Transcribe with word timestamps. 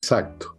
Exacto. 0.00 0.56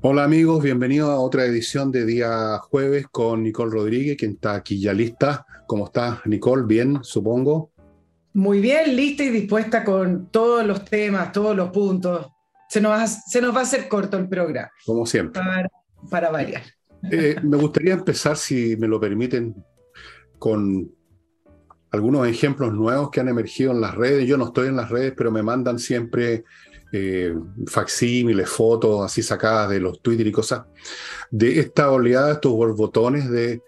Hola 0.00 0.24
amigos, 0.24 0.62
bienvenidos 0.62 1.08
a 1.08 1.18
otra 1.18 1.44
edición 1.46 1.92
de 1.92 2.04
día 2.04 2.58
jueves 2.58 3.06
con 3.10 3.42
Nicole 3.42 3.70
Rodríguez, 3.70 4.16
quien 4.18 4.32
está 4.32 4.54
aquí 4.54 4.80
ya 4.80 4.92
lista. 4.92 5.46
¿Cómo 5.66 5.86
estás, 5.86 6.18
Nicole? 6.26 6.64
Bien, 6.66 6.98
supongo. 7.02 7.70
Muy 8.34 8.60
bien, 8.60 8.96
lista 8.96 9.22
y 9.22 9.30
dispuesta 9.30 9.84
con 9.84 10.26
todos 10.30 10.66
los 10.66 10.84
temas, 10.84 11.30
todos 11.32 11.56
los 11.56 11.70
puntos. 11.70 12.26
Se 12.68 12.80
nos 12.80 12.92
va, 12.92 13.06
se 13.06 13.40
nos 13.40 13.54
va 13.54 13.60
a 13.60 13.62
hacer 13.62 13.88
corto 13.88 14.18
el 14.18 14.28
programa. 14.28 14.70
Como 14.84 15.06
siempre. 15.06 15.40
Para, 16.10 16.30
variar. 16.30 16.62
Eh, 17.10 17.36
me 17.42 17.56
gustaría 17.56 17.94
empezar, 17.94 18.36
si 18.36 18.76
me 18.76 18.88
lo 18.88 18.98
permiten, 19.00 19.54
con 20.38 20.93
algunos 21.94 22.26
ejemplos 22.26 22.72
nuevos 22.72 23.10
que 23.10 23.20
han 23.20 23.28
emergido 23.28 23.70
en 23.72 23.80
las 23.80 23.94
redes. 23.94 24.26
Yo 24.26 24.36
no 24.36 24.46
estoy 24.46 24.68
en 24.68 24.76
las 24.76 24.90
redes, 24.90 25.14
pero 25.16 25.30
me 25.30 25.42
mandan 25.42 25.78
siempre 25.78 26.44
eh, 26.92 27.34
facsímiles, 27.66 28.48
fotos 28.48 29.04
así 29.04 29.22
sacadas 29.22 29.70
de 29.70 29.80
los 29.80 30.02
Twitter 30.02 30.26
y 30.26 30.32
cosas, 30.32 30.64
de 31.30 31.60
esta 31.60 31.90
oleada, 31.90 32.32
estos 32.32 32.52
borbotones 32.52 33.30
de 33.30 33.62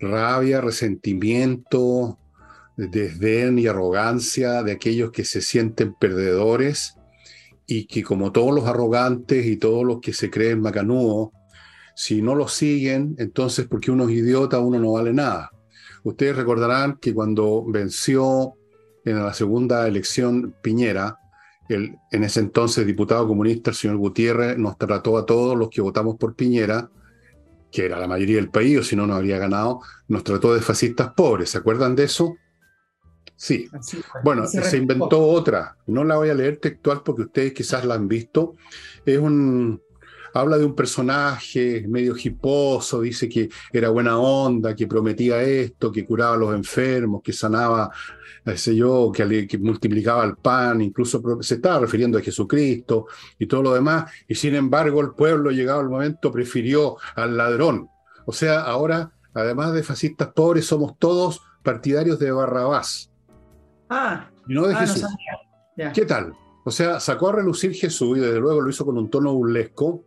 rabia, 0.00 0.60
resentimiento, 0.60 2.18
desdén 2.76 3.58
y 3.58 3.66
arrogancia 3.66 4.62
de 4.62 4.72
aquellos 4.72 5.10
que 5.10 5.24
se 5.24 5.40
sienten 5.40 5.94
perdedores 5.94 6.94
y 7.66 7.86
que 7.86 8.02
como 8.02 8.32
todos 8.32 8.54
los 8.54 8.66
arrogantes 8.66 9.46
y 9.46 9.56
todos 9.56 9.84
los 9.84 10.00
que 10.00 10.12
se 10.12 10.30
creen 10.30 10.60
macanudos, 10.60 11.30
si 11.94 12.22
no 12.22 12.34
lo 12.34 12.48
siguen, 12.48 13.14
entonces 13.18 13.66
porque 13.66 13.90
uno 13.90 14.08
es 14.08 14.16
idiota, 14.16 14.60
uno 14.60 14.78
no 14.78 14.92
vale 14.92 15.12
nada. 15.12 15.50
Ustedes 16.08 16.36
recordarán 16.36 16.98
que 17.00 17.12
cuando 17.12 17.64
venció 17.66 18.54
en 19.04 19.22
la 19.22 19.34
segunda 19.34 19.86
elección 19.86 20.54
Piñera, 20.62 21.18
el 21.68 21.96
en 22.10 22.24
ese 22.24 22.40
entonces 22.40 22.86
diputado 22.86 23.28
comunista, 23.28 23.70
el 23.70 23.76
señor 23.76 23.98
Gutiérrez, 23.98 24.56
nos 24.56 24.78
trató 24.78 25.18
a 25.18 25.26
todos 25.26 25.56
los 25.56 25.68
que 25.68 25.82
votamos 25.82 26.16
por 26.16 26.34
Piñera, 26.34 26.90
que 27.70 27.84
era 27.84 27.98
la 27.98 28.08
mayoría 28.08 28.36
del 28.36 28.50
país, 28.50 28.78
o 28.78 28.82
si 28.82 28.96
no, 28.96 29.06
no 29.06 29.14
habría 29.14 29.38
ganado, 29.38 29.80
nos 30.08 30.24
trató 30.24 30.54
de 30.54 30.62
fascistas 30.62 31.12
pobres. 31.14 31.50
¿Se 31.50 31.58
acuerdan 31.58 31.94
de 31.94 32.04
eso? 32.04 32.34
Sí. 33.36 33.68
Bueno, 34.24 34.46
se, 34.46 34.76
inventó 34.78 35.20
otra. 35.20 35.76
No 35.86 36.04
la 36.04 36.16
voy 36.16 36.30
a 36.30 36.34
leer 36.34 36.56
textual 36.56 37.02
porque 37.04 37.22
ustedes 37.22 37.52
quizás 37.52 37.84
la 37.84 37.94
han 37.94 38.08
visto. 38.08 38.56
Es 39.04 39.18
un. 39.18 39.80
Habla 40.34 40.58
de 40.58 40.64
un 40.64 40.74
personaje 40.74 41.84
medio 41.88 42.14
hiposo, 42.16 43.00
dice 43.00 43.28
que 43.28 43.48
era 43.72 43.88
buena 43.90 44.18
onda, 44.18 44.74
que 44.74 44.86
prometía 44.86 45.42
esto, 45.42 45.90
que 45.90 46.04
curaba 46.04 46.34
a 46.34 46.38
los 46.38 46.54
enfermos, 46.54 47.22
que 47.22 47.32
sanaba, 47.32 47.90
sé 48.54 48.74
yo, 48.76 49.10
que, 49.12 49.46
que 49.46 49.58
multiplicaba 49.58 50.24
el 50.24 50.36
pan, 50.36 50.80
incluso 50.80 51.22
se 51.42 51.56
estaba 51.56 51.80
refiriendo 51.80 52.18
a 52.18 52.22
Jesucristo 52.22 53.06
y 53.38 53.46
todo 53.46 53.62
lo 53.62 53.74
demás. 53.74 54.10
Y 54.26 54.34
sin 54.34 54.54
embargo, 54.54 55.00
el 55.00 55.10
pueblo, 55.10 55.50
llegado 55.50 55.80
el 55.80 55.88
momento, 55.88 56.32
prefirió 56.32 56.96
al 57.14 57.36
ladrón. 57.36 57.88
O 58.26 58.32
sea, 58.32 58.60
ahora, 58.60 59.12
además 59.34 59.72
de 59.72 59.82
fascistas 59.82 60.28
pobres, 60.28 60.66
somos 60.66 60.98
todos 60.98 61.42
partidarios 61.62 62.18
de 62.18 62.30
Barrabás 62.30 63.10
Ah, 63.88 64.28
y 64.46 64.54
no 64.54 64.66
de 64.66 64.74
ah, 64.74 64.78
Jesús. 64.80 65.04
¿Qué 65.94 66.04
tal? 66.04 66.34
O 66.64 66.70
sea, 66.70 67.00
sacó 67.00 67.30
a 67.30 67.32
relucir 67.32 67.72
Jesús 67.72 68.18
y 68.18 68.20
desde 68.20 68.40
luego 68.40 68.60
lo 68.60 68.68
hizo 68.68 68.84
con 68.84 68.98
un 68.98 69.08
tono 69.08 69.32
burlesco. 69.32 70.04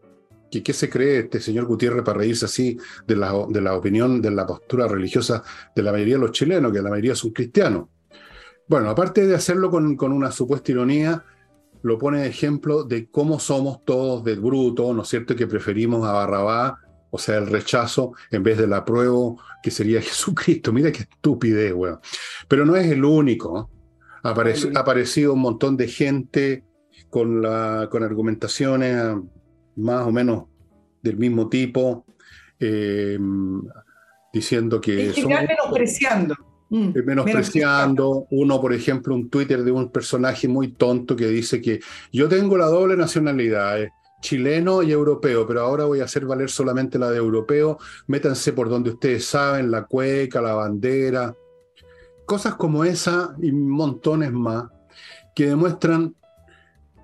¿Qué, 0.52 0.61
¿Qué 0.61 0.73
se 0.73 0.89
cree 0.89 1.19
este 1.19 1.39
señor 1.39 1.66
Gutiérrez 1.66 2.03
para 2.03 2.19
reírse 2.19 2.45
así 2.45 2.77
de 3.07 3.16
la, 3.16 3.33
de 3.49 3.61
la 3.61 3.75
opinión, 3.75 4.21
de 4.21 4.31
la 4.31 4.45
postura 4.45 4.88
religiosa 4.88 5.44
de 5.75 5.81
la 5.81 5.91
mayoría 5.91 6.16
de 6.16 6.21
los 6.21 6.31
chilenos, 6.31 6.73
que 6.73 6.81
la 6.81 6.89
mayoría 6.89 7.16
son 7.16 7.31
cristianos? 7.31 7.88
Bueno, 8.67 8.89
aparte 8.89 9.25
de 9.25 9.35
hacerlo 9.35 9.72
con, 9.72 9.95
con 9.95 10.11
una 10.11 10.31
supuesta 10.31 10.72
ironía, 10.72 11.23
lo 11.83 11.97
pone 11.97 12.22
de 12.22 12.27
ejemplo 12.27 12.83
de 12.83 13.09
cómo 13.09 13.39
somos 13.39 13.83
todos 13.85 14.23
de 14.23 14.35
bruto, 14.35 14.94
¿no 14.94 15.02
es 15.02 15.07
cierto? 15.07 15.35
Que 15.35 15.47
preferimos 15.47 16.07
a 16.07 16.11
Barrabá, 16.11 16.79
o 17.09 17.17
sea, 17.17 17.38
el 17.38 17.47
rechazo, 17.47 18.13
en 18.31 18.44
vez 18.44 18.57
del 18.57 18.73
apruebo, 18.73 19.41
que 19.61 19.72
sería 19.72 20.01
Jesucristo. 20.01 20.72
Mira 20.72 20.91
qué 20.91 21.01
estupidez, 21.01 21.73
weón. 21.73 22.00
Pero 22.47 22.66
no 22.66 22.75
es 22.75 22.90
el 22.91 23.03
único. 23.03 23.69
Ha 24.23 24.29
aparecido 24.29 25.34
un 25.34 25.40
montón 25.40 25.75
de 25.78 25.88
gente 25.88 26.63
con, 27.09 27.41
la, 27.41 27.88
con 27.91 28.03
argumentaciones 28.03 29.17
más 29.76 30.06
o 30.06 30.12
menos 30.12 30.46
del 31.02 31.18
mismo 31.18 31.50
tipo, 31.50 32.06
em, 32.59 33.62
diciendo 34.34 34.80
que... 34.80 35.14
son, 35.14 35.30
menospreciando. 35.30 36.36
Mm, 36.70 36.92
menospreciando. 37.06 38.28
Uno, 38.32 38.62
por 38.62 38.74
ejemplo, 38.74 39.14
un 39.14 39.30
Twitter 39.30 39.64
de 39.64 39.72
un 39.72 39.92
personaje 39.92 40.48
muy 40.48 40.70
tonto 40.70 41.16
que 41.16 41.28
dice 41.28 41.62
que 41.62 41.82
yo 42.14 42.30
tengo 42.30 42.58
la 42.58 42.68
doble 42.68 42.96
nacionalidad, 42.96 43.82
eh, 43.82 43.92
chileno 44.22 44.82
y 44.84 44.92
europeo, 44.92 45.46
pero 45.46 45.62
ahora 45.62 45.86
voy 45.86 46.00
a 46.00 46.06
hacer 46.06 46.26
valer 46.26 46.50
solamente 46.50 46.98
la 46.98 47.09
de 47.09 47.18
europeo. 47.18 47.78
Métanse 48.08 48.53
por 48.53 48.70
donde 48.70 48.92
ustedes 48.92 49.26
saben, 49.26 49.70
la 49.70 49.86
cueca, 49.86 50.42
la 50.42 50.53
bandera, 50.53 51.36
cosas 52.26 52.56
como 52.56 52.86
esa 52.86 53.36
y 53.42 53.52
montones 53.52 54.32
más 54.32 54.66
que 55.36 55.48
demuestran, 55.48 56.16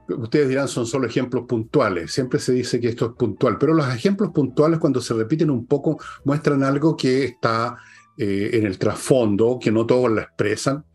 ustedes 0.10 0.50
dirán 0.50 0.68
son 0.68 0.86
solo 0.86 1.08
ejemplos 1.08 1.46
puntuales, 1.48 2.12
siempre 2.12 2.40
se 2.40 2.54
dice 2.54 2.80
que 2.80 2.90
esto 2.90 3.06
es 3.08 3.12
puntual, 3.14 3.58
pero 3.58 3.74
los 3.74 3.88
ejemplos 3.94 4.32
puntuales 4.32 4.80
cuando 4.80 5.02
se 5.02 5.14
repiten 5.14 5.50
un 5.50 5.66
poco 5.66 6.00
muestran 6.26 6.64
algo 6.64 6.96
que 6.96 7.26
está 7.26 7.78
eh, 8.18 8.52
en 8.54 8.66
el 8.66 8.78
trasfondo, 8.78 9.60
que 9.62 9.72
no 9.72 9.86
todos 9.86 10.12
lo 10.12 10.22
expresan, 10.22 10.86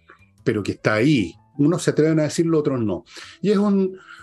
pero 0.44 0.62
que 0.62 0.72
está 0.72 0.94
ahí. 0.94 1.34
Unos 1.58 1.82
se 1.82 1.90
atreven 1.90 2.20
a 2.20 2.24
decirlo, 2.24 2.58
otros 2.58 2.80
no. 2.80 3.04
Y 3.40 3.50
es 3.50 3.58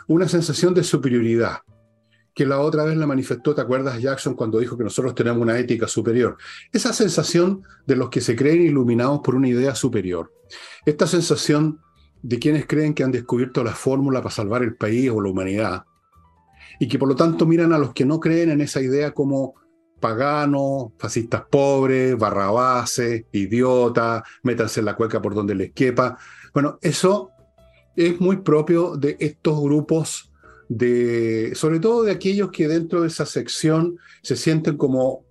una 0.08 0.28
sensación 0.28 0.74
de 0.74 0.84
superioridad 0.84 1.60
que 2.40 2.46
la 2.46 2.62
otra 2.62 2.86
vez 2.86 2.96
la 2.96 3.06
manifestó, 3.06 3.54
¿te 3.54 3.60
acuerdas 3.60 4.02
Jackson 4.02 4.34
cuando 4.34 4.60
dijo 4.60 4.78
que 4.78 4.86
nosotros 4.86 5.14
tenemos 5.14 5.42
una 5.42 5.60
ética 5.60 5.90
superior? 5.90 6.38
Esa 6.72 6.94
sensación 6.94 7.64
de 7.86 7.98
los 7.98 8.10
que 8.10 8.22
se 8.22 8.34
creen 8.34 8.62
iluminados 8.62 9.20
por 9.22 9.36
una 9.36 9.50
idea 9.50 9.76
superior. 9.76 10.32
Esta 10.86 11.06
sensación 11.06 11.82
de 12.22 12.40
quienes 12.40 12.66
creen 12.66 12.94
que 12.94 13.04
han 13.04 13.12
descubierto 13.12 13.64
la 13.64 13.74
fórmula 13.74 14.22
para 14.22 14.36
salvar 14.36 14.64
el 14.64 14.76
país 14.76 15.10
o 15.10 15.22
la 15.22 15.30
humanidad 15.30 15.84
y 16.80 16.88
que 16.88 16.98
por 16.98 17.10
lo 17.10 17.16
tanto 17.16 17.46
miran 17.46 17.74
a 17.74 17.78
los 17.78 17.94
que 17.94 18.06
no 18.06 18.20
creen 18.20 18.50
en 18.50 18.62
esa 18.62 18.82
idea 18.82 19.12
como 19.12 19.56
paganos, 20.00 20.94
fascistas 20.98 21.44
pobres, 21.50 22.18
barrabases, 22.18 23.26
idiotas, 23.34 24.24
métanse 24.44 24.80
en 24.80 24.86
la 24.86 24.96
cueca 24.96 25.22
por 25.22 25.36
donde 25.36 25.56
les 25.56 25.74
quepa. 25.74 26.18
Bueno, 26.54 26.80
eso 26.82 27.32
es 27.96 28.20
muy 28.22 28.38
propio 28.38 28.96
de 28.96 29.18
estos 29.20 29.62
grupos 29.62 30.32
de, 30.70 31.52
sobre 31.56 31.80
todo 31.80 32.04
de 32.04 32.12
aquellos 32.12 32.50
que 32.52 32.70
dentro 32.70 33.02
de 33.02 33.10
esa 33.10 33.26
sección 33.26 33.98
se 34.22 34.38
sienten 34.38 34.78
como, 34.78 35.26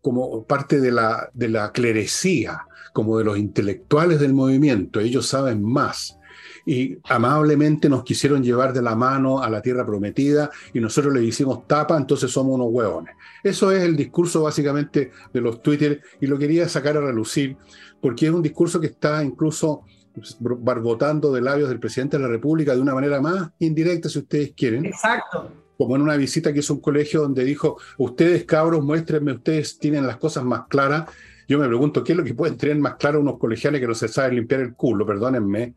como 0.00 0.44
parte 0.44 0.80
de 0.80 0.92
la, 0.92 1.30
de 1.34 1.48
la 1.48 1.72
clerecía, 1.72 2.66
como 2.92 3.18
de 3.18 3.24
los 3.24 3.38
intelectuales 3.38 4.20
del 4.20 4.34
movimiento, 4.34 5.00
ellos 5.00 5.26
saben 5.26 5.64
más. 5.64 6.18
Y 6.64 6.98
amablemente 7.04 7.88
nos 7.88 8.04
quisieron 8.04 8.42
llevar 8.42 8.72
de 8.72 8.82
la 8.82 8.94
mano 8.94 9.42
a 9.42 9.50
la 9.50 9.60
tierra 9.60 9.84
prometida 9.84 10.50
y 10.72 10.80
nosotros 10.80 11.12
le 11.12 11.24
hicimos 11.24 11.66
tapa, 11.66 11.96
entonces 11.96 12.30
somos 12.30 12.54
unos 12.54 12.68
huevones. 12.70 13.16
Eso 13.42 13.72
es 13.72 13.82
el 13.82 13.96
discurso 13.96 14.42
básicamente 14.42 15.10
de 15.32 15.40
los 15.40 15.62
Twitter 15.62 16.00
y 16.20 16.26
lo 16.26 16.38
quería 16.38 16.68
sacar 16.68 16.96
a 16.96 17.00
relucir 17.00 17.56
porque 18.02 18.26
es 18.26 18.32
un 18.32 18.42
discurso 18.42 18.80
que 18.80 18.88
está 18.88 19.24
incluso 19.24 19.84
barbotando 20.40 21.32
de 21.32 21.40
labios 21.40 21.68
del 21.68 21.78
presidente 21.78 22.18
de 22.18 22.24
la 22.24 22.28
República 22.28 22.74
de 22.74 22.80
una 22.80 22.94
manera 22.94 23.20
más 23.20 23.50
indirecta, 23.60 24.08
si 24.08 24.18
ustedes 24.18 24.52
quieren. 24.54 24.84
Exacto. 24.84 25.50
Como 25.78 25.96
en 25.96 26.02
una 26.02 26.16
visita 26.16 26.52
que 26.52 26.58
hizo 26.58 26.74
un 26.74 26.80
colegio 26.80 27.22
donde 27.22 27.44
dijo, 27.44 27.78
ustedes 27.98 28.44
cabros, 28.44 28.84
muéstrenme, 28.84 29.32
ustedes 29.32 29.78
tienen 29.78 30.06
las 30.06 30.16
cosas 30.16 30.44
más 30.44 30.66
claras. 30.68 31.08
Yo 31.48 31.58
me 31.58 31.66
pregunto, 31.66 32.04
¿qué 32.04 32.12
es 32.12 32.18
lo 32.18 32.24
que 32.24 32.34
pueden 32.34 32.56
tener 32.56 32.76
más 32.76 32.96
claro 32.96 33.20
unos 33.20 33.38
colegiales 33.38 33.80
que 33.80 33.86
no 33.86 33.94
se 33.94 34.08
saben 34.08 34.34
limpiar 34.34 34.60
el 34.60 34.74
culo? 34.74 35.06
Perdónenme, 35.06 35.72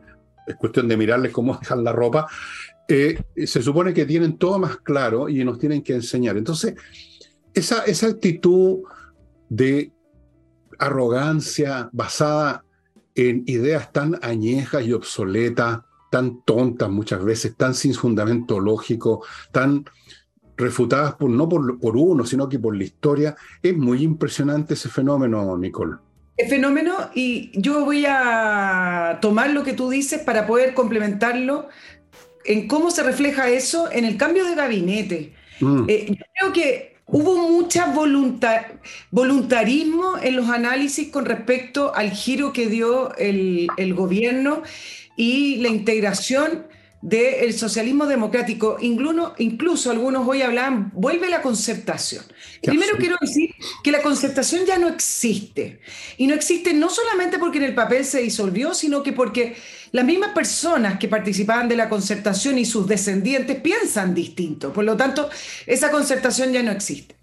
es 0.45 0.55
cuestión 0.55 0.87
de 0.87 0.97
mirarles 0.97 1.31
cómo 1.31 1.57
dejan 1.61 1.83
la 1.83 1.91
ropa. 1.91 2.27
Eh, 2.87 3.19
se 3.45 3.61
supone 3.61 3.93
que 3.93 4.05
tienen 4.05 4.37
todo 4.37 4.59
más 4.59 4.77
claro 4.77 5.27
y 5.27 5.43
nos 5.43 5.57
tienen 5.57 5.81
que 5.81 5.93
enseñar. 5.93 6.37
Entonces, 6.37 6.75
esa, 7.53 7.83
esa 7.85 8.07
actitud 8.07 8.83
de 9.49 9.91
arrogancia 10.77 11.89
basada 11.91 12.63
en 13.15 13.43
ideas 13.47 13.91
tan 13.91 14.19
añejas 14.21 14.85
y 14.85 14.93
obsoletas, 14.93 15.81
tan 16.11 16.43
tontas 16.43 16.89
muchas 16.89 17.23
veces, 17.23 17.55
tan 17.55 17.73
sin 17.73 17.93
fundamento 17.93 18.59
lógico, 18.59 19.25
tan 19.51 19.85
refutadas 20.57 21.15
por, 21.15 21.29
no 21.29 21.49
por, 21.49 21.79
por 21.79 21.97
uno, 21.97 22.25
sino 22.25 22.47
que 22.47 22.59
por 22.59 22.75
la 22.75 22.83
historia. 22.83 23.35
Es 23.61 23.75
muy 23.75 24.03
impresionante 24.03 24.75
ese 24.75 24.89
fenómeno, 24.89 25.57
Nicole. 25.57 25.95
El 26.37 26.49
fenómeno, 26.49 27.09
y 27.13 27.51
yo 27.53 27.85
voy 27.85 28.05
a 28.07 29.19
tomar 29.21 29.51
lo 29.51 29.63
que 29.63 29.73
tú 29.73 29.89
dices 29.89 30.21
para 30.21 30.45
poder 30.45 30.73
complementarlo 30.73 31.69
en 32.43 32.67
cómo 32.67 32.91
se 32.91 33.03
refleja 33.03 33.49
eso 33.49 33.89
en 33.91 34.05
el 34.05 34.17
cambio 34.17 34.45
de 34.45 34.55
gabinete. 34.55 35.33
Mm. 35.61 35.85
Eh, 35.87 36.05
yo 36.09 36.25
creo 36.33 36.53
que 36.53 36.95
Hubo 37.07 37.37
mucha 37.37 37.93
voluntarismo 39.11 40.17
en 40.23 40.35
los 40.35 40.49
análisis 40.49 41.09
con 41.09 41.25
respecto 41.25 41.93
al 41.93 42.09
giro 42.09 42.51
que 42.51 42.65
dio 42.65 43.15
el, 43.15 43.67
el 43.77 43.93
gobierno 43.93 44.63
y 45.15 45.57
la 45.57 45.69
integración 45.69 46.65
del 47.05 47.53
socialismo 47.53 48.07
democrático. 48.07 48.77
Incluso, 48.81 49.35
incluso 49.37 49.91
algunos 49.91 50.27
hoy 50.27 50.41
hablan, 50.41 50.89
vuelve 50.91 51.29
la 51.29 51.43
concertación. 51.43 52.25
Primero 52.63 52.97
quiero 52.97 53.15
decir 53.21 53.51
que 53.83 53.91
la 53.91 54.01
concertación 54.01 54.65
ya 54.65 54.79
no 54.79 54.87
existe. 54.87 55.81
Y 56.17 56.25
no 56.25 56.33
existe 56.33 56.73
no 56.73 56.89
solamente 56.89 57.37
porque 57.37 57.59
en 57.59 57.65
el 57.65 57.75
papel 57.75 58.05
se 58.05 58.21
disolvió, 58.21 58.73
sino 58.73 59.03
que 59.03 59.13
porque 59.13 59.55
las 59.91 60.03
mismas 60.03 60.31
personas 60.31 60.97
que 60.97 61.07
participaban 61.07 61.69
de 61.69 61.75
la 61.75 61.89
concertación 61.89 62.57
y 62.57 62.65
sus 62.65 62.87
descendientes 62.87 63.61
piensan 63.61 64.15
distinto. 64.15 64.73
Por 64.73 64.83
lo 64.83 64.97
tanto, 64.97 65.29
esa 65.67 65.91
concertación 65.91 66.53
ya 66.53 66.63
no 66.63 66.71
existe. 66.71 67.15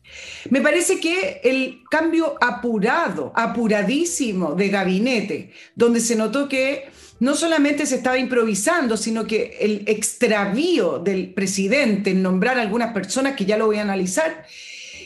Me 0.49 0.61
parece 0.61 1.01
que 1.01 1.41
el 1.43 1.83
cambio 1.91 2.37
apurado, 2.41 3.33
apuradísimo 3.35 4.55
de 4.55 4.69
gabinete, 4.69 5.53
donde 5.75 5.99
se 5.99 6.15
notó 6.15 6.49
que 6.49 6.89
no 7.23 7.37
solamente 7.37 7.87
se 7.87 7.95
estaba 7.95 8.19
improvisando, 8.19 8.97
sino 8.97 9.29
que 9.29 9.57
el 9.61 9.85
extravío 9.87 10.99
del 10.99 11.33
presidente 11.33 12.11
en 12.11 12.21
nombrar 12.21 12.59
a 12.59 12.63
algunas 12.63 12.93
personas, 12.93 13.37
que 13.37 13.45
ya 13.45 13.57
lo 13.57 13.67
voy 13.67 13.77
a 13.77 13.83
analizar, 13.83 14.45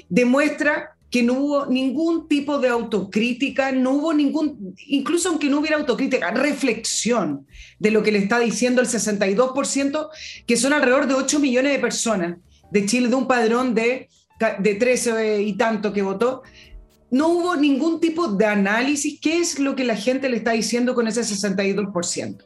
demuestra 0.09 0.97
que 1.11 1.23
no 1.23 1.35
hubo 1.35 1.67
ningún 1.67 2.27
tipo 2.27 2.59
de 2.59 2.69
autocrítica, 2.69 3.71
no 3.71 3.91
hubo 3.91 4.15
ningún, 4.15 4.75
incluso 4.87 5.29
aunque 5.29 5.51
no 5.51 5.59
hubiera 5.59 5.77
autocrítica, 5.77 6.31
reflexión 6.31 7.47
de 7.79 7.91
lo 7.91 8.03
que 8.03 8.13
le 8.13 8.21
está 8.21 8.39
diciendo 8.39 8.81
el 8.81 8.89
62%, 8.89 10.09
que 10.47 10.57
son 10.57 10.73
alrededor 10.73 11.09
de 11.09 11.15
8 11.17 11.39
millones 11.39 11.73
de 11.73 11.79
personas 11.79 12.39
de 12.71 12.87
Chile, 12.87 13.09
de 13.09 13.15
un 13.15 13.27
padrón 13.27 13.75
de, 13.75 14.09
de 14.61 14.75
13 14.75 15.43
y 15.43 15.53
tanto 15.53 15.93
que 15.93 16.01
votó, 16.01 16.45
no 17.11 17.29
hubo 17.29 17.57
ningún 17.57 18.01
tipo 18.01 18.29
de 18.29 18.47
análisis, 18.47 19.19
qué 19.21 19.39
es 19.39 19.59
lo 19.59 19.77
que 19.77 19.85
la 19.85 19.97
gente 19.97 20.29
le 20.29 20.39
está 20.39 20.53
diciendo 20.53 20.95
con 20.95 21.07
ese 21.07 21.23
62%. 21.23 22.45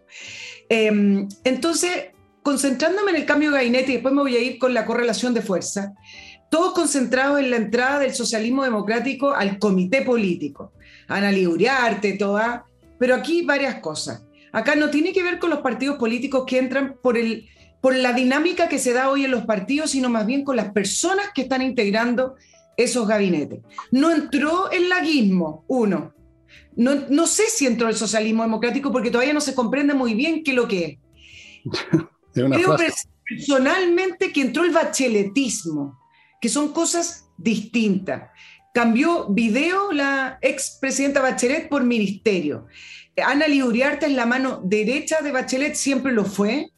Em, 0.69 1.29
entonces, 1.45 2.11
concentrándome 2.43 3.11
en 3.11 3.17
el 3.17 3.27
cambio 3.27 3.51
de 3.51 3.59
gabinete 3.59 3.91
y 3.91 3.95
después 3.95 4.15
me 4.15 4.23
voy 4.23 4.37
a 4.37 4.41
ir 4.41 4.59
con 4.59 4.75
la 4.75 4.87
correlación 4.87 5.35
de 5.35 5.43
fuerza, 5.43 5.93
todos 6.51 6.73
concentrados 6.73 7.39
en 7.39 7.51
la 7.51 7.57
entrada 7.57 8.01
del 8.01 8.15
socialismo 8.15 8.65
democrático 8.65 9.33
al 9.33 9.59
comité 9.59 10.03
político. 10.03 10.73
Ana 11.09 11.31
Uriarte, 11.31 12.15
toda, 12.15 12.65
pero 12.99 13.15
aquí 13.15 13.43
varias 13.43 13.77
cosas. 13.77 14.25
Acá 14.53 14.75
no 14.75 14.91
tiene 14.91 15.13
que 15.13 15.23
ver 15.23 15.39
con 15.39 15.51
los 15.51 15.61
partidos 15.61 15.97
políticos 15.97 16.45
que 16.47 16.59
entran 16.59 16.97
por, 17.03 17.17
el, 17.17 17.49
por 17.81 17.95
la 17.95 18.13
dinámica 18.13 18.69
que 18.69 18.79
se 18.79 18.93
da 18.93 19.11
hoy 19.11 19.25
en 19.25 19.31
los 19.31 19.45
partidos, 19.45 19.91
sino 19.91 20.09
más 20.09 20.27
bien 20.27 20.45
con 20.45 20.57
las 20.57 20.73
personas 20.73 21.27
que 21.35 21.43
están 21.43 21.63
integrando 21.63 22.35
esos 22.77 23.07
gabinetes. 23.07 23.61
No 23.91 24.11
entró 24.11 24.71
el 24.71 24.89
laguismo, 24.89 25.65
uno. 25.69 26.15
No, 26.77 26.95
no 27.09 27.27
sé 27.27 27.45
si 27.49 27.67
entró 27.67 27.89
el 27.89 27.97
socialismo 27.97 28.43
democrático 28.43 28.91
porque 28.93 29.11
todavía 29.11 29.35
no 29.35 29.41
se 29.41 29.55
comprende 29.55 29.95
muy 29.95 30.15
bien 30.15 30.43
qué 30.43 30.53
es 30.53 30.57
lo 30.57 30.69
que 30.69 30.85
es. 30.85 30.99
Creo 32.33 32.77
personalmente 33.25 34.33
que 34.33 34.41
entró 34.41 34.65
el 34.65 34.71
bacheletismo, 34.71 35.99
que 36.41 36.49
son 36.49 36.73
cosas 36.73 37.29
distintas. 37.37 38.31
Cambió 38.73 39.29
video 39.29 39.93
la 39.93 40.39
expresidenta 40.43 41.21
Bachelet 41.21 41.69
por 41.69 41.85
ministerio. 41.85 42.67
Ana 43.25 43.49
Liuriarte 43.49 44.07
es 44.07 44.13
la 44.13 44.27
mano 44.27 44.61
derecha 44.65 45.21
de 45.23 45.33
Bachelet, 45.33 45.75
siempre 45.75 46.13
lo 46.13 46.25
fue. 46.25 46.71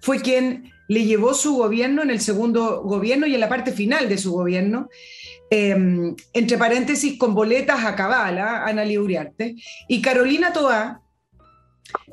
Fue 0.00 0.20
quien 0.20 0.72
le 0.88 1.04
llevó 1.04 1.34
su 1.34 1.56
gobierno 1.56 2.02
en 2.02 2.10
el 2.10 2.20
segundo 2.20 2.82
gobierno 2.82 3.26
y 3.26 3.34
en 3.34 3.40
la 3.40 3.48
parte 3.48 3.72
final 3.72 4.08
de 4.08 4.18
su 4.18 4.32
gobierno. 4.32 4.88
Em, 5.56 6.16
entre 6.32 6.58
paréntesis, 6.58 7.16
con 7.16 7.32
boletas 7.32 7.84
a 7.84 7.94
cabala, 7.94 8.64
Ana 8.66 8.82
Uriarte, 8.82 9.54
y 9.86 10.02
Carolina 10.02 10.52
Toá, 10.52 11.00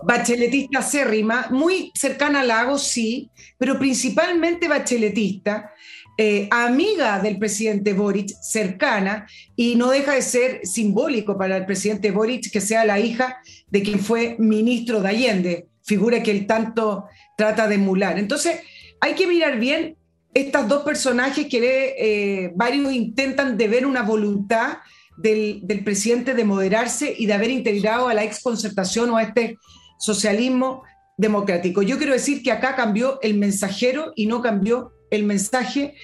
bacheletista 0.03 0.77
acérrima, 0.77 1.47
muy 1.49 1.91
cercana 1.95 2.41
a 2.41 2.43
Lago, 2.43 2.77
sí, 2.77 3.31
pero 3.57 3.79
principalmente 3.79 4.67
bacheletista, 4.67 5.73
eh, 6.19 6.49
amiga 6.51 7.17
del 7.17 7.39
presidente 7.39 7.93
Boric, 7.93 8.29
cercana, 8.43 9.25
y 9.55 9.73
no 9.73 9.89
deja 9.89 10.13
de 10.13 10.21
ser 10.21 10.59
simbólico 10.63 11.35
para 11.35 11.57
el 11.57 11.65
presidente 11.65 12.11
Boric 12.11 12.51
que 12.51 12.61
sea 12.61 12.85
la 12.85 12.99
hija 12.99 13.41
de 13.71 13.81
quien 13.81 14.01
fue 14.01 14.35
ministro 14.38 15.01
de 15.01 15.09
Allende, 15.09 15.65
figura 15.81 16.21
que 16.21 16.29
él 16.29 16.45
tanto 16.45 17.05
trata 17.35 17.67
de 17.67 17.73
emular. 17.73 18.19
Entonces, 18.19 18.59
hay 18.99 19.15
que 19.15 19.25
mirar 19.25 19.57
bien 19.57 19.97
estos 20.33 20.68
dos 20.68 20.83
personajes 20.83 21.48
que 21.48 21.95
eh, 21.98 22.51
varios 22.56 22.94
intentan 22.94 23.57
de 23.57 23.68
ver 23.68 23.86
una 23.86 24.04
voluntad 24.04 24.78
del, 25.18 25.63
presidente 25.83 26.33
de 26.33 26.44
moderarse 26.44 27.13
y 27.18 27.25
de 27.25 27.33
haber 27.33 27.51
integrado 27.51 28.07
a 28.07 28.13
la 28.13 28.24
exconcertación 28.24 29.10
o 29.10 29.18
a 29.18 29.24
este 29.24 29.57
socialismo 30.00 30.83
democrático. 31.18 31.81
Yo 31.81 31.98
quiero 31.98 32.13
decir 32.13 32.42
que 32.42 32.51
acá 32.51 32.75
cambió 32.75 33.19
el 33.22 33.38
mensajero 33.38 34.13
y 34.16 34.25
no 34.25 34.42
cambió 34.42 34.94
el 35.12 35.25
mensaje, 35.25 35.95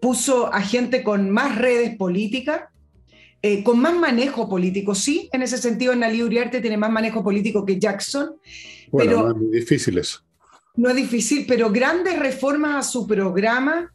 puso 0.00 0.52
a 0.52 0.60
gente 0.60 1.02
con 1.02 1.30
más 1.30 1.56
redes 1.56 1.96
políticas, 1.96 2.62
eh, 3.42 3.62
con 3.62 3.78
más 3.78 3.94
manejo 3.94 4.48
político. 4.48 4.94
Sí, 4.94 5.30
en 5.32 5.42
ese 5.42 5.58
sentido, 5.58 5.94
Nalí 5.94 6.22
Uriarte 6.22 6.60
tiene 6.60 6.76
más 6.76 6.90
manejo 6.90 7.22
político 7.22 7.64
que 7.64 7.78
Jackson. 7.78 8.34
Bueno, 8.90 9.10
pero, 9.10 9.30
es 9.30 9.36
muy 9.36 9.50
difícil 9.60 9.98
eso 9.98 10.25
no 10.76 10.90
es 10.90 10.96
difícil, 10.96 11.44
pero 11.48 11.70
grandes 11.70 12.18
reformas 12.18 12.86
a 12.86 12.88
su 12.88 13.06
programa, 13.06 13.92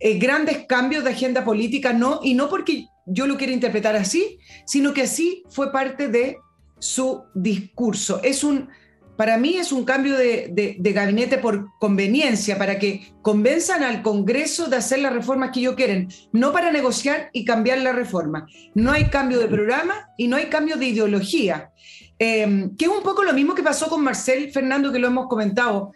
eh, 0.00 0.18
grandes 0.18 0.66
cambios 0.66 1.04
de 1.04 1.10
agenda 1.10 1.44
política, 1.44 1.92
no, 1.92 2.20
y 2.22 2.34
no 2.34 2.48
porque 2.48 2.86
yo 3.06 3.26
lo 3.26 3.36
quiera 3.36 3.52
interpretar 3.52 3.96
así, 3.96 4.38
sino 4.66 4.92
que 4.92 5.02
así 5.02 5.44
fue 5.50 5.72
parte 5.72 6.08
de 6.08 6.38
su 6.78 7.22
discurso. 7.34 8.20
Es 8.22 8.42
un, 8.42 8.68
para 9.16 9.36
mí 9.36 9.56
es 9.56 9.72
un 9.72 9.84
cambio 9.84 10.16
de, 10.16 10.76
gabinete 10.78 11.38
por 11.38 11.68
conveniencia, 11.78 12.58
para 12.58 12.78
que 12.78 13.12
convenzan 13.22 13.82
al 13.82 14.02
Congreso 14.02 14.68
de 14.68 14.76
hacer 14.76 15.00
las 15.00 15.12
reformas 15.12 15.50
que 15.52 15.60
ellos 15.60 15.74
quieren, 15.74 16.08
no 16.32 16.52
para 16.52 16.72
negociar 16.72 17.30
y 17.32 17.44
cambiar 17.44 17.78
la 17.78 17.92
reforma. 17.92 18.46
No 18.74 18.90
hay 18.90 19.04
cambio 19.06 19.38
de 19.38 19.46
programa 19.48 20.08
y 20.16 20.28
no 20.28 20.36
hay 20.36 20.46
cambio 20.46 20.76
de 20.76 20.86
ideología, 20.86 21.70
eh, 22.18 22.70
que 22.78 22.86
es 22.86 22.90
un 22.90 23.02
poco 23.02 23.22
lo 23.22 23.34
mismo 23.34 23.54
que 23.54 23.62
pasó 23.62 23.88
con 23.88 24.02
Marcel 24.02 24.50
Fernando, 24.50 24.90
que 24.90 24.98
lo 24.98 25.08
hemos 25.08 25.28
comentado 25.28 25.92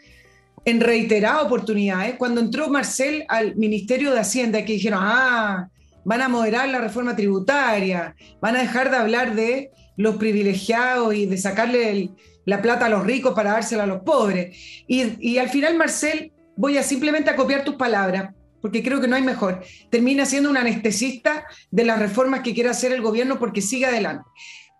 en 0.67 0.81
reiteradas 0.81 1.45
oportunidades, 1.45 2.17
cuando 2.17 2.41
entró 2.41 2.69
Marcel 2.69 3.25
al 3.29 3.55
Ministerio 3.55 4.13
de 4.13 4.19
Hacienda, 4.19 4.65
que 4.65 4.73
dijeron, 4.73 4.99
ah, 5.01 5.69
van 6.05 6.23
a 6.23 6.29
moderar 6.29 6.69
la 6.69 6.81
reforma 6.81 7.15
tributaria, 7.15 8.17
van 8.41 8.57
a 8.57 8.61
dejar 8.63 8.91
de 8.91 8.97
hablar 8.97 9.37
de 9.37 9.71
los 9.97 10.17
privilegiados 10.17 11.15
y 11.15 11.27
de 11.27 11.39
sacarle 11.39 12.11
la 12.45 12.61
plata 12.63 12.87
a 12.87 12.89
los 12.89 13.05
ricos 13.05 13.33
para 13.33 13.53
dársela 13.53 13.85
a 13.85 13.87
los 13.87 14.03
pobres. 14.03 14.57
Y, 14.89 15.39
al 15.39 15.49
final, 15.51 15.77
Marcel, 15.77 16.33
voy 16.57 16.79
a 16.79 16.83
simplemente 16.83 17.31
a 17.31 17.37
copiar 17.37 17.63
tus 17.63 17.77
palabras, 17.77 18.35
porque 18.61 18.83
creo 18.83 19.01
que 19.01 19.07
no 19.07 19.15
hay 19.15 19.23
mejor. 19.23 19.63
Termina 19.89 20.27
siendo 20.27 20.51
un 20.51 20.57
anestesista 20.57 21.45
de 21.71 21.85
las 21.85 22.01
reformas 22.01 22.41
que 22.41 22.55
quiere 22.55 22.71
hacer 22.71 22.91
el 22.91 23.03
gobierno 23.03 23.39
porque 23.39 23.63
sigue 23.63 23.87
adelante. 23.87 24.25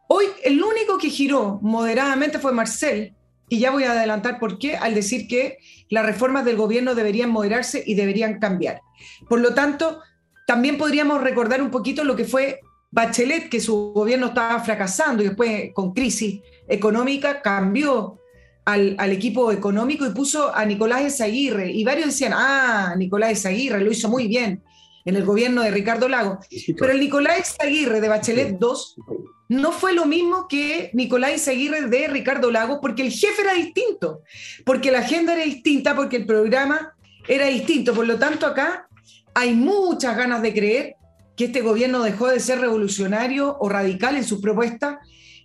Hoy, 0.09 0.25
el 0.43 0.61
único 0.61 0.99
que 0.99 1.11
giró 1.11 1.61
moderadamente 1.63 2.41
fue 2.41 2.53
Marcel, 2.53 3.15
y 3.49 3.59
ya 3.61 3.71
voy 3.71 3.85
a 3.85 3.93
adelantar 3.93 4.39
por 4.39 4.59
qué, 4.59 4.77
al 4.77 4.95
decir 4.95 5.29
que 5.29 5.59
las 5.91 6.07
reformas 6.07 6.45
del 6.45 6.57
gobierno 6.57 6.95
deberían 6.95 7.31
moderarse 7.31 7.83
y 7.87 7.95
deberían 7.95 8.39
cambiar. 8.39 8.81
Por 9.29 9.41
lo 9.41 9.55
tanto, 9.55 10.01
también 10.47 10.79
podríamos 10.79 11.23
recordar 11.23 11.63
un 11.63 11.71
poquito 11.71 12.05
lo 12.05 12.17
que 12.17 12.25
fue 12.25 12.61
Bachelet, 12.91 13.49
que 13.49 13.61
su 13.61 13.93
gobierno 13.93 14.29
estaba 14.29 14.61
fracasando 14.61 15.23
y 15.23 15.29
después 15.29 15.73
con 15.75 15.93
crisis 15.93 16.41
económica 16.69 17.43
cambió 17.43 18.21
al, 18.65 19.13
equipo 19.13 19.53
económico 19.53 20.07
y 20.07 20.11
puso 20.11 20.55
a 20.55 20.65
Nicolás 20.65 21.03
Esaguirre. 21.03 21.71
Y 21.71 21.85
varios 21.85 22.07
decían, 22.07 22.33
ah, 22.35 22.95
Nicolás 22.97 23.33
Esaguirre 23.33 23.81
lo 23.81 23.91
hizo 23.91 24.09
muy 24.09 24.27
bien 24.27 24.63
en 25.07 25.17
el 25.17 25.25
gobierno 25.25 25.63
de 25.63 25.71
Ricardo 25.71 26.09
Lago. 26.09 26.41
Pero 26.79 26.93
el 26.93 27.01
Nicolás 27.01 27.57
Aguirre 27.59 28.01
de 28.01 28.09
Bachelet 28.09 28.59
II 28.61 29.03
no 29.49 29.73
fue 29.73 29.95
lo 29.95 30.05
mismo 30.05 30.49
que 30.49 30.91
Nicolás 30.93 31.49
Aguirre 31.49 31.83
de 31.83 32.09
Ricardo 32.09 32.51
Lago, 32.51 32.81
porque 32.81 33.03
el 33.03 33.13
jefe 33.13 33.43
era 33.43 33.55
distinto, 33.55 34.21
porque 34.65 34.91
la 34.91 34.99
agenda 34.99 35.33
era 35.33 35.45
distinta, 35.45 35.95
porque 35.95 36.17
el 36.17 36.27
programa 36.27 36.95
era 37.27 37.47
distinto. 37.47 37.95
Por 37.95 38.07
lo 38.07 38.19
tanto, 38.19 38.47
acá 38.47 38.89
hay 39.33 39.55
muchas 39.55 40.17
ganas 40.17 40.43
de 40.43 40.53
creer 40.53 40.97
que 41.37 41.45
este 41.45 41.61
gobierno 41.61 42.03
dejó 42.03 42.29
de 42.29 42.41
ser 42.41 42.61
revolucionario 42.61 43.57
o 43.61 43.69
radical 43.69 44.17
en 44.17 44.25
sus 44.25 44.41
propuestas 44.41 44.97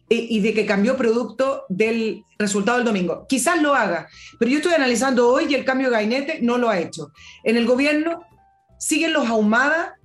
eh, 0.09 0.27
y 0.29 0.39
de 0.39 0.53
que 0.53 0.65
cambió 0.65 0.97
producto 0.97 1.65
del 1.69 2.23
resultado 2.39 2.77
del 2.77 2.87
domingo. 2.87 3.27
Quizás 3.29 3.61
lo 3.61 3.75
haga, 3.75 4.07
pero 4.39 4.49
yo 4.49 4.57
estoy 4.57 4.73
analizando 4.73 5.29
hoy 5.29 5.45
y 5.49 5.53
el 5.53 5.65
cambio 5.65 5.89
de 5.89 5.97
gabinete 5.97 6.39
no 6.41 6.57
lo 6.57 6.69
ha 6.69 6.79
hecho. 6.79 7.11
En 7.43 7.57
el 7.57 7.67
gobierno 7.67 8.23
siguen 8.81 9.13
los 9.13 9.27
Ahumada, 9.27 9.99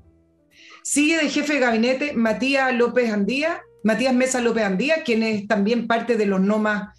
sigue 0.83 1.17
de 1.17 1.31
jefe 1.31 1.55
de 1.55 1.61
gabinete 1.61 2.13
Matías 2.13 2.75
López 2.75 3.11
Andía, 3.11 3.63
Matías 3.83 4.15
Mesa 4.15 4.41
López 4.41 4.65
Andía, 4.65 5.03
quien 5.03 5.23
es 5.23 5.49
también 5.49 5.87
parte 5.87 6.17
de 6.17 6.27
los 6.27 6.41
no 6.41 6.59
más 6.59 6.91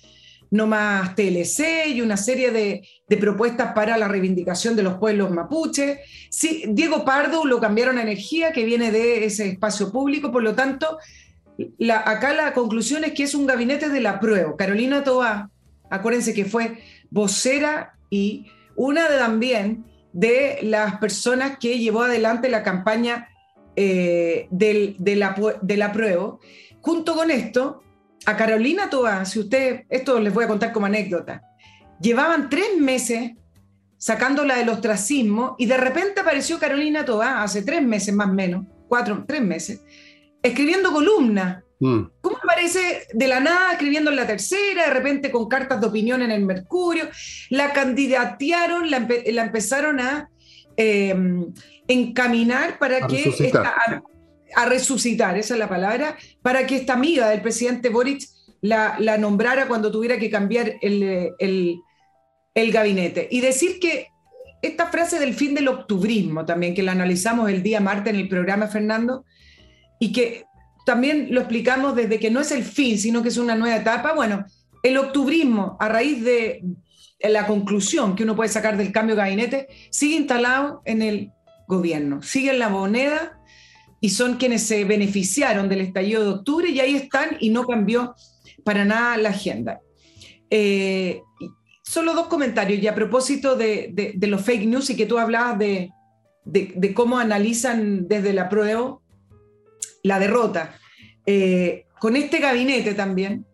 no 0.50 0.70
TLC 1.16 1.88
y 1.88 2.02
una 2.02 2.18
serie 2.18 2.52
de, 2.52 2.82
propuestas 3.20 3.74
para 3.74 3.98
la 3.98 4.08
reivindicación 4.08 4.76
de 4.76 4.84
los 4.84 4.96
pueblos 4.96 5.30
mapuche. 5.30 6.00
Sí, 6.32 6.64
Diego 6.70 7.06
Pardo 7.06 7.46
lo 7.46 7.60
cambiaron 7.60 7.98
a 7.98 8.02
energía, 8.02 8.52
que 8.52 8.66
viene 8.66 8.92
de 8.92 9.26
ese 9.26 9.50
espacio 9.50 9.92
público, 9.92 10.32
por 10.32 10.44
lo 10.44 10.56
tanto, 10.56 10.98
acá 12.06 12.34
la 12.34 12.54
conclusión 12.54 13.04
es 13.04 13.12
que 13.12 13.24
es 13.24 13.36
un 13.36 13.46
gabinete 13.46 13.90
de 13.90 14.02
la 14.02 14.20
prueba. 14.20 14.56
Carolina 14.58 15.04
Toa, 15.04 15.52
acuérdense 15.90 16.34
que 16.34 16.46
fue 16.46 16.80
vocera 17.12 17.94
y 18.10 18.48
una 18.76 19.10
de 19.10 19.18
también 19.18 19.86
de 20.18 20.58
las 20.64 20.98
personas 20.98 21.60
que 21.60 21.78
llevó 21.78 22.02
adelante 22.02 22.50
la 22.50 22.64
campaña 22.64 23.30
eh, 23.76 24.48
del, 24.50 24.96
de, 24.98 25.16
la, 25.16 25.36
de 25.62 25.78
la 25.78 25.92
prueba. 25.94 26.40
Junto 26.82 27.16
con 27.16 27.30
esto, 27.30 27.84
a 28.26 28.36
Carolina 28.36 28.90
Toa, 28.90 29.26
si 29.26 29.38
usted, 29.38 29.84
esto 29.90 30.20
les 30.20 30.34
voy 30.34 30.46
a 30.46 30.48
contar 30.48 30.74
como 30.74 30.88
anécdota, 30.88 31.44
llevaban 32.02 32.50
tres 32.50 32.80
meses 32.80 33.34
sacándola 33.98 34.56
del 34.56 34.70
ostracismo 34.70 35.56
y 35.60 35.68
de 35.68 35.78
repente 35.78 36.22
apareció 36.22 36.58
Carolina 36.58 37.06
Toa, 37.06 37.44
hace 37.44 37.62
tres 37.62 37.84
meses 37.84 38.16
más 38.16 38.30
o 38.30 38.34
menos, 38.34 38.66
cuatro, 38.88 39.24
tres 39.28 39.44
meses, 39.44 39.84
escribiendo 40.42 40.92
columnas. 40.92 41.64
Mm. 41.80 42.02
¿Cómo 42.22 42.38
aparece 42.38 43.08
de 43.14 43.28
la 43.28 43.40
nada 43.40 43.74
escribiendo 43.74 44.10
en 44.10 44.16
la 44.16 44.26
tercera, 44.26 44.88
de 44.88 44.94
repente 44.94 45.32
con 45.32 45.48
cartas 45.48 45.80
de 45.80 45.88
opinión 45.88 46.22
en 46.22 46.32
el 46.32 46.46
Mercurio? 46.46 47.06
La 47.50 47.72
candidatearon, 47.74 48.90
la, 48.90 48.98
empezaron 48.98 50.00
a 50.00 50.30
em, 50.76 51.54
encaminar 51.88 52.80
para 52.80 53.06
que 53.08 53.32
a 54.56 54.66
resucitar, 54.66 55.38
esa 55.38 55.54
es 55.54 55.60
la 55.60 55.70
palabra, 55.70 56.18
para 56.42 56.66
que 56.66 56.78
esta 56.78 56.94
amiga 56.94 57.30
del 57.30 57.42
presidente 57.42 57.90
Boric 57.90 58.22
la, 58.62 59.18
nombrara 59.18 59.68
cuando 59.68 59.92
tuviera 59.92 60.18
que 60.18 60.30
cambiar 60.30 60.76
el, 60.82 61.32
el, 62.54 62.72
gabinete. 62.72 63.28
Y 63.30 63.42
decir 63.42 63.80
que 63.80 64.08
esta 64.62 64.88
frase 64.88 65.20
del 65.20 65.34
fin 65.34 65.54
del 65.54 65.68
octubrismo 65.68 66.46
también, 66.46 66.74
que 66.74 66.84
la 66.84 66.94
analizamos 66.94 67.50
el 67.50 67.62
día 67.62 67.80
martes 67.80 68.14
en 68.14 68.20
el 68.20 68.30
programa, 68.30 68.68
Fernando, 68.68 69.26
y 70.00 70.12
que 70.12 70.46
también 70.88 71.28
lo 71.32 71.42
explicamos 71.42 71.98
desde 71.98 72.18
que 72.18 72.32
no 72.32 72.40
es 72.40 72.50
el 72.54 72.64
fin, 72.64 72.98
sino 72.98 73.22
que 73.22 73.28
es 73.28 73.36
una 73.36 73.56
nueva 73.56 73.76
etapa. 73.76 74.14
Bueno, 74.14 74.46
el 74.84 74.96
octubrismo, 74.96 75.76
a 75.82 75.90
raíz 75.90 76.24
de 76.24 76.64
la 77.20 77.46
conclusión 77.46 78.16
que 78.16 78.24
uno 78.24 78.38
puede 78.38 78.48
sacar 78.48 78.78
del 78.78 78.94
cambio 78.94 79.14
de 79.14 79.22
gabinete, 79.22 79.68
sigue 79.92 80.16
instalado 80.16 80.82
en 80.86 81.02
el 81.02 81.32
gobierno, 81.68 82.22
sigue 82.22 82.52
en 82.52 82.60
la 82.60 82.70
moneda 82.70 83.38
y 84.00 84.12
son 84.12 84.38
quienes 84.38 84.64
se 84.64 84.86
beneficiaron 84.86 85.68
del 85.68 85.82
estallido 85.82 86.24
de 86.24 86.30
octubre 86.30 86.70
y 86.70 86.80
ahí 86.80 86.96
están 86.96 87.36
y 87.42 87.50
no 87.50 87.68
cambió 87.68 88.16
para 88.64 88.86
nada 88.86 89.18
la 89.18 89.30
agenda. 89.32 89.82
Eh, 90.50 91.20
solo 91.84 92.14
dos 92.14 92.28
comentarios 92.28 92.82
y 92.82 92.88
a 92.88 92.96
propósito 92.96 93.58
de, 93.58 94.16
los 94.22 94.42
fake 94.42 94.68
news 94.68 94.90
y 94.90 94.96
que 94.96 95.06
tú 95.06 95.18
hablabas 95.18 95.60
de, 95.60 95.92
cómo 96.94 97.20
analizan 97.20 98.08
desde 98.08 98.32
la 98.32 98.48
prueba 98.48 99.00
la 100.04 100.20
derrota. 100.20 100.78
Eh, 101.26 101.86
con 102.00 102.16
este 102.16 102.40
gabinete 102.40 102.94
también 102.94 103.46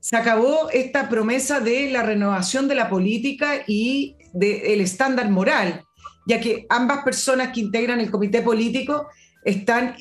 se 0.00 0.16
acabó 0.16 0.70
esta 0.70 1.08
promesa 1.08 1.60
de 1.60 1.90
la 1.90 2.02
renovación 2.02 2.68
de 2.68 2.74
la 2.74 2.88
política 2.88 3.64
y 3.66 4.16
del 4.32 4.80
estándar 4.80 5.30
moral, 5.30 5.82
ya 6.26 6.40
que 6.40 6.66
ambas 6.68 7.02
personas 7.02 7.52
que 7.52 7.60
integran 7.60 8.00
el 8.00 8.10
comité 8.10 8.42
político 8.42 9.08
están 9.44 9.96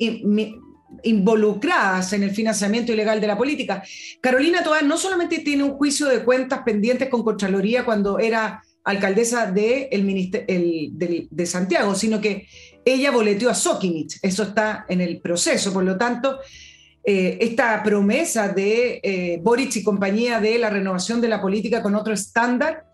involucradas 1.03 2.13
en 2.13 2.24
el 2.24 2.31
financiamiento 2.31 2.93
ilegal 2.93 3.22
de 3.22 3.27
la 3.27 3.38
política. 3.38 3.84
Carolina 4.22 4.63
Toá 4.63 4.81
no 4.81 4.98
solamente 4.98 5.39
tiene 5.39 5.63
un 5.63 5.72
juicio 5.72 6.07
de 6.07 6.24
cuentas 6.24 6.62
pendientes 6.65 7.10
con 7.10 7.24
Contraloría 7.24 7.86
cuando 7.86 8.19
era 8.19 8.62
alcaldesa 8.84 9.51
de, 9.51 9.89
el, 9.91 11.27
de 11.29 11.46
Santiago, 11.46 11.93
sino 11.96 12.22
que 12.22 12.48
ella 12.94 13.12
boleteó 13.12 13.50
a 13.50 13.56
Sokinich, 13.56 14.20
eso 14.22 14.44
está 14.44 14.86
en 14.88 15.01
el 15.01 15.20
proceso, 15.20 15.74
por 15.74 15.84
lo 15.84 15.98
tanto, 15.98 16.39
eh, 17.03 17.38
esta 17.41 17.82
promesa 17.84 18.50
de 18.50 19.00
eh, 19.03 19.39
Boric 19.41 19.75
y 19.77 19.84
compañía 19.84 20.39
de 20.39 20.58
la 20.58 20.70
renovación 20.70 21.22
de 21.22 21.27
la 21.27 21.41
política 21.41 21.82
con 21.82 21.96
otro 21.96 22.13
estándar 22.13 22.86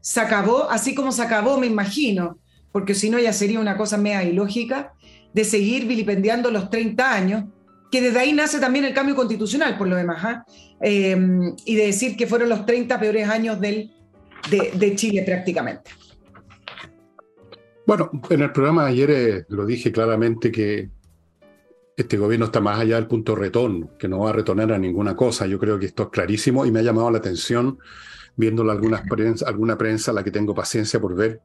se 0.00 0.20
acabó, 0.20 0.70
así 0.70 0.94
como 0.94 1.12
se 1.12 1.22
acabó, 1.22 1.58
me 1.58 1.66
imagino, 1.66 2.38
porque 2.72 2.94
si 2.94 3.10
no 3.10 3.18
ya 3.18 3.32
sería 3.32 3.60
una 3.60 3.76
cosa 3.76 3.96
media 3.96 4.22
ilógica, 4.22 4.92
de 5.34 5.44
seguir 5.44 5.86
vilipendiando 5.86 6.50
los 6.50 6.70
30 6.70 7.12
años, 7.12 7.44
que 7.90 8.00
desde 8.00 8.18
ahí 8.18 8.32
nace 8.32 8.58
también 8.58 8.84
el 8.84 8.94
cambio 8.94 9.14
constitucional, 9.16 9.76
por 9.76 9.88
lo 9.88 9.96
demás, 9.96 10.24
¿ah? 10.24 10.44
em, 10.80 11.54
y 11.64 11.74
de 11.74 11.86
decir 11.86 12.16
que 12.16 12.26
fueron 12.26 12.48
los 12.48 12.66
30 12.66 12.98
peores 13.00 13.28
años 13.28 13.60
del, 13.60 13.90
de, 14.50 14.94
Chile 14.94 15.22
prácticamente. 15.22 15.90
Bueno, 17.88 18.10
en 18.28 18.42
el 18.42 18.52
programa 18.52 18.84
de 18.84 18.90
ayer 18.90 19.10
eh, 19.10 19.46
lo 19.48 19.64
dije 19.64 19.90
claramente 19.90 20.52
que 20.52 20.90
este 21.96 22.18
gobierno 22.18 22.44
está 22.44 22.60
más 22.60 22.78
allá 22.78 22.96
del 22.96 23.06
punto 23.06 23.34
de 23.34 23.88
que 23.98 24.08
no 24.08 24.18
va 24.18 24.28
a 24.28 24.32
retornar 24.34 24.70
a 24.72 24.78
ninguna 24.78 25.16
cosa. 25.16 25.46
Yo 25.46 25.58
creo 25.58 25.78
que 25.78 25.86
esto 25.86 26.02
es 26.02 26.08
clarísimo 26.10 26.66
y 26.66 26.70
me 26.70 26.80
ha 26.80 26.82
llamado 26.82 27.10
la 27.10 27.16
atención 27.16 27.78
viendo 28.36 28.70
algunas 28.70 29.08
prensa, 29.08 29.48
alguna 29.48 29.78
prensa 29.78 30.12
la 30.12 30.22
que 30.22 30.30
tengo 30.30 30.54
paciencia 30.54 31.00
por 31.00 31.14
ver, 31.14 31.40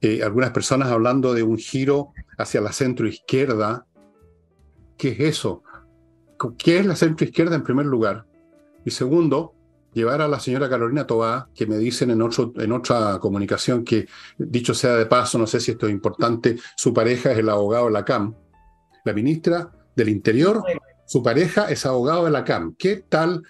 eh, 0.00 0.24
algunas 0.24 0.50
personas 0.50 0.88
hablando 0.88 1.32
de 1.32 1.44
un 1.44 1.56
giro 1.58 2.08
hacia 2.38 2.60
la 2.60 2.72
centro 2.72 3.06
izquierda. 3.06 3.86
¿Qué 4.98 5.10
es 5.10 5.20
eso? 5.20 5.62
¿Qué 6.58 6.78
es 6.80 6.86
la 6.86 6.96
centro 6.96 7.24
izquierda 7.24 7.54
en 7.54 7.62
primer 7.62 7.86
lugar? 7.86 8.26
Y 8.84 8.90
segundo, 8.90 9.54
llevar 9.92 10.22
a 10.22 10.28
la 10.28 10.40
señora 10.40 10.68
Carolina 10.68 11.06
Tobá, 11.06 11.48
que 11.54 11.66
me 11.66 11.76
dicen 11.76 12.10
en, 12.10 12.22
otra 12.22 13.18
comunicación 13.18 13.84
que, 13.84 14.06
dicho 14.38 14.74
sea 14.74 14.96
de 14.96 15.06
paso, 15.06 15.38
no 15.38 15.46
sé 15.46 15.60
si 15.60 15.72
esto 15.72 15.86
es 15.86 15.92
importante, 15.92 16.56
su 16.76 16.92
pareja 16.92 17.32
es 17.32 17.38
el 17.38 17.48
abogado 17.48 17.86
de 17.86 17.92
la 17.92 18.04
CAM. 18.04 18.34
La 19.04 19.12
ministra 19.12 19.70
del 19.94 20.08
Interior, 20.08 20.62
su 21.06 21.22
pareja 21.22 21.70
es 21.70 21.84
abogado 21.84 22.24
de 22.24 22.30
la 22.30 22.44
CAM. 22.44 22.74
¿Qué 22.78 23.04
tal? 23.08 23.42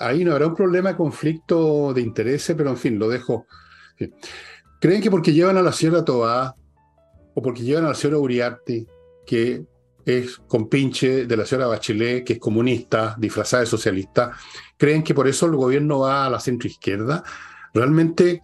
Ahí 0.00 0.24
no 0.24 0.32
habrá 0.32 0.48
un 0.48 0.54
problema 0.54 0.90
de 0.90 0.96
conflicto 0.96 1.94
de 1.94 2.02
intereses, 2.02 2.54
pero 2.56 2.70
en 2.70 2.76
fin, 2.76 2.98
lo 2.98 3.08
dejo. 3.08 3.46
¿Creen 4.80 5.00
que 5.00 5.10
porque 5.10 5.32
llevan 5.32 5.56
a 5.56 5.62
la 5.62 5.72
señora 5.72 6.04
Toá 6.04 6.54
o 7.34 7.42
porque 7.42 7.62
llevan 7.62 7.84
a 7.84 7.88
la 7.88 7.94
señora 7.94 8.18
Uriarte, 8.18 8.86
que 9.24 9.64
es 10.06 10.38
compinche 10.46 11.26
de 11.26 11.36
la 11.36 11.44
señora 11.44 11.66
Bachelet, 11.66 12.24
que 12.24 12.34
es 12.34 12.38
comunista, 12.38 13.16
disfrazada 13.18 13.62
de 13.62 13.66
socialista, 13.66 14.32
creen 14.78 15.02
que 15.02 15.12
por 15.12 15.26
eso 15.26 15.46
el 15.46 15.56
gobierno 15.56 15.98
va 15.98 16.24
a 16.24 16.30
la 16.30 16.40
centroizquierda? 16.40 17.24
Realmente 17.74 18.40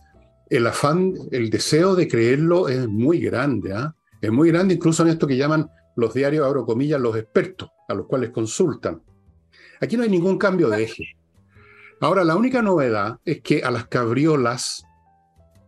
el 0.50 0.66
afán, 0.66 1.14
el 1.30 1.48
deseo 1.48 1.94
de 1.94 2.08
creerlo 2.08 2.68
es 2.68 2.86
muy 2.88 3.20
grande, 3.20 3.72
¿ah? 3.72 3.94
es 4.20 4.30
muy 4.30 4.50
grande 4.50 4.74
incluso 4.74 5.04
en 5.04 5.10
esto 5.10 5.26
que 5.26 5.36
llaman 5.36 5.70
los 5.96 6.12
diarios, 6.12 6.44
abro 6.44 6.66
comillas, 6.66 7.00
los 7.00 7.16
expertos, 7.16 7.70
a 7.88 7.94
los 7.94 8.06
cuales 8.06 8.30
consultan. 8.30 9.00
Aquí 9.80 9.96
no 9.96 10.02
hay 10.02 10.10
ningún 10.10 10.38
cambio 10.38 10.68
de 10.68 10.82
eje. 10.82 11.16
Ahora, 12.00 12.24
la 12.24 12.34
única 12.34 12.60
novedad 12.60 13.20
es 13.24 13.40
que 13.40 13.62
a 13.62 13.70
las 13.70 13.86
cabriolas 13.86 14.84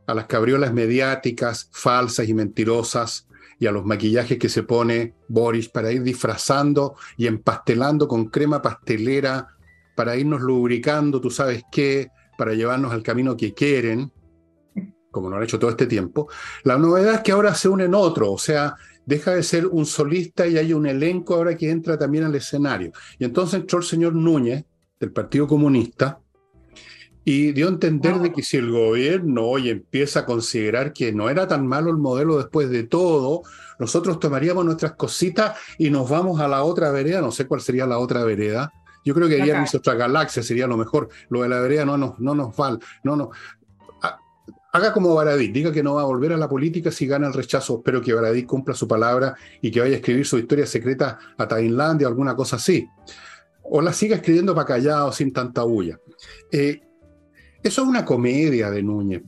a 0.07 0.15
las 0.15 0.27
cabriolas 0.27 0.73
mediáticas 0.73 1.69
falsas 1.73 2.29
y 2.29 2.35
mentirosas 2.35 3.27
y 3.65 3.67
a 3.67 3.73
los 3.73 3.87
maquillajes 3.87 4.39
que 4.39 4.51
se 4.51 4.63
pone 4.63 5.15
Boris 5.27 5.71
para 5.71 5.91
ir 5.91 6.03
disfrazando 6.03 6.97
y 7.17 7.27
empastelando 7.27 8.07
con 8.07 8.27
crema 8.27 8.61
pastelera, 8.61 9.49
para 9.97 10.17
irnos 10.17 10.43
lubricando, 10.43 11.19
tú 11.19 11.31
sabes 11.31 11.63
qué, 11.73 12.11
para 12.37 12.53
llevarnos 12.53 12.93
al 12.93 13.03
camino 13.03 13.35
que 13.39 13.55
quieren, 13.55 14.13
como 15.11 15.31
lo 15.31 15.37
han 15.37 15.45
hecho 15.45 15.59
todo 15.59 15.71
este 15.71 15.87
tiempo. 15.87 16.29
La 16.65 16.77
novedad 16.77 17.15
es 17.15 17.21
que 17.23 17.33
ahora 17.33 17.55
se 17.55 17.71
unen 17.71 17.95
otros, 17.95 18.29
o 18.29 18.37
sea, 18.37 18.75
deja 19.07 19.31
de 19.31 19.43
ser 19.43 19.67
un 19.67 19.87
solista 19.87 20.47
y 20.47 20.59
hay 20.59 20.75
un 20.75 20.87
elenco 20.87 21.35
ahora 21.35 21.57
que 21.57 21.71
entra 21.71 21.97
también 21.97 22.25
al 22.25 22.35
escenario. 22.35 22.93
Y 23.19 23.25
entonces 23.25 23.61
entró 23.61 23.79
el 23.79 23.85
señor 23.87 24.15
Núñez, 24.15 24.63
del 25.01 25.11
Partido 25.11 25.47
Comunista, 25.47 26.21
y 27.25 27.53
dio 27.53 27.67
a 27.67 27.71
entender 27.71 28.19
de 28.19 28.33
que 28.33 28.43
si 28.43 28.59
el 28.59 28.71
gobierno 28.71 29.45
hoy 29.47 29.71
empieza 29.71 30.21
a 30.21 30.27
considerar 30.27 30.93
que 30.93 31.13
no 31.13 31.31
era 31.31 31.49
tan 31.49 31.67
malo 31.67 31.91
el 31.91 31.97
modelo 31.97 32.37
después 32.37 32.69
de 32.69 32.85
todo, 32.85 33.43
nosotros 33.79 34.21
tomaríamos 34.21 34.65
nuestras 34.65 34.93
cositas 34.93 35.59
y 35.79 35.91
nos 35.91 36.09
vamos 36.09 36.41
a 36.41 36.49
la 36.49 36.63
otra 36.63 36.91
vereda, 36.91 37.21
no 37.21 37.33
sé 37.33 37.47
cuál 37.47 37.63
sería 37.63 37.87
la 37.87 37.99
otra 37.99 38.25
vereda. 38.25 38.73
Yo 39.05 39.15
creo 39.15 39.29
que 39.29 39.39
iría 39.39 39.65
otra 39.75 39.95
galaxia, 39.95 40.43
sería 40.43 40.67
lo 40.67 40.77
mejor. 40.77 41.09
Lo 41.29 41.43
de 41.43 41.49
la 41.49 41.61
vereda 41.61 41.85
no 41.85 41.99
nos, 41.99 42.19
no 42.19 42.35
nos 42.35 42.57
vale. 42.57 42.79
No, 43.03 43.17
no. 43.17 43.31
Haga 44.73 44.93
como 44.93 45.15
Baradí, 45.15 45.49
diga 45.49 45.71
que 45.71 45.83
no 45.83 45.95
va 45.95 46.03
a 46.03 46.07
volver 46.07 46.33
a 46.33 46.37
la 46.37 46.49
política 46.49 46.91
si 46.91 47.07
gana 47.07 47.27
el 47.29 47.33
rechazo. 47.33 47.77
Espero 47.77 48.01
que 48.01 48.15
Baradí 48.15 48.45
cumpla 48.45 48.75
su 48.75 48.89
palabra 48.89 49.35
y 49.61 49.71
que 49.71 49.81
vaya 49.81 49.95
a 49.95 49.97
escribir 49.97 50.27
su 50.27 50.39
historia 50.39 50.67
secreta 50.67 51.19
a 51.37 51.47
Tailandia 51.47 52.09
o 52.09 52.11
alguna 52.11 52.35
cosa 52.35 52.57
así. 52.57 52.89
O 53.63 53.81
la 53.81 53.93
siga 53.93 54.17
escribiendo 54.17 54.55
para 54.55 54.67
callado, 54.67 55.13
sin 55.13 55.33
tanta 55.33 55.63
bulla. 55.63 56.01
Eh, 56.51 56.81
eso 57.65 57.83
es 57.83 57.89
una 57.89 58.05
comedia 58.05 58.71
de 58.71 58.83
Núñez. 58.83 59.23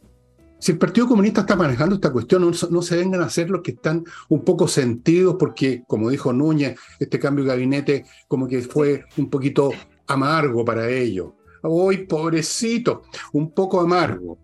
Si 0.58 0.72
el 0.72 0.78
Partido 0.78 1.06
Comunista 1.06 1.42
está 1.42 1.56
manejando 1.56 1.96
esta 1.96 2.12
cuestión, 2.12 2.50
no, 2.70 2.82
se 2.82 2.96
vengan 2.96 3.22
a 3.22 3.26
hacer 3.26 3.50
los 3.50 3.62
que 3.62 3.72
están 3.72 4.04
un 4.28 4.44
poco 4.44 4.68
sentidos, 4.68 5.36
porque, 5.38 5.82
como 5.86 6.10
dijo 6.10 6.32
Núñez, 6.32 6.78
este 6.98 7.18
cambio 7.18 7.44
de 7.44 7.50
gabinete 7.50 8.04
como 8.28 8.46
que 8.46 8.62
fue 8.62 9.04
un 9.16 9.28
poquito 9.28 9.70
amargo 10.06 10.64
para 10.64 10.88
ellos. 10.88 11.32
¡Uy, 11.62 12.06
pobrecito! 12.06 13.02
Un 13.32 13.52
poco 13.52 13.80
amargo. 13.80 14.38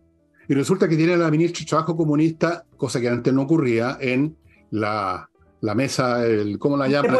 Y 0.48 0.54
resulta 0.54 0.88
que 0.88 0.96
tiene 0.96 1.14
a 1.14 1.18
la 1.18 1.30
ministra 1.30 1.60
de 1.60 1.68
Trabajo 1.68 1.96
Comunista, 1.96 2.64
cosa 2.76 3.00
que 3.00 3.08
antes 3.08 3.32
no 3.32 3.42
ocurría, 3.42 3.96
en 4.00 4.36
la, 4.70 5.28
la 5.60 5.74
mesa, 5.74 6.26
el, 6.26 6.58
¿cómo 6.58 6.76
la 6.76 6.88
llaman? 6.88 7.18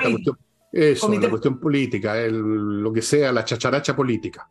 Eso, 0.70 1.12
la 1.12 1.30
cuestión 1.30 1.58
política, 1.60 2.18
el, 2.18 2.82
lo 2.82 2.92
que 2.92 3.02
sea, 3.02 3.30
la 3.30 3.44
chacharacha 3.44 3.94
política. 3.94 4.48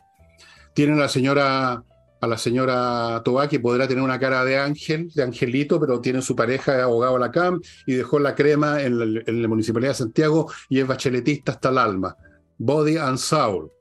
Tienen 0.74 0.98
a 0.98 1.02
la 1.02 1.10
señora 1.10 1.84
a 2.22 2.28
la 2.28 2.38
señora 2.38 3.22
Tobá, 3.26 3.50
que 3.50 3.60
podrá 3.60 3.88
tener 3.88 4.04
una 4.04 4.20
cara 4.20 4.46
de 4.46 4.58
ángel, 4.58 5.12
de 5.14 5.24
angelito, 5.24 5.80
pero 5.80 6.00
tiene 6.00 6.22
su 6.22 6.36
pareja 6.36 6.76
de 6.76 6.84
abogado 6.84 7.16
a 7.16 7.20
la 7.20 7.32
CAM 7.32 7.60
y 7.88 7.96
dejó 7.96 8.20
la 8.20 8.36
crema 8.36 8.82
en 8.82 9.42
la, 9.42 9.48
Municipalidad 9.48 9.92
de 9.92 9.96
Santiago 9.96 10.50
y 10.70 10.80
es 10.80 10.88
bacheletista 10.88 11.54
hasta 11.54 11.70
el 11.70 11.80
alma. 11.80 12.16
Body 12.60 12.98
and 12.98 13.18
soul. 13.18 13.72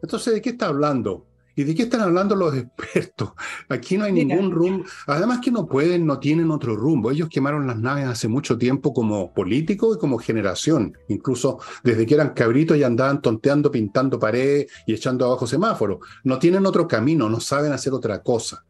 Entonces, 0.00 0.34
¿de 0.34 0.40
qué 0.40 0.50
está 0.50 0.68
hablando? 0.68 1.26
¿Y 1.54 1.64
de 1.64 1.74
qué 1.74 1.82
están 1.82 2.00
hablando 2.00 2.34
los 2.34 2.54
expertos? 2.54 3.32
Aquí 3.68 3.98
no 3.98 4.04
hay 4.04 4.12
ningún 4.12 4.50
rumbo. 4.50 4.84
Además 5.06 5.40
que 5.40 5.50
no 5.50 5.66
pueden, 5.66 6.06
no 6.06 6.18
tienen 6.18 6.50
otro 6.50 6.74
rumbo. 6.76 7.10
Ellos 7.10 7.28
quemaron 7.28 7.66
las 7.66 7.78
naves 7.78 8.06
hace 8.06 8.28
mucho 8.28 8.56
tiempo 8.56 8.94
como 8.94 9.32
políticos 9.34 9.96
y 9.96 10.00
como 10.00 10.18
generación. 10.18 10.96
Incluso 11.08 11.58
desde 11.84 12.06
que 12.06 12.14
eran 12.14 12.30
cabritos 12.30 12.76
y 12.76 12.84
andaban 12.84 13.20
tonteando, 13.20 13.70
pintando 13.70 14.18
paredes 14.18 14.72
y 14.86 14.94
echando 14.94 15.26
abajo 15.26 15.46
semáforos. 15.46 15.98
No 16.24 16.38
tienen 16.38 16.64
otro 16.66 16.88
camino, 16.88 17.28
no 17.28 17.40
saben 17.40 17.72
hacer 17.72 17.92
otra 17.92 18.22
cosa. 18.22 18.64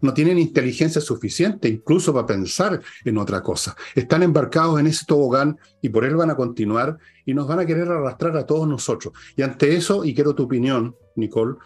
No 0.00 0.12
tienen 0.12 0.38
inteligencia 0.38 1.00
suficiente 1.00 1.68
incluso 1.68 2.12
para 2.12 2.26
pensar 2.26 2.80
en 3.04 3.18
otra 3.18 3.42
cosa. 3.42 3.76
Están 3.94 4.22
embarcados 4.22 4.78
en 4.78 4.86
ese 4.86 5.04
tobogán 5.06 5.58
y 5.80 5.88
por 5.88 6.04
él 6.04 6.16
van 6.16 6.30
a 6.30 6.36
continuar 6.36 6.98
y 7.24 7.34
nos 7.34 7.46
van 7.46 7.60
a 7.60 7.66
querer 7.66 7.88
arrastrar 7.88 8.36
a 8.36 8.46
todos 8.46 8.68
nosotros. 8.68 9.14
Y 9.36 9.42
ante 9.42 9.74
eso, 9.74 10.04
y 10.04 10.14
quiero 10.14 10.34
tu 10.34 10.44
opinión, 10.44 10.94
Nicole, 11.16 11.56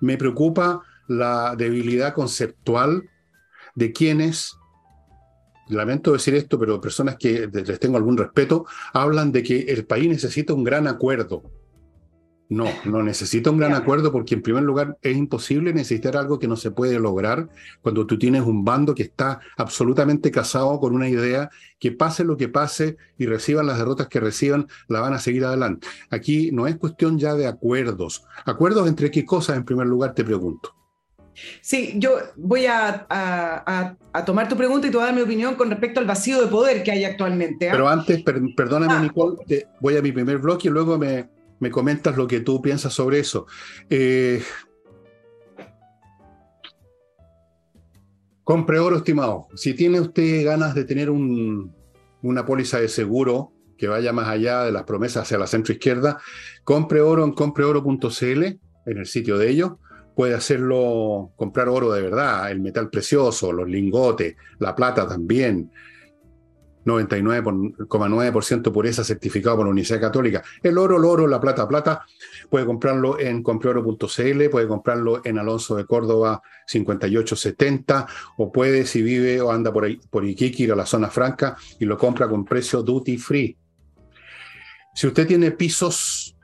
me 0.00 0.16
preocupa 0.16 0.82
la 1.08 1.54
debilidad 1.56 2.14
conceptual 2.14 3.08
de 3.74 3.92
quienes, 3.92 4.56
lamento 5.68 6.12
decir 6.12 6.34
esto, 6.34 6.58
pero 6.58 6.80
personas 6.80 7.16
que 7.16 7.48
les 7.52 7.80
tengo 7.80 7.96
algún 7.96 8.16
respeto, 8.16 8.66
hablan 8.92 9.32
de 9.32 9.42
que 9.42 9.60
el 9.68 9.86
país 9.86 10.08
necesita 10.08 10.54
un 10.54 10.64
gran 10.64 10.86
acuerdo. 10.86 11.42
No, 12.48 12.66
no 12.84 13.02
necesita 13.02 13.50
un 13.50 13.58
gran 13.58 13.74
acuerdo 13.74 14.12
porque 14.12 14.36
en 14.36 14.42
primer 14.42 14.62
lugar 14.62 14.96
es 15.02 15.16
imposible 15.16 15.72
necesitar 15.72 16.16
algo 16.16 16.38
que 16.38 16.46
no 16.46 16.54
se 16.54 16.70
puede 16.70 17.00
lograr 17.00 17.48
cuando 17.82 18.06
tú 18.06 18.18
tienes 18.18 18.42
un 18.42 18.64
bando 18.64 18.94
que 18.94 19.02
está 19.02 19.40
absolutamente 19.56 20.30
casado 20.30 20.78
con 20.78 20.94
una 20.94 21.08
idea 21.08 21.50
que 21.80 21.90
pase 21.90 22.22
lo 22.22 22.36
que 22.36 22.48
pase 22.48 22.98
y 23.18 23.26
reciban 23.26 23.66
las 23.66 23.78
derrotas 23.78 24.06
que 24.06 24.20
reciban, 24.20 24.68
la 24.86 25.00
van 25.00 25.12
a 25.12 25.18
seguir 25.18 25.44
adelante. 25.44 25.88
Aquí 26.10 26.50
no 26.52 26.68
es 26.68 26.76
cuestión 26.76 27.18
ya 27.18 27.34
de 27.34 27.48
acuerdos. 27.48 28.24
¿Acuerdos 28.44 28.86
entre 28.86 29.10
qué 29.10 29.24
cosas 29.24 29.56
en 29.56 29.64
primer 29.64 29.88
lugar 29.88 30.14
te 30.14 30.22
pregunto? 30.22 30.72
Sí, 31.60 31.94
yo 31.96 32.18
voy 32.36 32.66
a, 32.66 33.96
tomar 34.24 34.48
tu 34.48 34.56
pregunta 34.56 34.86
y 34.86 34.90
te 34.90 34.96
voy 34.96 35.02
a 35.02 35.06
dar 35.06 35.14
mi 35.14 35.22
opinión 35.22 35.56
con 35.56 35.68
respecto 35.68 36.00
al 36.00 36.06
vacío 36.06 36.40
de 36.40 36.46
poder 36.46 36.82
que 36.82 36.92
hay 36.92 37.04
actualmente. 37.04 37.68
¿ah? 37.68 37.72
Pero 37.72 37.88
antes, 37.88 38.22
perdóname, 38.22 38.94
ah, 38.94 39.00
Nicole, 39.00 39.36
voy 39.80 39.96
a 39.96 40.02
mi 40.02 40.12
primer 40.12 40.38
bloque 40.38 40.68
y 40.68 40.70
luego 40.70 40.96
me, 40.96 41.28
me 41.60 41.70
comentas 41.70 42.16
lo 42.16 42.26
que 42.26 42.40
tú 42.40 42.60
piensas 42.60 42.92
sobre 42.92 43.20
eso. 43.20 43.46
Eh, 43.88 44.42
compre 48.44 48.78
oro, 48.78 48.96
estimado. 48.96 49.48
Si 49.54 49.74
tiene 49.74 50.00
usted 50.00 50.44
ganas 50.44 50.74
de 50.74 50.84
tener 50.84 51.10
una 51.10 52.46
póliza 52.46 52.80
de 52.80 52.88
seguro 52.88 53.52
que 53.76 53.88
vaya 53.88 54.12
más 54.12 54.28
allá 54.28 54.64
de 54.64 54.72
las 54.72 54.84
promesas 54.84 55.24
hacia 55.24 55.38
la 55.38 55.46
centro 55.46 55.72
izquierda, 55.72 56.18
compre 56.64 57.00
oro 57.00 57.24
en 57.24 57.32
compreoro.cl, 57.32 58.44
en 58.44 58.60
el 58.86 59.06
sitio 59.06 59.36
de 59.38 59.50
ellos. 59.50 59.72
Puede 60.14 60.34
hacerlo, 60.34 61.32
comprar 61.36 61.68
oro 61.68 61.92
de 61.92 62.00
verdad, 62.00 62.50
el 62.50 62.60
metal 62.60 62.88
precioso, 62.88 63.52
los 63.52 63.68
lingotes, 63.68 64.36
la 64.58 64.74
plata 64.74 65.06
también, 65.06 65.70
99,9% 66.86 68.72
pureza 68.72 69.04
certificado 69.04 69.56
por 69.56 69.66
la 69.66 69.72
Universidad 69.72 70.00
Católica. 70.00 70.42
El 70.62 70.78
oro, 70.78 70.96
el 70.96 71.04
oro, 71.04 71.26
la 71.26 71.40
plata, 71.40 71.66
plata, 71.68 72.06
puede 72.48 72.64
comprarlo 72.64 73.18
en 73.18 73.42
compreoro.cl, 73.42 74.48
puede 74.50 74.68
comprarlo 74.68 75.20
en 75.24 75.38
Alonso 75.38 75.76
de 75.76 75.84
Córdoba 75.84 76.40
5870, 76.66 78.06
o 78.38 78.52
puede, 78.52 78.86
si 78.86 79.02
vive 79.02 79.40
o 79.40 79.50
anda 79.50 79.72
por, 79.72 79.84
ahí, 79.84 80.00
por 80.10 80.24
Iquique, 80.24 80.62
ir 80.62 80.72
a 80.72 80.76
la 80.76 80.86
zona 80.86 81.10
franca 81.10 81.56
y 81.80 81.84
lo 81.84 81.98
compra 81.98 82.28
con 82.28 82.44
precio 82.44 82.82
duty 82.82 83.18
free. 83.18 83.56
Si 84.94 85.06
usted 85.06 85.26
tiene 85.26 85.50
pisos, 85.50 86.36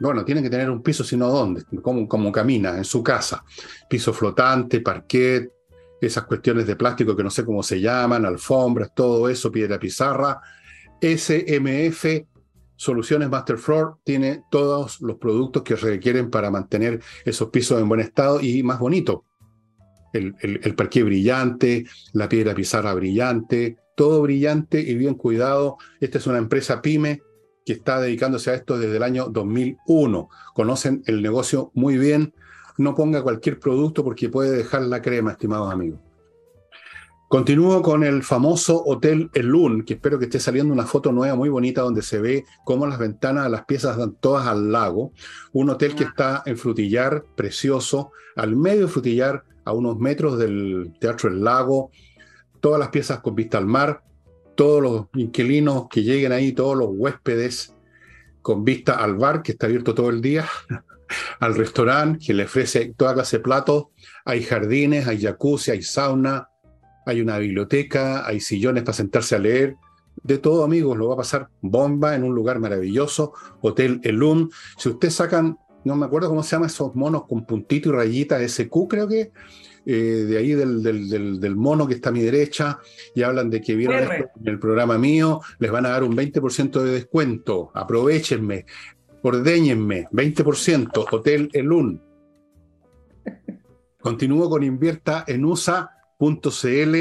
bueno, 0.00 0.24
tiene 0.24 0.42
que 0.42 0.50
tener 0.50 0.70
un 0.70 0.82
piso, 0.82 1.04
sino 1.04 1.28
dónde, 1.28 1.62
como, 1.82 2.08
como 2.08 2.32
camina, 2.32 2.76
en 2.76 2.84
su 2.84 3.02
casa. 3.02 3.44
Piso 3.88 4.12
flotante, 4.12 4.80
parquet, 4.80 5.52
esas 6.00 6.24
cuestiones 6.24 6.66
de 6.66 6.76
plástico 6.76 7.16
que 7.16 7.24
no 7.24 7.30
sé 7.30 7.44
cómo 7.44 7.62
se 7.62 7.80
llaman, 7.80 8.24
alfombras, 8.24 8.92
todo 8.94 9.28
eso, 9.28 9.50
piedra 9.50 9.78
pizarra. 9.78 10.40
SMF 11.00 12.06
Soluciones 12.80 13.28
Masterfloor 13.28 13.98
tiene 14.04 14.44
todos 14.50 15.02
los 15.02 15.18
productos 15.18 15.62
que 15.62 15.76
requieren 15.76 16.30
para 16.30 16.50
mantener 16.50 17.02
esos 17.26 17.50
pisos 17.50 17.78
en 17.78 17.86
buen 17.86 18.00
estado 18.00 18.40
y 18.40 18.62
más 18.62 18.78
bonito. 18.78 19.26
El, 20.14 20.34
el, 20.40 20.74
parqué 20.74 21.02
brillante, 21.02 21.84
la 22.14 22.26
piedra 22.26 22.54
pizarra 22.54 22.94
brillante, 22.94 23.76
todo 23.94 24.22
brillante 24.22 24.80
y 24.80 24.94
bien 24.94 25.14
cuidado. 25.14 25.76
Esta 26.00 26.16
es 26.16 26.26
una 26.26 26.38
empresa 26.38 26.80
pyme 26.80 27.20
que 27.66 27.74
está 27.74 28.00
dedicándose 28.00 28.50
a 28.50 28.54
esto 28.54 28.78
desde 28.78 28.96
el 28.96 29.02
año 29.02 29.28
2001. 29.28 30.30
Conocen 30.54 31.02
el 31.04 31.20
negocio 31.20 31.72
muy 31.74 31.98
bien, 31.98 32.32
no 32.80 32.94
ponga 32.94 33.22
cualquier 33.22 33.60
producto 33.60 34.02
porque 34.02 34.28
puede 34.30 34.56
dejar 34.56 34.82
la 34.82 35.02
crema, 35.02 35.32
estimados 35.32 35.72
amigos. 35.72 36.00
Continúo 37.28 37.80
con 37.80 38.02
el 38.02 38.24
famoso 38.24 38.82
Hotel 38.84 39.30
Elun, 39.34 39.84
que 39.84 39.94
espero 39.94 40.18
que 40.18 40.24
esté 40.24 40.40
saliendo 40.40 40.72
una 40.72 40.86
foto 40.86 41.12
nueva 41.12 41.36
muy 41.36 41.48
bonita 41.48 41.82
donde 41.82 42.02
se 42.02 42.18
ve 42.18 42.44
cómo 42.64 42.86
las 42.86 42.98
ventanas 42.98 43.44
de 43.44 43.50
las 43.50 43.66
piezas 43.66 43.96
dan 43.96 44.16
todas 44.18 44.48
al 44.48 44.72
lago. 44.72 45.12
Un 45.52 45.70
hotel 45.70 45.94
que 45.94 46.04
está 46.04 46.42
en 46.46 46.56
Frutillar, 46.56 47.24
precioso, 47.36 48.10
al 48.34 48.56
medio 48.56 48.86
de 48.86 48.92
Frutillar, 48.92 49.44
a 49.64 49.72
unos 49.72 49.98
metros 49.98 50.38
del 50.38 50.92
Teatro 50.98 51.28
El 51.28 51.44
Lago, 51.44 51.90
todas 52.60 52.80
las 52.80 52.88
piezas 52.88 53.20
con 53.20 53.34
vista 53.34 53.58
al 53.58 53.66
mar, 53.66 54.02
todos 54.56 54.82
los 54.82 55.06
inquilinos 55.14 55.86
que 55.88 56.02
lleguen 56.02 56.32
ahí, 56.32 56.52
todos 56.52 56.76
los 56.76 56.88
huéspedes 56.90 57.74
con 58.42 58.64
vista 58.64 58.94
al 58.94 59.16
bar 59.16 59.42
que 59.42 59.52
está 59.52 59.66
abierto 59.66 59.94
todo 59.94 60.08
el 60.08 60.20
día, 60.20 60.48
al 61.38 61.54
restaurante 61.54 62.24
que 62.26 62.34
le 62.34 62.44
ofrece 62.44 62.94
toda 62.96 63.14
clase 63.14 63.38
de 63.38 63.42
platos. 63.42 63.86
Hay 64.24 64.42
jardines, 64.42 65.06
hay 65.06 65.20
jacuzzi, 65.20 65.70
hay 65.70 65.82
sauna, 65.82 66.48
hay 67.06 67.20
una 67.20 67.38
biblioteca, 67.38 68.26
hay 68.26 68.40
sillones 68.40 68.82
para 68.82 68.94
sentarse 68.94 69.36
a 69.36 69.38
leer. 69.38 69.76
De 70.22 70.38
todo, 70.38 70.64
amigos, 70.64 70.98
lo 70.98 71.08
va 71.08 71.14
a 71.14 71.18
pasar 71.18 71.48
bomba 71.60 72.14
en 72.14 72.24
un 72.24 72.34
lugar 72.34 72.58
maravilloso, 72.58 73.32
Hotel 73.60 74.00
Elum. 74.04 74.50
Si 74.76 74.88
ustedes 74.88 75.14
sacan, 75.14 75.58
no 75.84 75.96
me 75.96 76.06
acuerdo 76.06 76.28
cómo 76.28 76.42
se 76.42 76.50
llaman 76.50 76.68
esos 76.68 76.94
monos 76.94 77.24
con 77.26 77.46
puntito 77.46 77.88
y 77.88 77.92
rayita, 77.92 78.46
SQ 78.46 78.88
creo 78.88 79.08
que, 79.08 79.32
eh, 79.86 79.92
de 79.94 80.36
ahí 80.36 80.52
del, 80.52 80.82
del, 80.82 81.56
mono 81.56 81.86
que 81.86 81.94
está 81.94 82.10
a 82.10 82.12
mi 82.12 82.20
derecha, 82.20 82.78
y 83.14 83.22
hablan 83.22 83.48
de 83.48 83.62
que 83.62 83.74
vieron 83.74 84.02
esto 84.02 84.30
en 84.40 84.48
el 84.48 84.58
programa 84.58 84.98
mío, 84.98 85.40
les 85.58 85.70
van 85.70 85.86
a 85.86 85.90
dar 85.90 86.04
un 86.04 86.14
20% 86.14 86.82
de 86.82 86.92
descuento. 86.92 87.70
Aprovechenme 87.74 88.66
ordéñenme, 89.22 90.08
20%, 90.12 91.06
Hotel 91.10 91.50
Elun. 91.52 92.02
Continúo 94.00 94.48
con 94.48 94.62
invierta 94.62 95.24
en 95.26 95.44
USA.cl, 95.44 96.96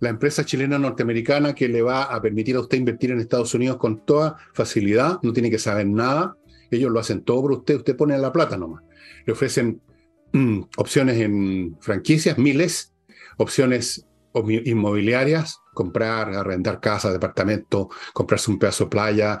la 0.00 0.08
empresa 0.08 0.44
chilena 0.44 0.78
norteamericana 0.78 1.54
que 1.54 1.68
le 1.68 1.82
va 1.82 2.04
a 2.04 2.22
permitir 2.22 2.56
a 2.56 2.60
usted 2.60 2.78
invertir 2.78 3.10
en 3.10 3.20
Estados 3.20 3.54
Unidos 3.54 3.76
con 3.76 4.04
toda 4.04 4.36
facilidad, 4.54 5.18
no 5.22 5.32
tiene 5.32 5.50
que 5.50 5.58
saber 5.58 5.86
nada, 5.86 6.36
ellos 6.70 6.90
lo 6.90 7.00
hacen 7.00 7.22
todo 7.22 7.42
por 7.42 7.52
usted, 7.52 7.76
usted 7.76 7.96
pone 7.96 8.16
la 8.18 8.32
plata 8.32 8.56
nomás. 8.56 8.82
Le 9.26 9.32
ofrecen 9.32 9.80
mm, 10.32 10.60
opciones 10.76 11.18
en 11.18 11.76
franquicias, 11.80 12.38
miles, 12.38 12.94
opciones 13.36 14.06
inmobiliarias, 14.46 15.58
comprar, 15.74 16.34
arrendar 16.34 16.80
casa, 16.80 17.12
departamento, 17.12 17.88
comprarse 18.12 18.50
un 18.50 18.58
pedazo 18.58 18.84
de 18.84 18.90
playa. 18.90 19.38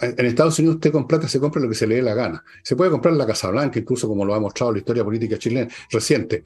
En 0.00 0.26
Estados 0.26 0.58
Unidos 0.58 0.76
usted 0.76 0.92
con 0.92 1.06
plata 1.06 1.28
se 1.28 1.40
compra 1.40 1.60
lo 1.60 1.68
que 1.68 1.74
se 1.74 1.86
le 1.86 1.96
dé 1.96 2.02
la 2.02 2.14
gana. 2.14 2.42
Se 2.62 2.76
puede 2.76 2.90
comprar 2.90 3.14
la 3.14 3.26
Casa 3.26 3.50
Blanca, 3.50 3.78
incluso 3.78 4.08
como 4.08 4.24
lo 4.24 4.34
ha 4.34 4.40
mostrado 4.40 4.72
la 4.72 4.78
historia 4.78 5.04
política 5.04 5.38
chilena 5.38 5.68
reciente. 5.90 6.44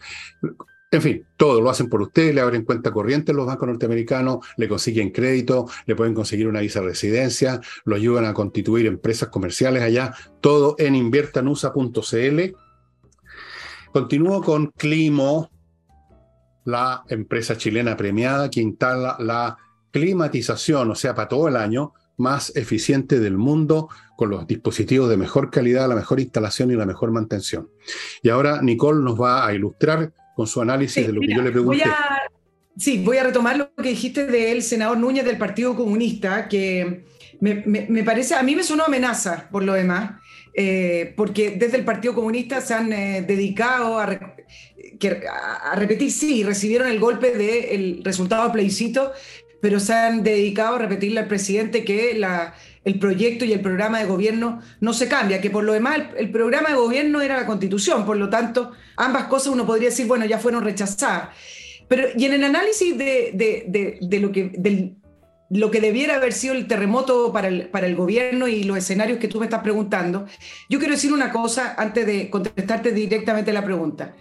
En 0.91 1.03
fin, 1.03 1.27
todo 1.37 1.61
lo 1.61 1.69
hacen 1.69 1.91
por 1.91 2.01
usted, 2.01 2.33
le 2.33 2.41
abren 2.41 2.65
cuenta 2.65 2.91
corriente 2.93 3.33
en 3.33 3.37
los 3.37 3.47
bancos 3.47 3.69
norteamericanos, 3.69 4.39
le 4.57 4.69
consiguen 4.69 5.11
crédito, 5.11 5.69
le 5.85 5.95
pueden 5.95 6.15
conseguir 6.15 6.49
una 6.49 6.61
visa 6.61 6.81
de 6.81 6.87
residencia, 6.87 7.61
lo 7.85 7.95
ayudan 7.95 8.25
a 8.25 8.33
constituir 8.33 8.87
empresas 8.87 9.29
comerciales 9.29 9.83
allá, 9.83 10.15
todo 10.41 10.77
en 10.79 10.95
inviertanusa.cl. 10.95 12.57
Continúo 13.93 14.43
con 14.43 14.69
Climo, 14.77 15.51
la 16.69 17.03
empresa 17.09 17.57
chilena 17.57 17.97
premiada 17.97 18.51
que 18.51 18.61
instala 18.61 19.17
la 19.21 19.57
climatización, 19.91 20.91
o 20.91 20.95
sea, 20.95 21.15
para 21.15 21.27
todo 21.27 21.49
el 21.49 21.57
año, 21.57 21.95
más 22.19 22.55
eficiente 22.57 23.21
del 23.21 23.39
mundo, 23.39 23.89
con 24.19 24.29
los 24.29 24.47
dispositivos 24.47 25.09
de 25.09 25.17
mejor 25.17 25.51
calidad, 25.51 25.89
la 25.89 25.95
mejor 25.95 26.21
instalación 26.21 26.71
y 26.71 26.75
la 26.75 26.85
mejor 26.85 27.11
mantención. 27.11 27.71
Y 28.23 28.29
ahora 28.29 28.61
Nicole 28.61 29.03
nos 29.03 29.19
va 29.19 29.47
a 29.47 29.55
ilustrar 29.55 30.13
con 30.37 30.47
su 30.47 30.61
análisis 30.61 31.07
de 31.07 31.13
lo 31.15 31.23
que 31.23 31.35
yo 31.35 31.41
le 31.41 31.53
pregunté. 31.53 31.85
sí, 32.77 33.03
voy 33.03 33.17
a 33.17 33.25
retomar 33.25 33.57
lo 33.57 33.75
que 33.75 33.89
dijiste 33.89 34.27
del 34.27 34.63
senador 34.63 34.99
Núñez 34.99 35.25
del 35.25 35.39
Partido 35.39 35.75
Comunista, 35.75 36.49
que 36.49 37.07
me, 37.41 38.05
parece, 38.05 38.35
a 38.35 38.43
mí 38.43 38.55
me 38.55 38.63
suena 38.63 38.85
amenaza 38.85 39.49
por 39.51 39.63
lo 39.65 39.73
demás, 39.73 40.21
eh, 40.61 41.15
porque 41.17 41.51
desde 41.53 41.77
el 41.77 41.85
Partido 41.85 42.17
Comunista 42.17 42.61
se 42.61 42.75
han 42.75 42.93
eh, 42.93 43.23
dedicado 43.23 44.01
a, 44.01 44.07
repetir, 45.77 46.11
sí, 46.11 46.43
recibieron 46.43 46.89
el 46.89 46.99
golpe 46.99 47.31
del 47.31 48.03
resultado 48.03 48.43
del 48.43 48.51
plebiscito, 48.51 49.13
pero 49.63 49.79
se 49.79 49.95
han 49.95 50.25
dedicado 50.25 50.75
a 50.75 50.79
repetirle 50.81 51.21
al 51.21 51.29
presidente 51.29 51.85
que 51.85 52.21
el 52.85 52.99
proyecto 52.99 53.45
y 53.45 53.53
el 53.53 53.61
programa 53.61 54.01
de 54.01 54.07
gobierno 54.07 54.61
no 54.81 54.93
se 54.95 55.07
cambia, 55.07 55.41
que 55.41 55.49
por 55.49 55.63
lo 55.63 55.75
demás 55.75 56.01
el, 56.17 56.33
programa 56.33 56.71
de 56.71 56.75
gobierno 56.75 57.21
era 57.21 57.37
la 57.37 57.47
constitución, 57.47 58.05
por 58.05 58.17
lo 58.17 58.29
tanto 58.29 58.73
ambas 58.97 59.29
cosas 59.29 59.53
uno 59.53 59.65
podría 59.65 59.91
decir, 59.91 60.09
bueno, 60.09 60.27
ya 60.27 60.41
fueron 60.41 60.65
rechazadas. 60.65 61.29
Pero, 61.87 62.09
y 62.17 62.25
en 62.25 62.33
el 62.33 62.43
análisis 62.43 62.99
de, 62.99 63.31
de, 63.33 63.99
de, 64.01 64.19
lo, 64.19 64.33
que, 64.33 64.51
del, 64.59 64.97
lo 65.51 65.71
que 65.71 65.81
debiera 65.81 66.17
haber 66.17 66.33
sido 66.33 66.55
el 66.55 66.67
terremoto 66.67 67.33
para 67.33 67.49
el, 67.49 67.69
para 67.69 67.87
el 67.87 67.97
gobierno 67.97 68.49
y 68.49 68.65
los 68.65 68.77
escenarios 68.77 69.19
que 69.19 69.29
tú 69.29 69.41
me 69.41 69.47
estás 69.47 69.63
preguntando, 69.63 70.27
yo 70.69 70.79
quiero 70.79 70.95
decir 70.95 71.13
una 71.13 71.33
cosa 71.33 71.75
antes 71.79 72.07
de 72.07 72.29
contestarte 72.31 72.93
directamente 72.93 73.53
la 73.53 73.65
pregunta. 73.65 74.15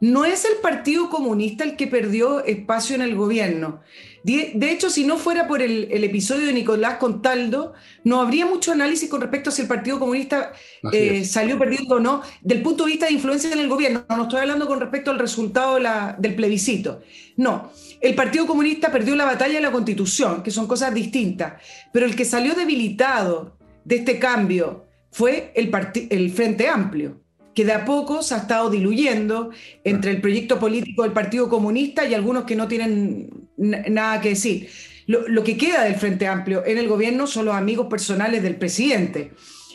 No 0.00 0.26
es 0.26 0.44
el 0.44 0.58
Partido 0.60 1.08
Comunista 1.08 1.64
el 1.64 1.76
que 1.76 1.86
perdió 1.86 2.44
espacio 2.44 2.94
en 2.94 3.02
el 3.02 3.14
gobierno. 3.14 3.80
De, 4.26 4.72
hecho, 4.72 4.90
si 4.90 5.04
no 5.04 5.18
fuera 5.18 5.46
por 5.46 5.62
el, 5.62 6.02
episodio 6.02 6.48
de 6.48 6.52
Nicolás 6.52 6.96
Contaldo, 6.96 7.74
no 8.02 8.20
habría 8.20 8.44
mucho 8.44 8.72
análisis 8.72 9.08
con 9.08 9.20
respecto 9.20 9.50
a 9.50 9.52
si 9.52 9.62
el 9.62 9.68
Partido 9.68 10.00
Comunista 10.00 10.50
eh, 10.92 11.24
salió 11.24 11.56
perdiendo 11.56 11.94
o 11.94 12.00
no, 12.00 12.22
del 12.40 12.60
punto 12.60 12.84
de 12.84 12.90
vista 12.90 13.06
de 13.06 13.12
influencia 13.12 13.52
en 13.52 13.60
el 13.60 13.68
gobierno. 13.68 14.04
No 14.08 14.24
estoy 14.24 14.40
hablando 14.40 14.66
con 14.66 14.80
respecto 14.80 15.12
al 15.12 15.20
resultado 15.20 15.78
del 16.18 16.34
plebiscito. 16.34 17.02
No, 17.36 17.70
el 18.00 18.16
Partido 18.16 18.48
Comunista 18.48 18.90
perdió 18.90 19.14
la 19.14 19.26
batalla 19.26 19.54
de 19.54 19.60
la 19.60 19.70
Constitución, 19.70 20.42
que 20.42 20.50
son 20.50 20.66
cosas 20.66 20.92
distintas, 20.92 21.62
pero 21.92 22.04
el 22.04 22.16
que 22.16 22.24
salió 22.24 22.56
debilitado 22.56 23.56
de 23.84 23.94
este 23.94 24.18
cambio 24.18 24.86
fue 25.12 25.52
el, 25.54 25.70
el 26.10 26.32
Frente 26.32 26.66
Amplio 26.66 27.20
que 27.54 27.64
de 27.64 27.72
a 27.72 27.86
poco 27.86 28.22
se 28.22 28.34
ha 28.34 28.38
estado 28.38 28.68
diluyendo 28.68 29.50
entre 29.82 30.10
el 30.10 30.20
proyecto 30.20 30.58
político 30.58 31.04
del 31.04 31.12
Partido 31.12 31.48
Comunista 31.48 32.04
y 32.04 32.12
algunos 32.12 32.44
que 32.44 32.54
no 32.54 32.68
tienen 32.68 33.45
nada 33.56 34.20
que 34.20 34.30
decir. 34.30 34.68
Lo, 35.06 35.44
que 35.44 35.56
queda 35.56 35.84
del 35.84 35.94
Frente 35.94 36.26
Amplio 36.26 36.64
en 36.66 36.78
el 36.78 36.88
gobierno 36.88 37.28
son 37.28 37.46
los 37.46 37.54
amigos 37.54 37.86
personales 37.88 38.42
del 38.42 38.56
presidente. 38.56 39.32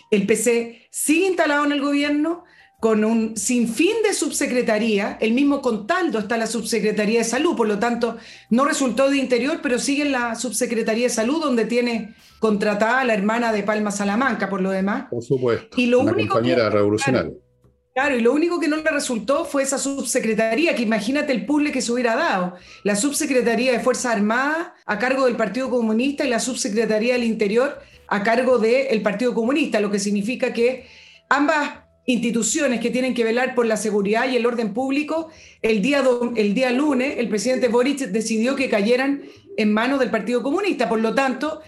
El 0.10 0.26
PC 0.26 0.88
sigue 0.90 1.28
instalado 1.28 1.64
en 1.64 1.72
el 1.72 1.82
gobierno 1.82 2.44
con 2.82 3.06
un 3.06 3.38
sinfín 3.38 3.94
de 4.04 4.12
subsecretaría, 4.12 5.18
el 5.22 5.34
mismo 5.34 5.62
Contaldo 5.62 6.18
está 6.18 6.34
en 6.34 6.40
la 6.42 6.48
subsecretaría 6.48 7.20
de 7.20 7.24
salud, 7.24 7.56
por 7.56 7.68
lo 7.68 7.78
tanto 7.78 8.18
no 8.50 8.66
resultó 8.66 9.08
de 9.10 9.18
interior, 9.18 9.60
pero 9.62 9.78
sigue 9.78 10.02
en 10.02 10.12
la 10.12 10.34
subsecretaría 10.34 11.04
de 11.04 11.14
salud 11.14 11.40
donde 11.40 11.66
tiene 11.66 12.16
contratada 12.40 13.02
a 13.02 13.06
la 13.06 13.14
hermana 13.14 13.54
de 13.54 13.62
Palma 13.62 13.92
Salamanca, 13.92 14.50
por 14.50 14.62
lo 14.62 14.72
demás. 14.72 15.06
Por 15.12 15.24
supuesto. 15.24 15.80
Y 15.80 15.86
lo 15.86 16.00
único 16.00 16.34
compañera 16.34 16.72
revolucionaria. 16.72 17.30
Claro, 17.30 17.51
y 17.94 18.22
lo 18.22 18.32
único 18.32 18.60
que 18.60 18.70
no 18.70 18.78
le 18.78 18.90
resultó 18.90 19.44
fue 19.44 19.64
esa 19.64 19.78
subsecretaría, 19.78 20.76
que 20.76 20.84
imagínate 20.84 21.34
el 21.34 21.46
puzzle 21.46 21.74
que 21.74 21.82
se 21.82 21.92
hubiera 21.92 22.16
dado. 22.16 22.56
La 22.84 22.96
subsecretaría 22.96 23.74
de 23.74 23.82
Fuerza 23.82 24.12
Armada 24.12 24.76
a 24.86 24.98
cargo 24.98 25.26
del 25.26 25.36
Partido 25.36 25.70
Comunista 25.70 26.26
y 26.26 26.30
la 26.30 26.40
subsecretaría 26.40 27.14
del 27.14 27.26
Interior 27.26 27.80
a 28.08 28.24
cargo 28.24 28.60
del 28.60 29.02
Partido 29.02 29.34
Comunista, 29.34 29.82
lo 29.82 29.92
que 29.92 30.00
significa 30.00 30.54
que 30.54 30.88
ambas 31.28 31.82
instituciones 32.06 32.80
que 32.80 32.92
tienen 32.92 33.14
que 33.14 33.26
velar 33.26 33.56
por 33.56 33.66
la 33.66 33.78
seguridad 33.78 34.30
y 34.30 34.38
el 34.38 34.46
orden 34.46 34.74
público, 34.74 35.30
el 35.62 35.82
día, 35.82 36.02
el 36.36 36.54
día 36.54 36.72
lunes 36.72 37.16
el 37.18 37.30
presidente 37.30 37.68
Boric 37.68 38.00
decidió 38.00 38.56
que 38.56 38.70
cayeran 38.70 39.24
en 39.58 39.74
manos 39.74 40.00
del 40.00 40.10
Partido 40.10 40.42
Comunista. 40.42 40.88
Por 40.88 41.02
lo 41.02 41.14
tanto, 41.14 41.62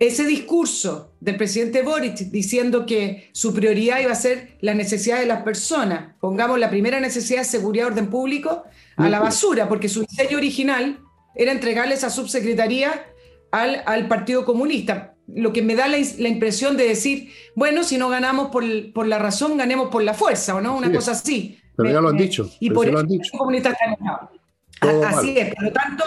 ese 0.00 0.24
discurso 0.24 1.12
del 1.20 1.36
presidente 1.36 1.82
Boric 1.82 2.16
diciendo 2.30 2.86
que 2.86 3.28
su 3.32 3.52
prioridad 3.52 4.00
iba 4.00 4.12
a 4.12 4.16
ser 4.16 4.56
la 4.62 4.72
necesidad 4.72 5.20
de 5.20 5.26
las 5.26 5.42
personas, 5.42 6.14
pongamos 6.20 6.58
la 6.58 6.70
primera 6.70 7.00
necesidad 7.00 7.40
de 7.40 7.44
seguridad 7.44 7.84
y 7.84 7.88
orden 7.88 8.06
público, 8.08 8.64
a 8.96 9.08
la 9.08 9.20
basura, 9.20 9.68
porque 9.68 9.88
su 9.88 10.00
diseño 10.00 10.38
original 10.38 11.00
era 11.34 11.52
entregarle 11.52 11.94
esa 11.94 12.10
subsecretaría 12.10 13.06
al, 13.52 13.82
al 13.86 14.08
Partido 14.08 14.44
Comunista. 14.44 15.14
Lo 15.26 15.52
que 15.52 15.62
me 15.62 15.74
da 15.74 15.86
la, 15.86 15.98
impresión 15.98 16.76
de 16.76 16.88
decir, 16.88 17.30
bueno, 17.54 17.84
si 17.84 17.98
no 17.98 18.08
ganamos 18.08 18.50
por, 18.50 18.64
por, 18.92 19.06
la 19.06 19.18
razón, 19.18 19.56
ganemos 19.56 19.90
por 19.90 20.02
la 20.02 20.14
fuerza, 20.14 20.54
¿o 20.54 20.60
no? 20.60 20.76
Una 20.76 20.92
cosa 20.92 21.12
así. 21.12 21.58
Pero 21.76 21.90
ya 21.90 22.00
lo 22.00 22.08
han 22.08 22.16
dicho. 22.16 22.50
Y 22.58 22.70
por 22.70 22.86
eso 22.86 22.94
lo 22.94 23.00
han 23.00 23.06
dicho. 23.06 23.30
Comunista 23.36 23.70
está 23.70 25.08
Así 25.08 25.38
es, 25.38 25.54
por 25.54 25.64
lo 25.64 25.72
tanto, 25.72 26.04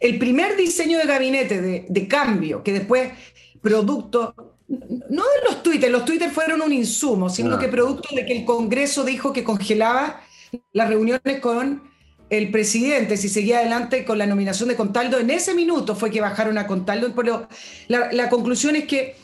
el 0.00 0.18
primer 0.18 0.56
diseño 0.56 0.98
de 0.98 1.06
gabinete 1.06 1.60
de, 1.88 2.08
cambio, 2.08 2.62
que 2.62 2.72
después 2.72 3.12
producto, 3.60 4.34
no 4.68 5.22
de 5.22 5.48
los 5.48 5.62
Twitter, 5.62 5.90
los 5.90 6.04
Twitter 6.04 6.30
fueron 6.30 6.62
un 6.62 6.72
insumo, 6.72 7.28
sino 7.28 7.56
ah. 7.56 7.58
que 7.58 7.68
producto 7.68 8.14
de 8.14 8.26
que 8.26 8.38
el 8.38 8.44
Congreso 8.44 9.04
dijo 9.04 9.32
que 9.32 9.44
congelaba 9.44 10.20
las 10.72 10.88
reuniones 10.88 11.40
con 11.40 11.94
el 12.30 12.50
presidente 12.50 13.16
si 13.16 13.28
seguía 13.28 13.58
adelante 13.58 14.04
con 14.04 14.18
la 14.18 14.26
nominación 14.26 14.68
de 14.68 14.76
Contaldo. 14.76 15.18
En 15.18 15.30
ese 15.30 15.54
minuto 15.54 15.94
fue 15.94 16.10
que 16.10 16.20
bajaron 16.20 16.58
a 16.58 16.66
Contaldo, 16.66 17.14
pero 17.14 17.48
la, 17.88 18.28
conclusión 18.30 18.76
es 18.76 18.84
que 18.84 19.16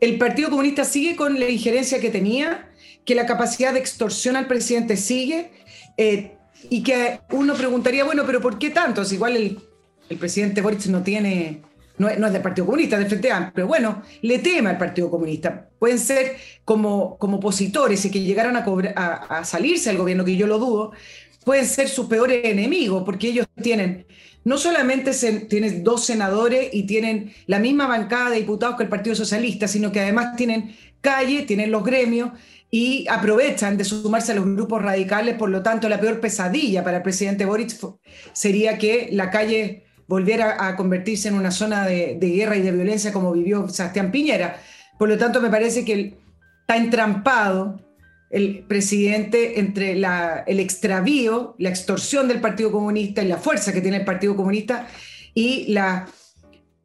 el 0.00 0.18
Partido 0.18 0.50
Comunista 0.50 0.84
sigue 0.84 1.16
con 1.16 1.38
la 1.38 1.48
injerencia 1.48 2.00
que 2.00 2.10
tenía, 2.10 2.70
que 3.04 3.14
la 3.14 3.26
capacidad 3.26 3.72
de 3.72 3.78
extorsión 3.78 4.36
al 4.36 4.46
presidente 4.46 4.96
sigue, 4.96 5.50
eh, 5.96 6.36
y 6.68 6.82
que 6.82 7.20
uno 7.30 7.54
preguntaría, 7.54 8.04
bueno, 8.04 8.24
pero 8.26 8.40
¿por 8.40 8.58
qué 8.58 8.70
tanto? 8.70 9.04
Si 9.04 9.14
igual 9.14 9.36
el 9.36 9.58
el 10.08 10.18
presidente 10.18 10.60
Boric 10.60 10.86
no 10.86 11.02
tiene, 11.02 11.62
no, 11.98 12.08
es 12.08 12.32
del 12.32 12.42
Partido 12.42 12.66
Comunista, 12.66 12.98
del 12.98 13.08
Frente 13.08 13.30
Amplio, 13.30 13.66
bueno, 13.66 14.02
le 14.22 14.38
teme 14.38 14.70
al 14.70 14.78
Partido 14.78 15.10
Comunista. 15.10 15.68
Pueden 15.78 15.98
ser 15.98 16.36
como, 16.64 17.18
como 17.18 17.38
opositores 17.38 18.04
y 18.04 18.10
que 18.10 18.20
llegaran 18.20 18.56
a, 18.56 18.64
a, 19.28 19.44
salirse 19.44 19.90
al 19.90 19.98
gobierno, 19.98 20.24
que 20.24 20.36
yo 20.36 20.46
lo 20.46 20.58
dudo, 20.58 20.92
pueden 21.44 21.66
ser 21.66 21.88
sus 21.88 22.06
peores 22.06 22.44
enemigos, 22.44 23.02
porque 23.04 23.28
ellos 23.28 23.46
tienen, 23.62 24.06
no 24.44 24.58
solamente 24.58 25.12
tienen 25.48 25.82
dos 25.82 26.04
senadores 26.04 26.70
y 26.72 26.84
tienen 26.84 27.32
la 27.46 27.58
misma 27.58 27.86
bancada 27.86 28.30
de 28.30 28.36
diputados 28.36 28.76
que 28.76 28.82
el 28.84 28.88
Partido 28.88 29.16
Socialista, 29.16 29.68
sino 29.68 29.92
que 29.92 30.00
además 30.00 30.36
tienen 30.36 30.76
calle, 31.00 31.42
tienen 31.42 31.70
los 31.70 31.84
gremios 31.84 32.30
y 32.70 33.06
aprovechan 33.08 33.76
de 33.76 33.84
sumarse 33.84 34.32
a 34.32 34.34
los 34.34 34.44
grupos 34.44 34.82
radicales, 34.82 35.36
por 35.36 35.50
lo 35.50 35.62
tanto 35.62 35.88
la 35.88 36.00
peor 36.00 36.20
pesadilla 36.20 36.82
para 36.82 36.98
el 36.98 37.02
presidente 37.02 37.44
Boric 37.44 37.76
sería 38.32 38.76
que 38.76 39.08
la 39.12 39.30
calle 39.30 39.85
volviera 40.08 40.66
a 40.66 40.76
convertirse 40.76 41.28
en 41.28 41.34
una 41.34 41.50
zona 41.50 41.86
de, 41.86 42.18
guerra 42.18 42.56
y 42.56 42.62
de 42.62 42.72
violencia 42.72 43.12
como 43.12 43.32
vivió 43.32 43.68
Sebastián 43.68 44.10
Piñera. 44.10 44.60
Por 44.98 45.08
lo 45.08 45.18
tanto, 45.18 45.40
me 45.40 45.50
parece 45.50 45.84
que 45.84 46.18
está 46.60 46.76
entrampado 46.76 47.80
el 48.30 48.64
presidente 48.66 49.60
entre 49.60 49.92
el 49.92 50.60
extravío, 50.60 51.54
la 51.58 51.68
extorsión 51.68 52.28
del 52.28 52.40
Partido 52.40 52.72
Comunista 52.72 53.22
y 53.22 53.28
la 53.28 53.38
fuerza 53.38 53.72
que 53.72 53.80
tiene 53.80 53.98
el 53.98 54.04
Partido 54.04 54.34
Comunista 54.34 54.88
y 55.34 55.72
la, 55.72 56.08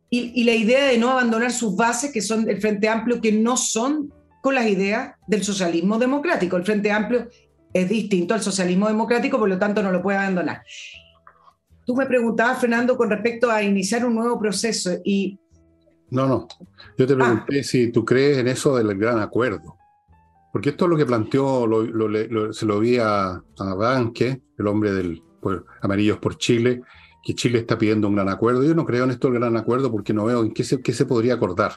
y, 0.10 0.44
la 0.44 0.54
idea 0.54 0.86
de 0.86 0.98
no 0.98 1.12
abandonar 1.12 1.52
sus 1.52 1.76
bases, 1.76 2.12
que 2.12 2.22
son 2.22 2.50
el 2.50 2.60
Frente 2.60 2.90
Amplio, 2.90 3.22
que 3.22 3.32
no 3.32 3.58
son 3.58 4.14
con 4.42 4.56
las 4.56 4.68
ideas 4.68 5.16
del 5.28 5.44
socialismo 5.44 5.98
democrático. 5.98 6.58
El 6.58 6.66
Frente 6.66 6.92
Amplio 6.92 7.30
es 7.74 7.90
distinto 7.90 8.34
al 8.34 8.42
socialismo 8.42 8.88
democrático, 8.88 9.40
por 9.40 9.50
lo 9.50 9.58
tanto 9.58 9.82
no 9.82 9.92
lo 9.92 10.02
puede 10.02 10.18
abandonar. 10.18 10.64
Tú 11.92 11.98
me 11.98 12.06
preguntabas, 12.06 12.62
Fernando, 12.62 12.96
con 12.96 13.10
respecto 13.10 13.52
a 13.52 13.62
iniciar 13.62 14.06
un 14.06 14.16
nuevo 14.16 14.40
proceso 14.40 14.92
y... 15.04 15.38
No, 16.10 16.26
no. 16.26 16.48
Yo 16.98 17.06
te 17.06 17.16
pregunté 17.18 17.60
ah. 17.60 17.64
si 17.64 17.92
tú 17.92 18.06
crees 18.06 18.38
en 18.38 18.48
eso 18.48 18.78
del 18.78 18.98
gran 18.98 19.20
acuerdo. 19.20 19.76
Porque 20.54 20.70
esto 20.70 20.86
es 20.86 20.92
lo 20.92 20.96
que 20.96 21.06
planteó, 21.06 21.68
se 22.54 22.66
lo 22.66 22.80
vi 22.80 22.98
a, 22.98 23.32
a 23.32 23.74
Banque, 23.76 24.42
el 24.58 24.68
hombre 24.68 24.94
del 24.94 25.22
Amarillos 25.82 26.18
por 26.20 26.38
Chile, 26.38 26.82
que 27.22 27.36
Chile 27.36 27.60
está 27.60 27.78
pidiendo 27.78 28.08
un 28.08 28.16
gran 28.16 28.30
acuerdo. 28.30 28.64
Yo 28.64 28.74
no 28.74 28.86
creo 28.86 29.04
en 29.04 29.12
esto 29.12 29.28
del 29.30 29.42
gran 29.42 29.58
acuerdo 29.58 29.92
porque 29.92 30.14
no 30.14 30.24
veo 30.24 30.44
en 30.44 30.54
qué 30.54 30.64
se, 30.64 30.82
qué 30.82 30.94
se 30.94 31.06
podría 31.06 31.34
acordar. 31.34 31.74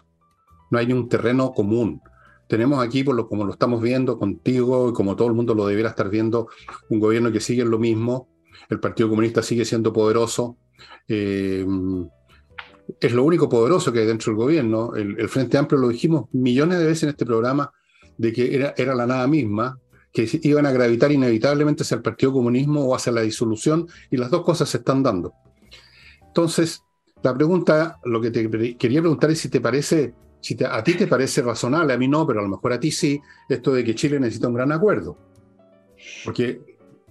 No 0.71 0.79
hay 0.79 0.93
un 0.93 1.09
terreno 1.09 1.51
común. 1.51 2.01
Tenemos 2.49 2.87
aquí, 2.87 3.03
por 3.03 3.17
lo, 3.17 3.27
como 3.27 3.45
lo 3.45 3.51
estamos 3.51 3.83
viendo 3.83 4.17
contigo 4.17 4.91
y 4.91 4.93
como 4.93 5.17
todo 5.17 5.27
el 5.27 5.35
mundo 5.35 5.57
lo 5.57 5.67
debiera 5.67 5.91
estar 5.91 6.09
viendo, 6.09 6.47
un 6.89 7.01
gobierno 7.01 7.33
que 7.33 7.41
sigue 7.41 7.63
en 7.63 7.71
lo 7.73 7.81
mismo, 7.81 8.29
el 8.69 8.81
Partido 8.81 9.09
Comunista 9.09 9.43
sigue 9.43 9.65
siendo 9.65 9.93
poderoso. 9.93 10.57
Eh, 11.09 11.67
es 13.01 13.13
lo 13.13 13.25
único 13.25 13.49
poderoso 13.49 13.93
que 13.93 14.01
hay 14.01 14.07
dentro 14.07 14.33
del 14.33 14.37
gobierno. 14.37 14.95
El, 14.95 15.29
Frente 15.29 15.59
Amplio 15.59 15.81
lo 15.81 15.89
dijimos 15.89 16.27
millones 16.33 16.79
de 16.79 16.87
veces 16.87 17.05
en 17.05 17.09
este 17.11 17.27
programa, 17.27 17.73
de 18.17 18.33
que 18.33 18.55
era, 18.55 18.95
la 18.95 19.07
nada 19.07 19.27
misma, 19.27 19.79
que 20.13 20.29
iban 20.43 20.67
a 20.67 20.73
gravitar 20.73 21.11
inevitablemente 21.11 21.83
hacia 21.83 21.97
el 21.97 22.03
Partido 22.03 22.33
Comunismo 22.33 22.85
o 22.85 22.95
hacia 22.95 23.13
la 23.13 23.23
disolución, 23.23 23.89
y 24.11 24.17
las 24.17 24.31
dos 24.31 24.43
cosas 24.43 24.69
se 24.69 24.79
están 24.79 25.03
dando. 25.03 25.33
Entonces, 26.27 26.83
la 27.23 27.35
pregunta, 27.35 27.99
lo 28.05 28.21
que 28.21 28.31
te 28.31 28.77
quería 28.77 29.01
preguntar 29.01 29.31
es 29.31 29.41
si 29.41 29.49
te 29.49 29.61
parece 29.61 30.15
si 30.45 30.59
a 30.63 30.85
ti 30.85 30.93
te 30.93 31.07
parece 31.07 31.41
razonable, 31.41 31.95
a 31.95 31.97
mí 31.97 32.07
no, 32.07 32.27
pero 32.27 32.41
a 32.41 32.43
lo 32.43 32.51
mejor 32.51 32.75
a 32.75 32.79
ti 32.79 32.91
sí, 32.91 33.19
esto 33.49 33.73
de 33.73 33.83
que 33.83 33.95
Chile 33.95 34.21
necesita 34.21 34.47
un 34.47 34.53
gran 34.53 34.73
acuerdo. 34.73 35.17
Porque 36.23 36.61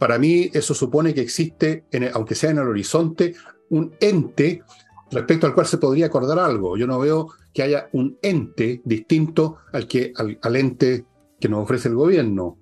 para 0.03 0.19
mí 0.19 0.49
eso 0.51 0.73
supone 0.73 1.13
que 1.13 1.21
existe, 1.21 1.85
aunque 2.13 2.35
sea 2.35 2.49
en 2.49 2.57
el 2.57 2.67
horizonte, 2.67 3.35
un 3.69 3.95
ente 4.01 4.61
respecto 5.09 5.47
al 5.47 5.53
cual 5.53 5.65
se 5.65 5.77
podría 5.77 6.07
acordar 6.07 6.39
algo. 6.39 6.75
Yo 6.75 6.85
no 6.85 6.99
veo 6.99 7.29
que 7.53 7.63
haya 7.63 7.87
un 7.93 8.17
ente 8.21 8.81
distinto 8.83 9.59
al, 9.71 9.87
que, 9.87 10.11
al, 10.17 10.55
ente 10.57 11.05
que 11.39 11.47
nos 11.47 11.63
ofrece 11.63 11.87
el 11.87 11.95
gobierno. 11.95 12.57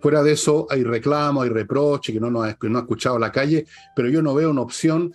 Fuera 0.00 0.22
de 0.22 0.34
eso 0.34 0.68
hay 0.70 0.84
reclamos, 0.84 1.42
hay 1.42 1.50
reproches, 1.50 2.14
que 2.14 2.20
no, 2.20 2.30
nos 2.30 2.46
ha, 2.46 2.56
no 2.62 2.78
ha 2.78 2.82
escuchado 2.82 3.18
la 3.18 3.32
calle, 3.32 3.66
pero 3.96 4.08
yo 4.08 4.22
no 4.22 4.32
veo 4.32 4.52
una 4.52 4.62
opción 4.62 5.12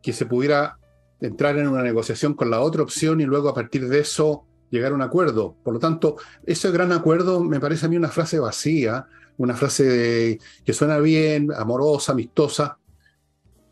que 0.00 0.12
se 0.12 0.26
pudiera 0.26 0.78
entrar 1.20 1.58
en 1.58 1.66
una 1.66 1.82
negociación 1.82 2.34
con 2.34 2.50
la 2.50 2.60
otra 2.60 2.84
opción 2.84 3.20
y 3.20 3.24
luego 3.24 3.48
a 3.48 3.54
partir 3.54 3.88
de 3.88 3.98
eso 3.98 4.46
llegar 4.70 4.92
a 4.92 4.94
un 4.94 5.02
acuerdo. 5.02 5.56
Por 5.64 5.74
lo 5.74 5.80
tanto, 5.80 6.18
ese 6.46 6.70
gran 6.70 6.92
acuerdo 6.92 7.42
me 7.42 7.58
parece 7.58 7.86
a 7.86 7.88
mí 7.88 7.96
una 7.96 8.10
frase 8.10 8.38
vacía, 8.38 9.08
una 9.38 9.54
frase 9.54 10.38
que 10.64 10.72
suena 10.72 10.98
bien, 10.98 11.50
amorosa, 11.52 12.12
amistosa, 12.12 12.78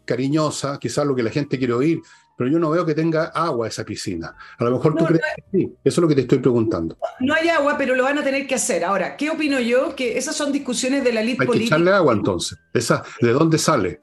cariñosa, 0.04 0.78
quizás 0.78 1.06
lo 1.06 1.14
que 1.14 1.22
la 1.22 1.30
gente 1.30 1.58
quiere 1.58 1.72
oír, 1.72 2.00
pero 2.36 2.50
yo 2.50 2.58
no 2.58 2.70
veo 2.70 2.84
que 2.84 2.94
tenga 2.94 3.26
agua 3.26 3.68
esa 3.68 3.84
piscina. 3.84 4.34
A 4.58 4.64
lo 4.64 4.72
mejor 4.72 4.96
tú 4.96 5.04
crees 5.04 5.22
que 5.36 5.44
sí. 5.52 5.72
Eso 5.84 6.00
es 6.00 6.02
lo 6.02 6.08
que 6.08 6.14
te 6.14 6.22
estoy 6.22 6.38
preguntando. 6.38 6.96
No 7.20 7.34
hay 7.34 7.48
agua, 7.48 7.76
pero 7.78 7.94
lo 7.94 8.04
van 8.04 8.18
a 8.18 8.24
tener 8.24 8.46
que 8.46 8.54
hacer. 8.54 8.84
Ahora, 8.84 9.16
¿qué 9.16 9.30
opino 9.30 9.60
yo? 9.60 9.94
Que 9.94 10.18
esas 10.18 10.34
son 10.34 10.50
discusiones 10.50 11.04
de 11.04 11.12
la 11.12 11.20
elite 11.20 11.44
política. 11.44 11.76
Hay 11.76 11.82
que 11.82 11.84
echarle 11.84 11.92
agua 11.92 12.14
entonces. 12.14 12.58
Esa, 12.74 13.04
¿De 13.20 13.32
dónde 13.32 13.58
sale? 13.58 14.00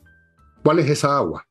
¿Cuál 0.64 0.80
es 0.80 0.90
esa 0.90 1.18
agua? 1.18 1.46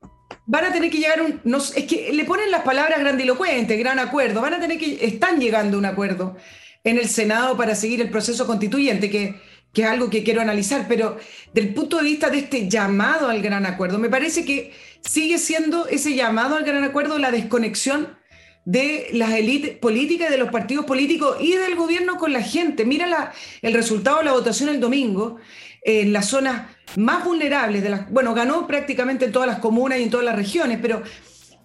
Van 0.47 0.65
a 0.65 0.73
tener 0.73 0.91
que 0.91 0.99
llegar 0.99 1.21
un. 1.21 1.41
No, 1.45 1.59
es 1.59 1.85
que 1.85 2.11
le 2.13 2.25
ponen 2.25 2.51
las 2.51 2.63
palabras 2.63 3.01
grandilocuentes, 3.01 3.79
gran 3.79 3.99
acuerdo. 3.99 4.41
Van 4.41 4.55
a 4.55 4.61
tener 4.61 4.79
que. 4.79 5.05
Están 5.05 5.41
llegando 5.41 5.77
a 5.77 5.81
un 5.81 5.87
acuerdo 5.87 6.37
en 6.85 6.99
el 6.99 7.09
Senado 7.09 7.57
para 7.57 7.75
seguir 7.75 8.01
el 8.01 8.11
proceso 8.11 8.47
constituyente, 8.47 9.11
que 9.11 9.41
que 9.73 9.83
es 9.83 9.89
algo 9.89 10.11
que 10.11 10.25
quiero 10.25 10.41
analizar, 10.41 10.87
pero 10.89 11.19
del 11.53 11.75
punto 11.75 11.99
de 11.99 12.05
vista 12.05 12.31
de 12.31 12.39
este 12.39 12.69
llamado 12.69 13.29
al 13.29 13.43
gran 13.43 13.67
acuerdo, 13.67 13.99
me 13.99 14.09
parece 14.09 14.45
que 14.45 14.73
sigue 15.01 15.39
siendo 15.39 15.87
ese 15.87 16.15
llamado 16.15 16.57
al 16.57 16.65
gran 16.65 16.85
acuerdo 16.85 17.19
la 17.19 17.31
desconexión 17.31 18.17
de 18.65 19.09
las 19.13 19.31
élites 19.33 19.77
políticas, 19.79 20.31
de 20.31 20.37
los 20.37 20.51
partidos 20.51 20.85
políticos 20.85 21.39
y 21.41 21.53
del 21.53 21.75
gobierno 21.75 22.17
con 22.17 22.33
la 22.33 22.43
gente. 22.43 22.85
Mira 22.85 23.33
el 23.63 23.73
resultado 23.73 24.19
de 24.19 24.25
la 24.25 24.33
votación 24.33 24.69
el 24.69 24.81
domingo 24.81 25.37
en 25.83 26.13
las 26.13 26.27
zonas 26.27 26.71
más 26.97 27.25
vulnerables, 27.25 27.83
de 27.83 27.89
las, 27.89 28.11
bueno, 28.11 28.35
ganó 28.35 28.67
prácticamente 28.67 29.25
en 29.25 29.33
todas 29.33 29.49
las 29.49 29.61
comunas 29.61 29.99
y 29.99 30.03
en 30.03 30.11
todas 30.11 30.27
las 30.27 30.37
regiones, 30.37 30.79
pero 30.83 31.03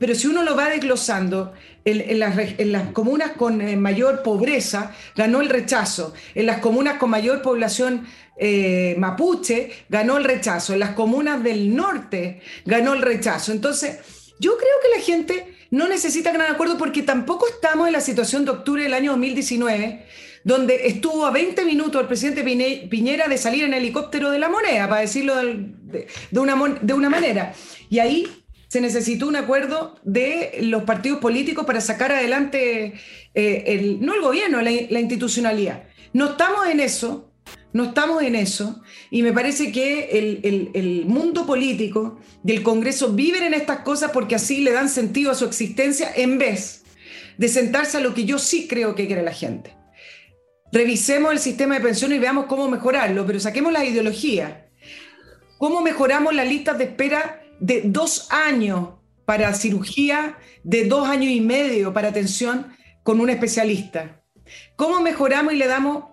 pero 0.04 0.16
si 0.16 0.28
uno 0.28 0.44
lo 0.44 0.56
va 0.56 0.70
desglosando, 0.70 1.54
en, 1.86 2.20
las, 2.72 2.92
comunas 2.94 3.32
con 3.32 3.62
eh, 3.62 3.76
mayor 3.76 4.24
pobreza 4.24 4.96
ganó 5.16 5.42
el 5.42 5.50
rechazo, 5.50 6.14
en 6.36 6.46
las 6.46 6.60
comunas 6.60 6.98
con 6.98 7.10
mayor 7.10 7.42
población 7.42 8.06
eh, 8.38 8.96
mapuche 8.98 9.72
ganó 9.90 10.18
el 10.18 10.24
rechazo, 10.24 10.74
en 10.74 10.80
las 10.80 10.92
comunas 10.92 11.44
del 11.44 11.76
norte 11.76 12.42
ganó 12.66 12.94
el 12.94 13.02
rechazo. 13.02 13.52
Entonces, 13.52 14.00
yo 14.40 14.58
creo 14.58 14.76
que 14.82 14.98
la 14.98 15.04
gente 15.04 15.56
no 15.72 15.88
necesita 15.88 16.32
gran 16.32 16.52
acuerdo 16.52 16.78
porque 16.78 17.04
tampoco 17.04 17.48
estamos 17.48 17.88
en 17.88 17.94
la 17.94 18.02
situación 18.02 18.46
de 18.46 18.52
octubre 18.52 18.84
del 18.84 18.94
año 18.94 19.12
2019 19.12 20.06
donde 20.44 20.88
estuvo 20.88 21.26
a 21.26 21.32
20 21.32 21.64
minutos 21.64 22.02
el 22.02 22.08
presidente 22.08 22.44
Piñera 22.90 23.28
de 23.28 23.38
salir 23.38 23.64
en 23.64 23.74
helicóptero 23.74 24.30
de 24.30 24.40
la 24.40 24.50
moneda, 24.50 24.90
para 24.90 25.02
decirlo 25.02 25.36
de, 25.38 26.08
una, 26.34 26.80
de 26.82 26.94
una 26.94 27.10
manera. 27.10 27.54
Y 27.90 28.00
ahí 28.00 28.43
se 28.74 28.82
necesitó 28.82 29.28
un 29.28 29.36
acuerdo 29.36 30.00
de 30.02 30.58
los 30.62 30.82
partidos 30.82 31.20
políticos 31.20 31.64
para 31.64 31.80
sacar 31.80 32.12
adelante, 32.12 32.96
eh, 33.36 33.64
el, 33.68 34.04
no 34.04 34.16
el 34.16 34.22
gobierno, 34.22 34.64
la, 34.64 35.00
institucionalidad. 35.00 35.84
No 36.12 36.32
estamos 36.32 36.66
en 36.68 36.80
eso, 36.80 37.32
no 37.72 37.84
estamos 37.84 38.24
en 38.24 38.34
eso, 38.34 38.82
y 39.12 39.22
me 39.22 39.32
parece 39.32 39.72
que 39.72 40.10
el, 40.18 40.72
el, 40.74 41.06
mundo 41.06 41.46
político 41.46 42.20
del 42.42 42.64
Congreso 42.64 43.14
viven 43.14 43.44
en 43.44 43.54
estas 43.54 43.82
cosas 43.82 44.10
porque 44.10 44.34
así 44.34 44.62
le 44.62 44.72
dan 44.72 44.90
sentido 44.90 45.30
a 45.30 45.36
su 45.36 45.46
existencia 45.46 46.12
en 46.16 46.40
vez 46.40 46.84
de 47.38 47.50
sentarse 47.50 47.98
a 47.98 48.02
lo 48.02 48.16
que 48.16 48.26
yo 48.26 48.40
sí 48.40 48.68
creo 48.68 48.96
que 48.96 49.06
quiere 49.06 49.22
la 49.22 49.34
gente. 49.34 49.78
Revisemos 50.72 51.32
el 51.32 51.38
sistema 51.38 51.76
de 51.76 51.82
pensiones 51.82 52.18
y 52.18 52.22
veamos 52.22 52.48
cómo 52.48 52.68
mejorarlo, 52.68 53.24
pero 53.28 53.40
saquemos 53.40 53.72
la 53.72 53.86
ideología. 53.86 54.72
¿Cómo 55.60 55.82
mejoramos 55.82 56.34
las 56.34 56.48
listas 56.48 56.80
de 56.80 56.86
espera 56.86 57.43
de 57.64 57.84
dos 57.86 58.28
años 58.30 58.90
para 59.24 59.54
cirugía, 59.54 60.38
de 60.64 60.84
dos 60.84 61.08
años 61.08 61.32
y 61.32 61.40
medio 61.40 61.94
para 61.94 62.10
atención 62.10 62.76
con 63.04 63.22
un 63.22 63.30
especialista. 63.30 64.22
¿Cómo 64.76 65.00
mejoramos 65.00 65.54
y 65.54 65.56
le 65.56 65.68
damos 65.68 66.04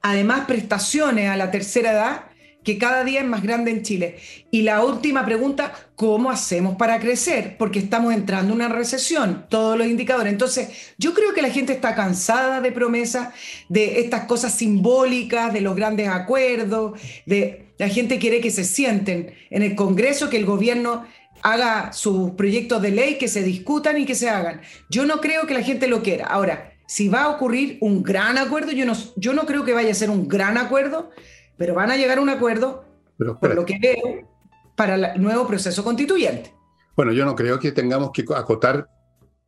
además 0.00 0.46
prestaciones 0.46 1.28
a 1.28 1.36
la 1.36 1.50
tercera 1.50 1.90
edad 1.90 2.24
que 2.62 2.78
cada 2.78 3.02
día 3.02 3.22
es 3.22 3.26
más 3.26 3.42
grande 3.42 3.72
en 3.72 3.82
Chile? 3.82 4.18
Y 4.52 4.62
la 4.62 4.84
última 4.84 5.24
pregunta, 5.24 5.74
¿cómo 5.96 6.30
hacemos 6.30 6.76
para 6.76 7.00
crecer? 7.00 7.56
Porque 7.58 7.80
estamos 7.80 8.14
entrando 8.14 8.52
en 8.52 8.60
una 8.60 8.68
recesión, 8.68 9.46
todos 9.48 9.76
los 9.76 9.88
indicadores. 9.88 10.32
Entonces, 10.32 10.94
yo 10.98 11.14
creo 11.14 11.34
que 11.34 11.42
la 11.42 11.50
gente 11.50 11.72
está 11.72 11.96
cansada 11.96 12.60
de 12.60 12.70
promesas, 12.70 13.34
de 13.68 13.98
estas 13.98 14.26
cosas 14.26 14.54
simbólicas, 14.54 15.52
de 15.52 15.62
los 15.62 15.74
grandes 15.74 16.06
acuerdos, 16.06 16.92
de 17.26 17.63
la 17.78 17.88
gente 17.88 18.18
quiere 18.18 18.40
que 18.40 18.50
se 18.50 18.64
sienten 18.64 19.34
en 19.50 19.62
el 19.62 19.74
Congreso, 19.74 20.30
que 20.30 20.36
el 20.36 20.46
gobierno 20.46 21.04
haga 21.42 21.92
sus 21.92 22.32
proyectos 22.32 22.80
de 22.80 22.90
ley, 22.90 23.18
que 23.18 23.28
se 23.28 23.42
discutan 23.42 23.98
y 23.98 24.06
que 24.06 24.14
se 24.14 24.30
hagan. 24.30 24.62
Yo 24.90 25.04
no 25.04 25.20
creo 25.20 25.46
que 25.46 25.54
la 25.54 25.62
gente 25.62 25.88
lo 25.88 26.02
quiera. 26.02 26.26
Ahora, 26.26 26.72
si 26.86 27.08
va 27.08 27.24
a 27.24 27.28
ocurrir 27.30 27.78
un 27.80 28.02
gran 28.02 28.38
acuerdo, 28.38 28.72
yo 28.72 28.86
no, 28.86 28.94
yo 29.16 29.34
no 29.34 29.44
creo 29.44 29.64
que 29.64 29.72
vaya 29.72 29.90
a 29.90 29.94
ser 29.94 30.10
un 30.10 30.28
gran 30.28 30.56
acuerdo, 30.56 31.10
pero 31.56 31.74
van 31.74 31.90
a 31.90 31.96
llegar 31.96 32.18
a 32.18 32.20
un 32.20 32.30
acuerdo, 32.30 32.84
por 33.18 33.54
lo 33.54 33.64
que 33.64 33.78
veo, 33.80 34.28
para 34.76 34.94
el 34.94 35.22
nuevo 35.22 35.46
proceso 35.46 35.84
constituyente. 35.84 36.52
Bueno, 36.96 37.12
yo 37.12 37.24
no 37.24 37.34
creo 37.34 37.58
que 37.58 37.72
tengamos 37.72 38.10
que 38.12 38.24
acotar 38.34 38.88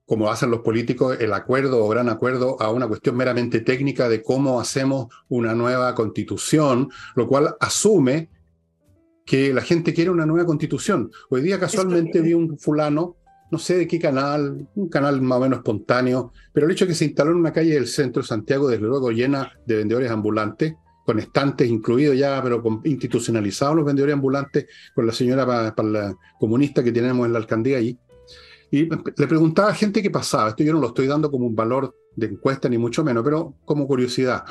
como 0.06 0.30
hacen 0.30 0.50
los 0.50 0.60
políticos, 0.60 1.16
el 1.20 1.32
acuerdo 1.32 1.84
o 1.84 1.88
gran 1.88 2.08
acuerdo 2.08 2.60
a 2.62 2.70
una 2.70 2.86
cuestión 2.86 3.16
meramente 3.16 3.60
técnica 3.60 4.08
de 4.08 4.22
cómo 4.22 4.60
hacemos 4.60 5.08
una 5.28 5.54
nueva 5.54 5.94
constitución, 5.94 6.88
lo 7.16 7.26
cual 7.26 7.56
asume 7.60 8.30
que 9.24 9.52
la 9.52 9.62
gente 9.62 9.92
quiere 9.92 10.10
una 10.10 10.24
nueva 10.24 10.46
constitución. 10.46 11.10
Hoy 11.28 11.42
día 11.42 11.58
casualmente 11.58 12.20
vi 12.20 12.34
un 12.34 12.56
fulano, 12.56 13.16
no 13.50 13.58
sé 13.58 13.76
de 13.76 13.88
qué 13.88 13.98
canal, 13.98 14.68
un 14.76 14.88
canal 14.88 15.20
más 15.20 15.38
o 15.38 15.40
menos 15.40 15.58
espontáneo, 15.58 16.32
pero 16.52 16.66
el 16.66 16.72
hecho 16.72 16.84
de 16.84 16.90
que 16.90 16.94
se 16.94 17.06
instaló 17.06 17.32
en 17.32 17.38
una 17.38 17.52
calle 17.52 17.74
del 17.74 17.88
centro 17.88 18.22
de 18.22 18.28
Santiago, 18.28 18.68
desde 18.68 18.86
luego 18.86 19.10
llena 19.10 19.52
de 19.66 19.76
vendedores 19.76 20.10
ambulantes, 20.12 20.74
con 21.04 21.18
estantes 21.18 21.68
incluidos 21.68 22.16
ya, 22.16 22.40
pero 22.42 22.62
con, 22.62 22.80
institucionalizados 22.84 23.76
los 23.76 23.84
vendedores 23.84 24.14
ambulantes, 24.14 24.66
con 24.94 25.04
la 25.04 25.12
señora 25.12 25.74
comunista 26.38 26.84
que 26.84 26.92
tenemos 26.92 27.26
en 27.26 27.32
la 27.32 27.38
alcaldía 27.40 27.78
allí, 27.78 27.98
y 28.70 28.84
le 28.84 29.26
preguntaba 29.26 29.70
a 29.70 29.74
gente 29.74 30.02
qué 30.02 30.10
pasaba. 30.10 30.50
Esto 30.50 30.64
yo 30.64 30.72
no 30.72 30.80
lo 30.80 30.88
estoy 30.88 31.06
dando 31.06 31.30
como 31.30 31.46
un 31.46 31.54
valor 31.54 31.94
de 32.14 32.26
encuesta, 32.26 32.68
ni 32.68 32.78
mucho 32.78 33.04
menos, 33.04 33.22
pero 33.24 33.54
como 33.64 33.86
curiosidad. 33.86 34.44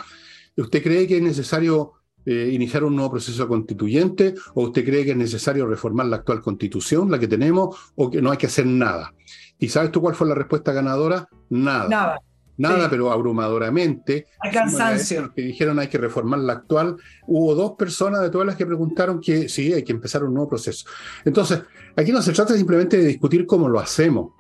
¿Usted 0.58 0.82
cree 0.82 1.08
que 1.08 1.18
es 1.18 1.24
necesario 1.24 1.94
eh, 2.26 2.50
iniciar 2.54 2.84
un 2.84 2.96
nuevo 2.96 3.12
proceso 3.12 3.48
constituyente? 3.48 4.36
¿O 4.54 4.64
usted 4.64 4.86
cree 4.86 5.04
que 5.04 5.12
es 5.12 5.18
necesario 5.18 5.68
reformar 5.68 6.06
la 6.08 6.18
actual 6.18 6.42
constitución, 6.42 7.12
la 7.12 7.20
que 7.20 7.28
tenemos, 7.28 7.76
o 7.96 8.10
que 8.10 8.22
no 8.22 8.32
hay 8.32 8.38
que 8.38 8.48
hacer 8.48 8.66
nada? 8.66 9.14
¿Y 9.60 9.70
sabes 9.70 9.92
tú 9.92 10.02
cuál 10.02 10.16
fue 10.16 10.28
la 10.28 10.36
respuesta 10.36 10.72
ganadora? 10.72 11.28
Nada. 11.50 11.90
Nada. 11.90 12.20
Nada, 12.58 12.90
pero 12.90 13.12
abrumadoramente. 13.12 14.28
Al 14.40 14.52
cansancio. 14.52 15.34
Que 15.34 15.42
dijeron 15.42 15.80
hay 15.80 15.88
que 15.88 15.98
reformar 15.98 16.40
la 16.40 16.54
actual. 16.54 16.96
Hubo 17.28 17.56
dos 17.56 17.74
personas 17.74 18.22
de 18.22 18.30
todas 18.30 18.48
las 18.48 18.56
que 18.56 18.66
preguntaron 18.66 19.20
que 19.20 19.50
sí, 19.50 19.74
hay 19.74 19.84
que 19.84 19.92
empezar 19.92 20.24
un 20.24 20.34
nuevo 20.34 20.50
proceso. 20.50 20.88
Entonces, 21.26 21.62
aquí 21.96 22.12
no 22.12 22.22
se 22.22 22.32
trata 22.32 22.54
simplemente 22.56 22.98
de 22.98 23.06
discutir 23.06 23.46
cómo 23.46 23.68
lo 23.68 23.80
hacemos, 23.80 24.32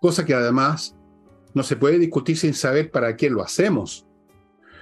cosa 0.00 0.24
que 0.24 0.34
además 0.34 0.96
no 1.54 1.62
se 1.62 1.76
puede 1.76 1.98
discutir 1.98 2.36
sin 2.36 2.54
saber 2.54 2.90
para 2.90 3.16
qué 3.16 3.30
lo 3.30 3.42
hacemos. 3.42 4.06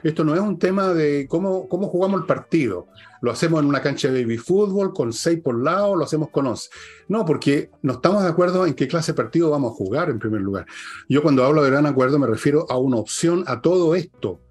Esto 0.02 0.22
no 0.22 0.34
es 0.34 0.40
un 0.40 0.58
tema 0.58 0.92
de 0.92 1.26
cómo, 1.28 1.66
cómo 1.66 1.88
jugamos 1.88 2.20
el 2.20 2.26
partido. 2.26 2.88
Lo 3.24 3.30
hacemos 3.30 3.62
en 3.62 3.66
una 3.66 3.80
cancha 3.80 4.10
de 4.10 4.20
baby 4.20 4.36
fútbol 4.36 4.92
con 4.92 5.10
seis 5.10 5.40
por 5.42 5.58
lado, 5.58 5.96
lo 5.96 6.04
hacemos 6.04 6.28
con 6.28 6.46
once. 6.46 6.68
No, 7.08 7.24
porque 7.24 7.70
no 7.80 7.94
estamos 7.94 8.22
de 8.22 8.28
acuerdo 8.28 8.66
en 8.66 8.74
qué 8.74 8.86
clase 8.86 9.12
de 9.12 9.16
partido 9.16 9.48
vamos 9.48 9.72
a 9.72 9.76
jugar 9.76 10.10
en 10.10 10.18
primer 10.18 10.42
lugar. 10.42 10.66
Yo 11.08 11.22
cuando 11.22 11.42
hablo 11.42 11.62
de 11.62 11.70
gran 11.70 11.86
acuerdo 11.86 12.18
me 12.18 12.26
refiero 12.26 12.66
a 12.68 12.76
una 12.76 12.98
opción 12.98 13.42
a 13.46 13.62
todo 13.62 13.94
esto. 13.94 14.42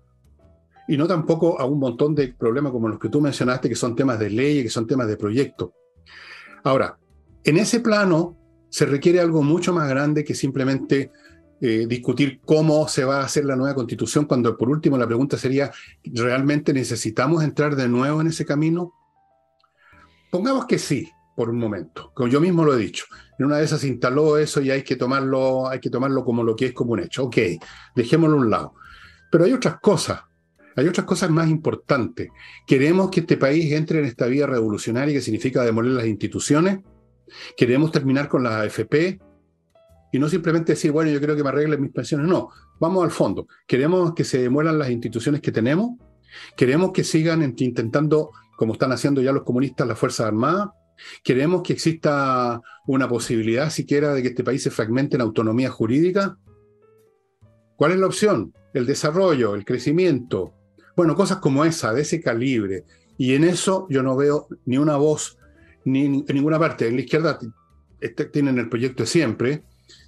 Y 0.88 0.98
no 0.98 1.06
tampoco 1.06 1.60
a 1.60 1.66
un 1.66 1.78
montón 1.78 2.16
de 2.16 2.34
problemas 2.34 2.72
como 2.72 2.88
los 2.88 2.98
que 2.98 3.10
tú 3.10 3.22
mencionaste, 3.22 3.70
que 3.70 3.76
son 3.76 3.96
temas 3.96 4.18
de 4.18 4.32
ley, 4.32 4.64
que 4.64 4.72
son 4.72 4.88
temas 4.88 5.08
de 5.08 5.18
proyecto. 5.18 5.76
Ahora, 6.64 6.98
en 7.44 7.58
ese 7.58 7.80
plano 7.80 8.36
se 8.70 8.88
requiere 8.88 9.20
algo 9.20 9.44
mucho 9.44 9.72
más 9.72 9.88
grande 9.88 10.24
que 10.24 10.34
simplemente 10.34 11.12
eh, 11.66 11.86
discutir 11.88 12.42
cómo 12.44 12.90
se 12.90 13.06
va 13.06 13.22
a 13.22 13.24
hacer 13.24 13.46
la 13.46 13.56
nueva 13.56 13.74
constitución, 13.74 14.26
cuando 14.26 14.58
por 14.58 14.70
último 14.70 14.98
la 14.98 15.08
pregunta 15.08 15.38
sería, 15.38 15.72
¿realmente 16.04 16.74
necesitamos 16.74 17.42
entrar 17.42 17.78
de 17.78 17.88
nuevo 17.88 18.20
en 18.20 18.28
ese 18.28 18.46
camino? 18.46 18.92
Pongamos 20.30 20.66
que 20.66 20.78
sí, 20.78 21.10
por 21.38 21.50
un 21.50 21.58
momento. 21.58 22.12
Como 22.14 22.28
yo 22.28 22.42
mismo 22.42 22.66
lo 22.66 22.74
he 22.74 22.78
dicho, 22.78 23.06
en 23.40 23.46
una 23.46 23.60
de 23.60 23.64
esas 23.64 23.80
se 23.80 23.88
instaló 23.88 24.38
eso 24.38 24.60
y 24.60 24.72
hay 24.72 24.84
que 24.84 24.98
tomarlo, 24.98 25.70
hay 25.70 25.80
que 25.80 25.90
tomarlo 25.90 26.26
como 26.26 26.44
lo 26.44 26.54
que 26.54 26.66
es 26.66 26.74
como 26.74 26.92
un 26.92 27.00
hecho. 27.00 27.24
Ok, 27.24 27.38
dejémoslo 27.96 28.36
a 28.36 28.42
un 28.42 28.50
lado. 28.50 28.74
Pero 29.32 29.46
hay 29.46 29.54
otras 29.54 29.80
cosas, 29.80 30.20
hay 30.76 30.86
otras 30.90 31.06
cosas 31.06 31.30
más 31.30 31.48
importantes. 31.48 32.28
Queremos 32.68 33.10
que 33.10 33.22
este 33.22 33.38
país 33.38 33.72
entre 33.72 34.00
en 34.00 34.06
esta 34.06 34.26
vía 34.26 34.48
revolucionaria 34.48 35.14
que 35.14 35.22
significa 35.22 35.64
demoler 35.64 35.94
las 35.94 36.08
instituciones. 36.08 36.80
Queremos 37.56 37.90
terminar 37.90 38.28
con 38.28 38.44
la 38.44 38.60
AFP 38.60 39.22
y 40.14 40.20
no 40.20 40.30
simplemente 40.30 40.74
decir, 40.74 40.92
bueno, 40.92 41.10
yo 41.10 41.20
creo 41.20 41.36
que 41.36 41.42
me 41.42 41.50
arreglen 41.50 41.82
mis 41.82 41.92
pensiones. 41.92 42.28
No, 42.28 42.50
vamos 42.80 43.04
al 43.04 43.10
fondo. 43.10 43.48
Queremos 43.66 44.14
que 44.14 44.24
se 44.24 44.44
demuelan 44.44 44.78
las 44.78 44.92
instituciones 44.92 45.42
que 45.42 45.52
tenemos. 45.52 45.98
Queremos 46.56 46.92
que 46.92 47.04
sigan 47.04 47.42
intentando, 47.42 48.30
como 48.56 48.74
están 48.74 48.92
haciendo 48.92 49.24
ya 49.24 49.32
los 49.32 49.42
comunistas, 49.42 49.88
las 49.88 49.98
Fuerzas 49.98 50.28
Armadas. 50.28 50.70
Queremos 51.24 51.64
que 51.64 51.74
exista 51.74 52.62
una 52.86 53.10
posibilidad 53.10 53.72
siquiera 53.72 54.14
de 54.14 54.22
que 54.22 54.28
este 54.28 54.44
país 54.44 54.62
se 54.62 54.70
fragmente 54.70 55.16
en 55.16 55.22
autonomía 55.22 55.72
jurídica. 55.72 56.38
¿Cuál 57.76 57.94
es 57.94 57.98
la 57.98 58.06
opción? 58.06 58.54
El 58.72 58.86
desarrollo, 58.86 59.56
el 59.56 59.66
crecimiento. 59.66 60.54
Bueno, 60.96 61.16
cosas 61.16 61.38
como 61.38 61.66
esa, 61.66 61.92
de 61.92 62.04
ese 62.04 62.22
calibre. 62.22 62.86
Y 63.18 63.34
en 63.34 63.46
eso 63.46 63.88
yo 63.90 64.04
no 64.04 64.16
veo 64.16 64.48
ni 64.66 64.78
una 64.78 64.96
voz 64.96 65.40
ni 65.86 66.06
en 66.06 66.26
ninguna 66.28 66.60
parte. 66.60 66.88
En 66.88 66.98
la 66.98 67.02
izquierda 67.02 67.40
este, 68.00 68.26
tienen 68.26 68.60
el 68.60 68.70
proyecto 68.70 69.02
de 69.02 69.08
siempre. 69.08 69.64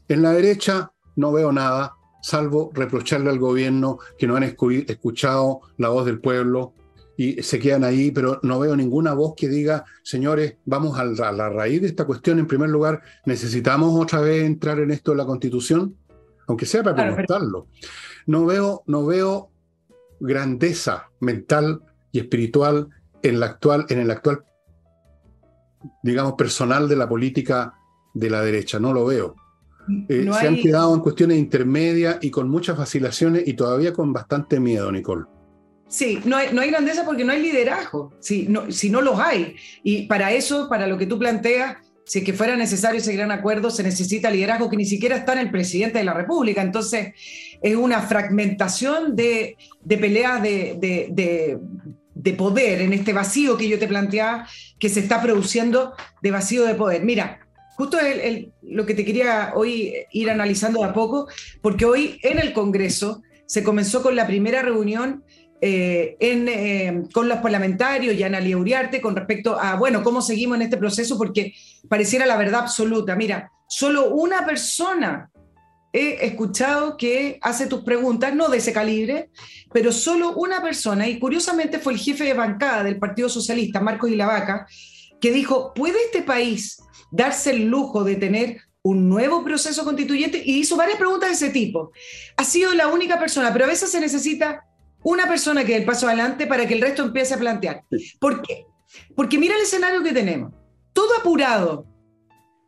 En 0.07 0.21
la 0.21 0.31
derecha 0.31 0.91
no 1.15 1.31
veo 1.31 1.51
nada, 1.51 1.95
salvo 2.21 2.71
reprocharle 2.73 3.29
al 3.29 3.39
gobierno 3.39 3.99
que 4.17 4.27
no 4.27 4.35
han 4.35 4.43
escuchado 4.43 5.61
la 5.77 5.89
voz 5.89 6.05
del 6.05 6.19
pueblo, 6.19 6.73
y 7.17 7.41
se 7.43 7.59
quedan 7.59 7.83
ahí, 7.83 8.11
pero 8.11 8.39
no 8.43 8.59
veo 8.59 8.75
ninguna 8.75 9.13
voz 9.13 9.35
que 9.37 9.47
diga, 9.47 9.85
señores, 10.03 10.57
vamos 10.65 10.99
a 10.99 11.05
la, 11.05 11.49
raíz 11.49 11.81
de 11.81 11.87
esta 11.87 12.05
cuestión. 12.05 12.39
En 12.39 12.47
primer 12.47 12.69
lugar, 12.69 13.01
necesitamos 13.25 13.97
otra 13.99 14.19
vez 14.19 14.43
entrar 14.43 14.79
en 14.79 14.91
esto 14.91 15.11
de 15.11 15.17
la 15.17 15.25
Constitución, 15.25 15.95
aunque 16.47 16.65
sea 16.65 16.83
para 16.83 16.95
preguntarlo. 16.95 17.67
No 18.25 18.45
veo, 18.45 18.83
no 18.87 19.05
veo 19.05 19.49
grandeza 20.19 21.09
mental 21.19 21.81
y 22.11 22.19
espiritual 22.19 22.89
en, 23.21 23.39
la 23.39 23.45
actual, 23.47 23.85
en 23.89 23.99
el 23.99 24.11
actual, 24.11 24.43
digamos, 26.03 26.33
personal 26.33 26.89
de 26.89 26.95
la 26.97 27.07
política 27.07 27.75
de 28.13 28.29
la 28.29 28.41
derecha. 28.41 28.79
No 28.79 28.93
lo 28.93 29.05
veo. 29.05 29.35
Eh, 30.09 30.27
se 30.39 30.47
han 30.47 30.55
quedado 30.57 30.93
en 30.95 31.01
cuestiones 31.01 31.37
intermedias 31.37 32.17
y 32.21 32.31
con 32.31 32.49
muchas 32.49 32.77
vacilaciones 32.77 33.43
y 33.47 33.53
todavía 33.53 33.93
con 33.93 34.13
bastante 34.13 34.59
miedo, 34.59 34.91
Nicole. 34.91 35.25
Sí, 35.87 36.19
no 36.25 36.35
hay, 36.37 36.49
no 36.51 36.61
hay 36.61 36.71
grandeza 36.71 37.05
porque 37.05 37.23
no 37.23 37.31
hay 37.31 37.41
liderazgo, 37.41 38.11
si 38.19 38.47
no, 38.47 38.71
si 38.71 38.89
no 38.89 39.01
los 39.01 39.19
hay. 39.19 39.55
Y 39.83 40.07
para 40.07 40.31
eso, 40.31 40.67
para 40.67 40.87
lo 40.87 40.97
que 40.97 41.05
tú 41.05 41.19
planteas, 41.19 41.77
si 42.05 42.19
es 42.19 42.25
que 42.25 42.33
fuera 42.33 42.55
necesario 42.55 42.99
ese 42.99 43.15
gran 43.15 43.31
acuerdo, 43.31 43.71
se 43.71 43.83
necesita 43.83 44.29
liderazgo 44.29 44.69
que 44.69 44.77
ni 44.77 44.85
siquiera 44.85 45.15
está 45.15 45.33
en 45.33 45.39
el 45.39 45.51
presidente 45.51 45.97
de 45.97 46.03
la 46.03 46.13
República. 46.13 46.61
Entonces, 46.61 47.13
es 47.61 47.75
una 47.75 48.01
fragmentación 48.01 49.15
de, 49.15 49.57
de 49.81 49.97
peleas 49.97 50.41
de, 50.41 50.77
de, 50.79 51.59
de, 52.13 52.33
poder 52.33 52.81
en 52.81 52.93
este 52.93 53.13
vacío 53.13 53.57
que 53.57 53.67
yo 53.67 53.79
te 53.79 53.87
planteaba, 53.87 54.47
que 54.77 54.89
se 54.89 54.99
está 54.99 55.21
produciendo 55.21 55.93
de 56.21 56.31
vacío 56.31 56.65
de 56.65 56.75
poder. 56.75 57.03
Mira, 57.03 57.44
justo 57.75 57.99
el, 57.99 58.51
lo 58.61 58.85
que 58.85 58.93
te 58.93 59.05
quería 59.05 59.53
hoy 59.55 59.93
ir 60.11 60.29
analizando 60.29 60.79
de 60.79 60.85
a 60.85 60.93
poco, 60.93 61.27
porque 61.61 61.85
hoy 61.85 62.19
en 62.23 62.39
el 62.39 62.53
Congreso 62.53 63.21
se 63.45 63.63
comenzó 63.63 64.01
con 64.01 64.15
la 64.15 64.27
primera 64.27 64.61
reunión 64.61 65.23
eh, 65.61 66.17
eh, 66.19 67.03
con 67.13 67.29
los 67.29 67.39
parlamentarios 67.39 68.13
y 68.13 68.23
Ana 68.23 68.39
Uriarte 68.57 69.01
con 69.01 69.15
respecto 69.15 69.59
a, 69.59 69.75
bueno, 69.75 70.03
cómo 70.03 70.21
seguimos 70.21 70.57
en 70.57 70.63
este 70.63 70.77
proceso, 70.77 71.17
porque 71.17 71.53
pareciera 71.89 72.25
la 72.25 72.37
verdad 72.37 72.61
absoluta. 72.61 73.15
Mira, 73.15 73.51
solo 73.67 74.09
una 74.09 74.45
persona 74.45 75.31
he 75.91 76.25
escuchado 76.25 76.97
que 76.97 77.39
hace 77.41 77.67
tus 77.67 77.83
preguntas, 77.83 78.35
no 78.35 78.49
de 78.49 78.57
ese 78.57 78.73
calibre, 78.73 79.29
pero 79.71 79.93
solo 79.93 80.33
una 80.35 80.61
persona, 80.61 81.07
y 81.07 81.17
curiosamente 81.19 81.79
fue 81.79 81.93
el 81.93 81.99
jefe 81.99 82.25
de 82.25 82.33
bancada 82.33 82.83
del 82.83 82.99
Partido 82.99 83.29
Socialista, 83.29 83.79
Marcos 83.79 84.11
Ilavaca, 84.11 84.67
que 85.21 85.31
dijo, 85.31 85.73
¿puede 85.73 85.97
este 86.05 86.21
país 86.21 86.77
darse 87.11 87.51
el 87.51 87.65
lujo 87.65 88.03
de 88.03 88.15
tener 88.15 88.61
un 88.81 89.09
nuevo 89.09 89.43
proceso 89.43 89.83
constituyente? 89.83 90.41
Y 90.45 90.59
hizo 90.59 90.75
varias 90.75 90.97
preguntas 90.97 91.29
de 91.29 91.35
ese 91.35 91.49
tipo. 91.49 91.91
Ha 92.37 92.43
sido 92.43 92.73
la 92.73 92.87
única 92.87 93.19
persona, 93.19 93.51
pero 93.51 93.65
a 93.65 93.69
veces 93.69 93.91
se 93.91 93.99
necesita 93.99 94.65
una 95.03 95.27
persona 95.27 95.63
que 95.63 95.73
dé 95.73 95.77
el 95.79 95.85
paso 95.85 96.07
adelante 96.07 96.47
para 96.47 96.67
que 96.67 96.73
el 96.73 96.81
resto 96.81 97.03
empiece 97.03 97.33
a 97.33 97.37
plantear. 97.37 97.83
¿Por 98.19 98.41
qué? 98.41 98.65
Porque 99.15 99.37
mira 99.37 99.55
el 99.55 99.61
escenario 99.61 100.01
que 100.03 100.13
tenemos. 100.13 100.51
Todo 100.93 101.17
apurado. 101.19 101.85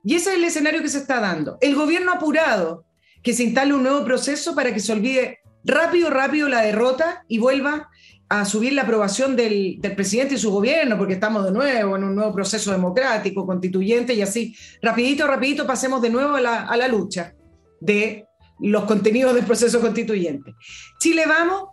Y 0.04 0.16
ese 0.16 0.30
es 0.32 0.36
el 0.38 0.44
escenario 0.44 0.82
que 0.82 0.90
se 0.90 1.00
está 1.00 1.20
dando. 1.20 1.58
El 1.62 1.76
gobierno 1.76 2.12
apurado, 2.12 2.86
que 3.24 3.34
se 3.34 3.44
instale 3.44 3.74
un 3.74 3.84
nuevo 3.84 4.06
proceso 4.06 4.56
para 4.56 4.74
que 4.74 4.80
se 4.80 4.94
olvide 4.94 5.40
rápido, 5.64 6.10
rápido 6.10 6.48
la 6.48 6.62
derrota 6.62 7.26
y 7.28 7.40
vuelva 7.40 7.90
a 8.30 8.46
subir 8.46 8.74
la 8.74 8.84
aprobación 8.84 9.36
del, 9.36 9.80
presidente 9.96 10.36
y 10.36 10.38
su 10.38 10.52
gobierno, 10.52 10.98
porque 10.98 11.14
estamos 11.14 11.46
de 11.46 11.52
nuevo 11.52 11.96
en 11.96 12.04
un 12.04 12.16
nuevo 12.16 12.34
proceso 12.34 12.72
democrático, 12.72 13.46
constituyente, 13.46 14.14
y 14.14 14.22
así, 14.22 14.56
rapidito, 14.82 15.26
rapidito, 15.28 15.66
pasemos 15.66 16.02
de 16.02 16.10
nuevo 16.10 16.36
a 16.36 16.42
la, 16.42 16.64
a 16.64 16.76
la 16.78 16.88
lucha 16.88 17.34
de 17.80 18.26
los 18.60 18.86
contenidos 18.86 19.34
del 19.36 19.46
proceso 19.46 19.80
constituyente. 19.80 20.56
Chile 21.00 21.24
vamos 21.28 21.70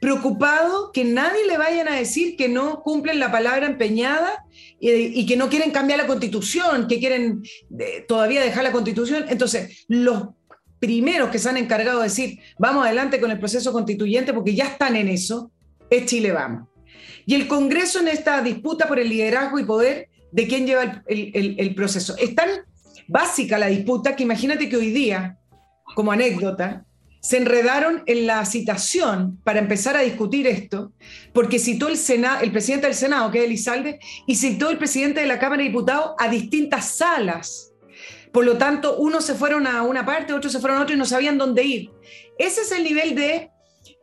preocupado 0.00 0.92
que 0.92 1.04
nadie 1.04 1.46
le 1.46 1.58
vayan 1.58 1.88
a 1.88 1.96
decir 1.96 2.36
que 2.36 2.48
no 2.48 2.82
cumplen 2.82 3.18
la 3.18 3.32
palabra 3.32 3.66
empeñada 3.66 4.44
y, 4.78 5.24
que 5.26 5.36
no 5.36 5.48
quieren 5.48 5.70
cambiar 5.70 5.98
la 5.98 6.06
constitución, 6.06 6.86
que 6.86 6.98
quieren 6.98 7.42
eh, 7.78 8.04
todavía 8.06 8.42
dejar 8.42 8.64
la 8.64 8.72
constitución. 8.72 9.24
Entonces, 9.28 9.84
los 9.88 10.28
primeros 10.78 11.30
que 11.30 11.38
se 11.38 11.48
han 11.48 11.56
encargado 11.56 11.98
de 11.98 12.04
decir, 12.04 12.38
vamos 12.58 12.84
adelante 12.84 13.20
con 13.20 13.30
el 13.30 13.38
proceso 13.38 13.72
constituyente 13.72 14.34
porque 14.34 14.54
ya 14.54 14.66
están 14.66 14.96
en 14.96 15.08
eso, 15.08 15.50
es 15.90 16.06
Chile 16.06 16.32
Vamos. 16.32 16.68
Y 17.26 17.34
el 17.34 17.48
Congreso 17.48 18.00
en 18.00 18.08
esta 18.08 18.40
disputa 18.40 18.86
por 18.86 18.98
el 18.98 19.08
liderazgo 19.08 19.58
y 19.58 19.64
poder 19.64 20.08
de 20.30 20.46
quién 20.46 20.66
lleva 20.66 21.02
el, 21.06 21.74
proceso. 21.74 22.14
Es 22.18 22.34
tan 22.34 22.48
básica 23.08 23.58
la 23.58 23.66
disputa 23.66 24.14
que 24.14 24.22
imagínate 24.22 24.68
que 24.68 24.76
hoy 24.76 24.90
día, 24.90 25.38
como 25.94 26.12
anécdota, 26.12 26.84
se 27.20 27.38
enredaron 27.38 28.04
en 28.06 28.26
la 28.26 28.44
citación 28.44 29.40
para 29.42 29.58
empezar 29.58 29.96
a 29.96 30.02
discutir 30.02 30.46
esto, 30.46 30.92
porque 31.32 31.58
citó 31.58 31.88
el, 31.88 31.96
Senado, 31.96 32.42
el 32.42 32.52
presidente 32.52 32.86
del 32.86 32.94
Senado, 32.94 33.30
que 33.32 33.38
es 33.38 33.44
Elizalde, 33.46 33.98
y 34.26 34.36
citó 34.36 34.70
el 34.70 34.78
presidente 34.78 35.20
de 35.20 35.26
la 35.26 35.40
Cámara 35.40 35.62
de 35.62 35.68
Diputados 35.68 36.10
a 36.18 36.28
distintas 36.28 36.96
salas. 36.96 37.72
Por 38.32 38.44
lo 38.44 38.58
tanto, 38.58 38.98
unos 38.98 39.24
se 39.24 39.34
fueron 39.34 39.66
a 39.66 39.82
una 39.82 40.04
parte, 40.04 40.32
otros 40.34 40.52
se 40.52 40.60
fueron 40.60 40.78
a 40.78 40.82
otra 40.82 40.94
y 40.94 40.98
no 40.98 41.06
sabían 41.06 41.38
dónde 41.38 41.64
ir. 41.64 41.90
Ese 42.38 42.60
es 42.60 42.70
el 42.70 42.84
nivel 42.84 43.14
de 43.14 43.50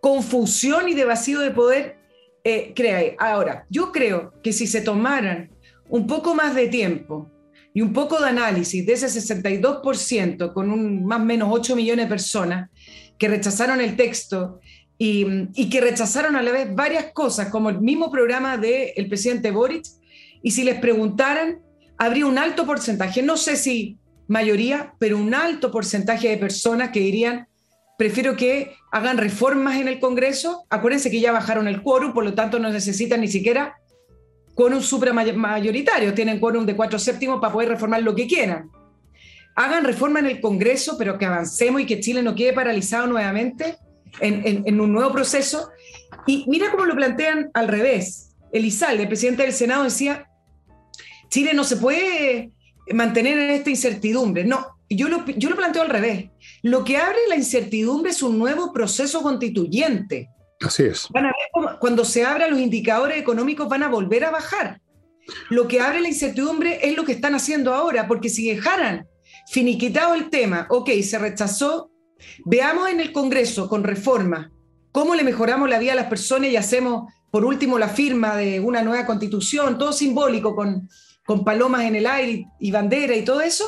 confusión 0.03 0.89
y 0.89 0.95
de 0.95 1.05
vacío 1.05 1.39
de 1.39 1.51
poder 1.51 1.95
eh. 2.43 3.15
Ahora, 3.19 3.65
yo 3.69 3.93
creo 3.93 4.33
que 4.43 4.51
si 4.51 4.67
se 4.67 4.81
tomaran 4.81 5.49
un 5.87 6.07
poco 6.07 6.35
más 6.35 6.53
de 6.55 6.67
tiempo 6.67 7.31
y 7.73 7.81
un 7.81 7.93
poco 7.93 8.19
de 8.19 8.27
análisis 8.27 8.85
de 8.85 8.91
ese 8.91 9.07
62% 9.07 10.51
con 10.51 10.71
un 10.71 11.05
más 11.05 11.21
o 11.21 11.23
menos 11.23 11.47
8 11.53 11.77
millones 11.77 12.05
de 12.05 12.09
personas, 12.09 12.69
que 13.17 13.29
rechazaron 13.29 13.79
el 13.79 13.95
texto 13.95 14.59
y, 14.97 15.69
que 15.69 15.79
rechazaron 15.79 16.35
a 16.35 16.43
la 16.43 16.51
vez 16.51 16.75
varias 16.75 17.13
cosas, 17.13 17.47
como 17.47 17.69
el 17.69 17.79
mismo 17.79 18.11
programa 18.11 18.57
del 18.57 19.07
presidente 19.07 19.51
Boric, 19.51 19.85
y 20.41 20.51
si 20.51 20.65
les 20.65 20.79
preguntaran, 20.81 21.61
habría 21.97 22.25
un 22.25 22.37
alto 22.37 22.65
porcentaje, 22.65 23.23
no 23.23 23.37
sé 23.37 23.55
si 23.55 23.97
mayoría, 24.27 24.95
pero 24.99 25.17
un 25.17 25.33
alto 25.33 25.71
porcentaje 25.71 26.27
de 26.27 26.37
personas 26.37 26.89
que 26.89 26.99
dirían, 26.99 27.47
prefiero 27.97 28.35
que 28.35 28.75
hagan 28.91 29.17
reformas 29.17 29.77
en 29.77 29.87
el 29.87 29.99
Congreso, 29.99 30.65
acuérdense 30.69 31.11
que 31.11 31.19
ya 31.19 31.31
bajaron 31.31 31.67
el 31.67 31.81
quórum, 31.81 32.13
por 32.13 32.23
lo 32.23 32.33
tanto 32.33 32.59
no 32.59 32.69
necesitan 32.69 33.21
ni 33.21 33.27
siquiera 33.27 33.77
quórum 34.55 34.81
supramayoritario, 34.81 36.13
tienen 36.13 36.39
quórum 36.39 36.65
de 36.65 36.75
cuatro 36.75 36.99
séptimos 36.99 37.39
para 37.39 37.53
poder 37.53 37.69
reformar 37.69 38.03
lo 38.03 38.13
que 38.13 38.27
quieran 38.27 38.69
hagan 39.55 39.83
reforma 39.83 40.19
en 40.19 40.27
el 40.27 40.41
Congreso, 40.41 40.97
pero 40.97 41.17
que 41.17 41.25
avancemos 41.25 41.81
y 41.81 41.85
que 41.85 41.99
Chile 41.99 42.23
no 42.23 42.35
quede 42.35 42.53
paralizado 42.53 43.07
nuevamente 43.07 43.77
en, 44.19 44.79
un 44.79 44.91
nuevo 44.91 45.11
proceso. 45.11 45.69
Y 46.25 46.45
mira 46.47 46.71
cómo 46.71 46.85
lo 46.85 46.95
plantean 46.95 47.51
al 47.53 47.67
revés. 47.67 48.35
Elizalde, 48.51 49.03
el 49.03 49.09
presidente 49.09 49.43
del 49.43 49.53
Senado, 49.53 49.83
decía, 49.83 50.27
Chile 51.29 51.53
no 51.53 51.63
se 51.63 51.77
puede 51.77 52.51
mantener 52.91 53.37
en 53.37 53.51
esta 53.51 53.69
incertidumbre. 53.69 54.43
No, 54.43 54.65
yo 54.89 55.07
lo, 55.07 55.25
yo 55.25 55.49
lo 55.49 55.55
planteo 55.55 55.81
al 55.81 55.89
revés. 55.89 56.29
Lo 56.63 56.83
que 56.83 56.97
abre 56.97 57.19
la 57.29 57.35
incertidumbre 57.35 58.11
es 58.11 58.23
un 58.23 58.39
nuevo 58.39 58.73
proceso 58.73 59.21
constituyente. 59.21 60.29
Así 60.61 60.83
es. 60.83 61.07
cuando 61.79 62.05
se 62.05 62.25
abran 62.25 62.49
los 62.49 62.59
indicadores 62.59 63.17
económicos 63.17 63.69
van 63.69 63.83
a 63.83 63.89
volver 63.89 64.23
a 64.23 64.31
bajar. 64.31 64.81
Lo 65.49 65.67
que 65.67 65.79
abre 65.79 66.01
la 66.01 66.07
incertidumbre 66.07 66.79
es 66.81 66.95
lo 66.95 67.03
que 67.03 67.11
están 67.11 67.35
haciendo 67.35 67.73
ahora, 67.73 68.07
porque 68.07 68.29
si 68.29 68.49
dejaran 68.49 69.05
Finiquitado 69.47 70.15
el 70.15 70.29
tema, 70.29 70.67
ok, 70.69 70.89
se 71.01 71.19
rechazó, 71.19 71.91
veamos 72.45 72.89
en 72.89 72.99
el 72.99 73.11
Congreso 73.11 73.67
con 73.67 73.83
reforma 73.83 74.51
cómo 74.91 75.15
le 75.15 75.23
mejoramos 75.23 75.69
la 75.69 75.79
vida 75.79 75.93
a 75.93 75.95
las 75.95 76.07
personas 76.07 76.49
y 76.49 76.55
hacemos, 76.55 77.11
por 77.31 77.43
último, 77.45 77.79
la 77.79 77.89
firma 77.89 78.37
de 78.37 78.59
una 78.59 78.83
nueva 78.83 79.05
constitución, 79.05 79.77
todo 79.77 79.91
simbólico 79.91 80.55
con, 80.55 80.87
con 81.25 81.43
palomas 81.43 81.83
en 81.83 81.95
el 81.95 82.05
aire 82.05 82.45
y 82.59 82.71
bandera 82.71 83.15
y 83.15 83.25
todo 83.25 83.41
eso, 83.41 83.65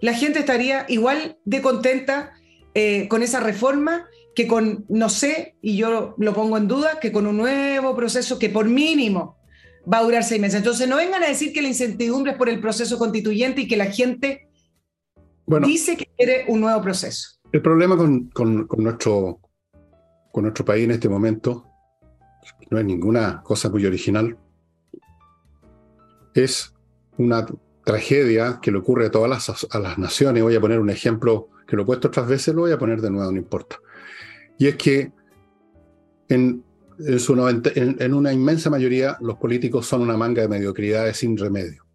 la 0.00 0.14
gente 0.14 0.40
estaría 0.40 0.84
igual 0.88 1.38
de 1.44 1.62
contenta 1.62 2.32
eh, 2.74 3.08
con 3.08 3.22
esa 3.22 3.40
reforma 3.40 4.06
que 4.34 4.46
con, 4.46 4.84
no 4.88 5.08
sé, 5.08 5.56
y 5.60 5.76
yo 5.76 6.14
lo 6.16 6.32
pongo 6.32 6.56
en 6.56 6.68
duda, 6.68 7.00
que 7.00 7.10
con 7.10 7.26
un 7.26 7.36
nuevo 7.36 7.96
proceso 7.96 8.38
que 8.38 8.50
por 8.50 8.68
mínimo 8.68 9.36
va 9.92 9.98
a 9.98 10.02
durar 10.02 10.22
seis 10.22 10.40
meses. 10.40 10.58
Entonces 10.58 10.88
no 10.88 10.96
vengan 10.96 11.24
a 11.24 11.28
decir 11.28 11.52
que 11.52 11.62
la 11.62 11.68
incertidumbre 11.68 12.32
es 12.32 12.38
por 12.38 12.48
el 12.48 12.60
proceso 12.60 12.98
constituyente 12.98 13.62
y 13.62 13.68
que 13.68 13.76
la 13.76 13.86
gente 13.86 14.48
dice 15.64 15.96
que 15.96 16.06
quiere 16.16 16.44
un 16.46 16.60
nuevo 16.60 16.80
proceso. 16.82 17.40
El 17.50 17.62
problema 17.62 17.96
con, 17.96 18.30
nuestro, 18.76 19.40
con 20.30 20.42
nuestro 20.44 20.64
país 20.64 20.84
en 20.84 20.92
este 20.92 21.08
momento 21.08 21.64
no 22.70 22.78
es 22.78 22.84
ninguna 22.84 23.42
cosa 23.42 23.68
muy 23.70 23.84
original. 23.86 24.38
Es 26.34 26.72
una 27.16 27.44
tragedia 27.88 28.58
que 28.60 28.70
le 28.70 28.76
ocurre 28.76 29.06
a 29.06 29.10
todas 29.10 29.30
las, 29.30 29.66
a 29.70 29.78
las 29.78 29.96
naciones. 29.96 30.42
Voy 30.42 30.54
a 30.54 30.60
poner 30.60 30.78
un 30.78 30.90
ejemplo 30.90 31.48
que 31.66 31.74
lo 31.74 31.84
he 31.84 31.86
puesto 31.86 32.08
otras 32.08 32.28
veces, 32.28 32.54
lo 32.54 32.60
voy 32.60 32.72
a 32.72 32.78
poner 32.78 33.00
de 33.00 33.10
nuevo, 33.10 33.32
no 33.32 33.38
importa. 33.38 33.80
Y 34.58 34.66
es 34.66 34.76
que 34.76 35.10
en, 36.28 36.62
en, 36.98 38.14
una 38.14 38.30
inmensa 38.30 38.68
mayoría 38.68 39.16
los 39.22 39.38
políticos 39.38 39.86
son 39.86 40.02
una 40.02 40.18
manga 40.18 40.42
de 40.42 40.48
mediocridades 40.48 41.16
sin 41.16 41.38
remedio. 41.38 41.86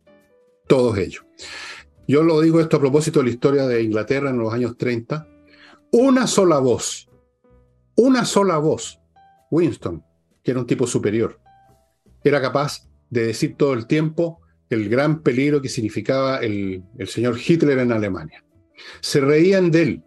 Todos 0.65 0.97
ellos. 0.97 1.25
Yo 2.07 2.23
lo 2.23 2.41
digo 2.41 2.59
esto 2.59 2.77
a 2.77 2.79
propósito 2.79 3.19
de 3.19 3.25
la 3.25 3.31
historia 3.31 3.67
de 3.67 3.83
Inglaterra 3.83 4.31
en 4.31 4.39
los 4.39 4.51
años 4.51 4.75
30. 4.75 5.27
Una 5.91 6.25
sola 6.25 6.57
voz, 6.57 7.07
una 7.95 8.25
sola 8.25 8.57
voz, 8.57 8.99
Winston, 9.51 10.03
que 10.41 10.49
era 10.49 10.59
un 10.59 10.65
tipo 10.65 10.87
superior, 10.87 11.39
era 12.23 12.41
capaz 12.41 12.87
de 13.11 13.27
decir 13.27 13.55
todo 13.55 13.73
el 13.73 13.85
tiempo 13.85 14.42
el 14.73 14.89
gran 14.89 15.21
peligro 15.21 15.61
que 15.61 15.69
significaba 15.69 16.37
el, 16.37 16.83
señor 17.07 17.37
Hitler 17.37 17.79
en 17.79 17.91
Alemania. 17.91 18.43
Se 19.01 19.21
reían 19.21 19.71
de 19.71 19.81
él, 19.81 20.03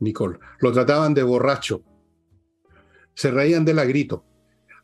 Nicole, 0.00 0.38
lo 0.60 0.72
trataban 0.72 1.14
de 1.14 1.22
borracho, 1.22 1.82
se 3.14 3.30
reían 3.30 3.64
de 3.64 3.72
él 3.72 3.78
a 3.78 3.84
grito. 3.84 4.24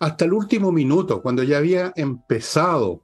Hasta 0.01 0.25
el 0.25 0.33
último 0.33 0.71
minuto, 0.71 1.23
cuando 1.23 1.43
ya 1.43 1.59
había 1.59 1.93
empezado 1.97 3.03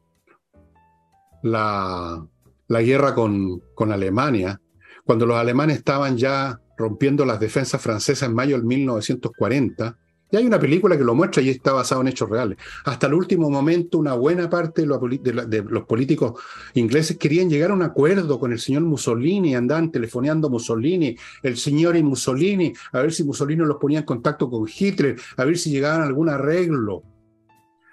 la, 1.43 2.25
la 2.69 2.83
guerra 2.83 3.15
con, 3.15 3.61
con 3.75 3.91
Alemania, 3.91 4.61
cuando 5.05 5.27
los 5.27 5.37
alemanes 5.37 5.79
estaban 5.79 6.17
ya 6.17 6.61
rompiendo 6.77 7.25
las 7.25 7.41
defensas 7.41 7.81
francesas 7.81 8.29
en 8.29 8.35
mayo 8.35 8.57
del 8.57 8.65
1940, 8.65 9.99
y 10.31 10.37
hay 10.37 10.47
una 10.47 10.59
película 10.59 10.97
que 10.97 11.05
lo 11.05 11.15
muestra 11.15 11.43
y 11.43 11.51
está 11.51 11.73
basado 11.73 12.01
en 12.01 12.09
hechos 12.09 12.29
reales. 12.29 12.59
Hasta 12.85 13.07
el 13.07 13.15
último 13.15 13.51
momento, 13.51 13.99
una 13.99 14.15
buena 14.15 14.51
parte 14.51 14.83
de, 14.83 15.63
los 15.69 15.85
políticos 15.85 16.41
ingleses 16.75 17.19
querían 17.19 17.49
llegar 17.49 17.71
a 17.71 17.75
un 17.75 17.83
acuerdo 17.83 18.41
con 18.41 18.53
el 18.53 18.59
señor 18.59 18.83
Mussolini, 18.83 19.55
andaban 19.55 19.93
telefoneando 19.93 20.51
Mussolini, 20.51 21.17
el 21.43 21.57
señor 21.57 21.97
y 21.97 22.03
Mussolini, 22.03 22.73
a 22.93 23.01
ver 23.01 23.13
si 23.13 23.23
Mussolini 23.23 23.65
los 23.65 23.77
ponía 23.77 24.01
en 24.01 24.05
contacto 24.05 24.51
con 24.51 24.67
Hitler, 24.67 25.17
a 25.37 25.45
ver 25.45 25.57
si 25.57 25.71
llegaban 25.71 26.01
a 26.01 26.05
algún 26.05 26.29
arreglo. 26.29 27.03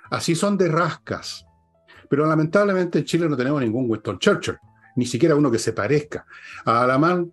Así 0.09 0.33
son 0.33 0.57
de 0.57 0.67
rascas. 0.67 1.45
Pero 2.09 2.25
lamentablemente 2.25 2.99
en 2.99 3.05
Chile 3.05 3.29
no 3.29 3.37
tenemos 3.37 3.61
ningún 3.61 3.89
Winston 3.89 4.19
Churchill, 4.19 4.57
ni 4.95 5.05
siquiera 5.05 5.35
uno 5.35 5.51
que 5.51 5.59
se 5.59 5.73
parezca. 5.73 6.25
A 6.65 6.83
Alamán 6.83 7.31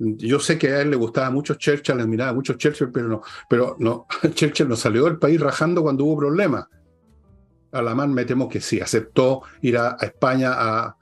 yo 0.00 0.40
sé 0.40 0.58
que 0.58 0.68
a 0.68 0.80
él 0.80 0.90
le 0.90 0.96
gustaba 0.96 1.30
mucho 1.30 1.54
Churchill, 1.54 1.96
le 1.96 2.02
admiraba 2.02 2.32
mucho 2.32 2.54
Churchill, 2.54 2.90
pero 2.90 3.06
no, 3.06 3.22
pero 3.48 3.76
no, 3.78 4.06
Churchill 4.34 4.68
no 4.68 4.76
salió 4.76 5.04
del 5.04 5.18
país 5.18 5.38
rajando 5.38 5.82
cuando 5.82 6.04
hubo 6.04 6.20
problemas. 6.20 6.66
Alamán 7.72 8.12
me 8.12 8.24
temo 8.24 8.48
que 8.48 8.60
sí, 8.60 8.80
aceptó 8.80 9.42
ir 9.60 9.76
a, 9.76 9.96
España 10.00 10.52
a, 10.54 10.96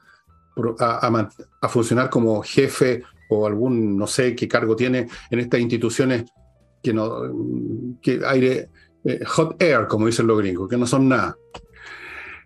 a, 0.79 1.69
funcionar 1.69 2.11
como 2.11 2.43
jefe 2.43 3.03
o 3.31 3.47
algún, 3.47 3.97
no 3.97 4.07
sé 4.07 4.35
qué 4.35 4.49
cargo 4.49 4.75
tiene 4.75 5.09
en 5.31 5.39
estas 5.39 5.61
instituciones 5.61 6.25
que 6.83 6.93
no, 6.93 7.97
que 8.03 8.21
aire, 8.27 8.69
eh, 9.05 9.25
hot 9.25 9.63
air, 9.63 9.87
como 9.87 10.07
dicen 10.07 10.27
los 10.27 10.39
gringos, 10.39 10.69
que 10.69 10.77
no 10.77 10.87
son 10.87 11.09
nada. 11.09 11.37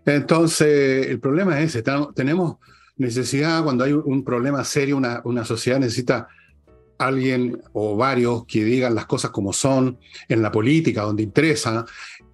Entonces, 0.05 1.07
el 1.07 1.19
problema 1.19 1.59
es 1.59 1.75
ese, 1.75 1.83
tenemos 2.13 2.57
necesidad, 2.97 3.63
cuando 3.63 3.83
hay 3.83 3.93
un 3.93 4.23
problema 4.23 4.63
serio, 4.63 4.97
una, 4.97 5.21
una 5.25 5.43
sociedad 5.43 5.79
necesita 5.79 6.27
alguien 7.07 7.61
o 7.73 7.95
varios 7.95 8.45
que 8.45 8.63
digan 8.63 8.95
las 8.95 9.05
cosas 9.05 9.31
como 9.31 9.53
son 9.53 9.99
en 10.27 10.41
la 10.41 10.51
política, 10.51 11.03
donde 11.03 11.23
interesa, 11.23 11.85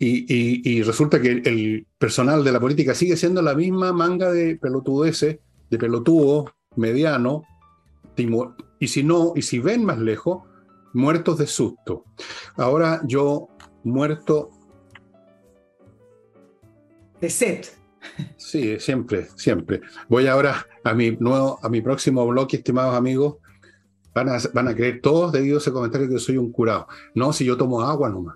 y, 0.02 0.82
resulta 0.84 1.22
que 1.22 1.32
el, 1.32 1.86
personal 1.98 2.44
de 2.44 2.52
la 2.54 2.60
política 2.60 2.96
sigue 2.96 3.18
siendo 3.18 3.42
la 3.42 3.54
misma 3.54 3.92
manga 3.92 4.32
de 4.32 4.56
pelotudeces, 4.56 5.40
de 5.70 5.78
pelotudo, 5.78 6.54
mediano, 6.76 7.44
y 8.80 8.88
si 8.88 9.04
no, 9.04 9.34
y 9.36 9.42
si 9.42 9.60
ven 9.60 9.86
más 9.86 10.00
lejos, 10.00 10.44
muertos 10.94 11.38
de 11.38 11.48
susto. 11.48 12.06
Ahora 12.56 13.02
yo 13.06 13.50
muerto... 13.84 14.52
De 17.20 17.30
sed. 17.30 17.66
Sí, 18.38 18.80
siempre, 18.80 19.28
siempre. 19.36 19.82
Voy 20.08 20.28
ahora 20.28 20.66
a 20.84 20.94
mi 20.94 21.12
nuevo, 21.12 21.60
a 21.62 21.70
mi 21.70 21.82
próximo 21.82 22.26
bloque, 22.26 22.58
estimados 22.58 22.96
amigos, 22.96 23.38
Van 24.24 24.68
a, 24.68 24.76
creer 24.76 25.02
todos 25.02 25.32
debido 25.32 25.58
a 25.58 25.60
ese 25.60 25.72
comentario 25.72 26.10
que 26.10 26.20
soy 26.20 26.38
un 26.38 26.52
curado. 26.52 26.88
No, 27.16 27.34
si 27.34 27.46
yo 27.46 27.58
tomo 27.58 27.82
agua 27.82 28.10
nomás. 28.10 28.36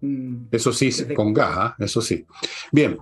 Mm. 0.00 0.46
Eso 0.50 0.72
sí, 0.72 0.90
con 1.14 1.32
gas, 1.32 1.50
¿ah? 1.52 1.76
eso 1.78 2.00
sí. 2.00 2.26
Bien, 2.72 2.98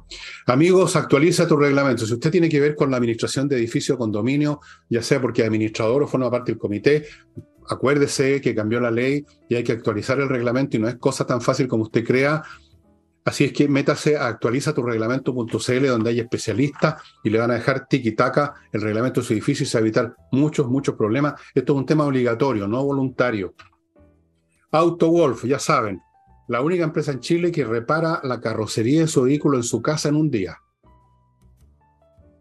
amigos, 0.47 0.97
actualiza 0.97 1.49
tu 1.49 1.57
reglamento. 1.57 2.07
Si 2.07 2.13
usted 2.13 2.31
tiene 2.31 2.49
que 2.49 2.61
ver 2.61 2.77
con 2.77 2.91
la 2.91 2.99
administración 2.99 3.49
de 3.49 3.57
edificio, 3.57 3.97
condominio, 3.97 4.61
ya 4.89 5.03
sea 5.03 5.21
porque 5.21 5.43
administrador 5.43 6.03
o 6.03 6.07
forma 6.07 6.31
parte 6.31 6.53
del 6.53 6.59
comité, 6.59 7.07
acuérdese 7.69 8.41
que 8.41 8.55
cambió 8.55 8.81
la 8.81 8.91
ley 8.91 9.25
y 9.49 9.55
hay 9.55 9.65
que 9.65 9.73
actualizar 9.73 10.21
el 10.21 10.29
reglamento 10.29 10.77
y 10.77 10.81
no 10.81 10.89
es 10.89 10.97
cosa 10.97 11.27
tan 11.27 11.41
fácil 11.41 11.69
como 11.69 11.85
usted 11.85 12.05
crea 12.05 12.43
Así 13.31 13.45
es 13.45 13.53
que 13.53 13.69
métase 13.69 14.17
a 14.17 14.27
actualiza 14.27 14.75
tu 14.75 14.83
reglamento.cl 14.83 15.87
donde 15.87 16.11
hay 16.11 16.19
especialistas 16.19 17.01
y 17.23 17.31
le 17.31 17.39
van 17.39 17.53
a 17.53 17.55
dejar 17.55 17.87
tiki-taka 17.87 18.55
el 18.73 18.81
reglamento 18.81 19.21
de 19.21 19.27
su 19.29 19.35
edificio 19.35 19.63
y 19.63 19.67
se 19.69 19.79
evitar 19.79 20.17
muchos, 20.33 20.67
muchos 20.67 20.97
problemas. 20.97 21.41
Esto 21.55 21.75
es 21.75 21.79
un 21.79 21.87
tema 21.87 22.05
obligatorio, 22.05 22.67
no 22.67 22.85
voluntario. 22.85 23.55
AutoWolf, 24.73 25.45
ya 25.45 25.61
saben, 25.61 26.03
la 26.49 26.61
única 26.61 26.83
empresa 26.83 27.13
en 27.13 27.21
Chile 27.21 27.53
que 27.53 27.65
repara 27.65 28.21
la 28.25 28.41
carrocería 28.41 29.03
de 29.03 29.07
su 29.07 29.23
vehículo 29.23 29.59
en 29.59 29.63
su 29.63 29.81
casa 29.81 30.09
en 30.09 30.17
un 30.17 30.29
día. 30.29 30.59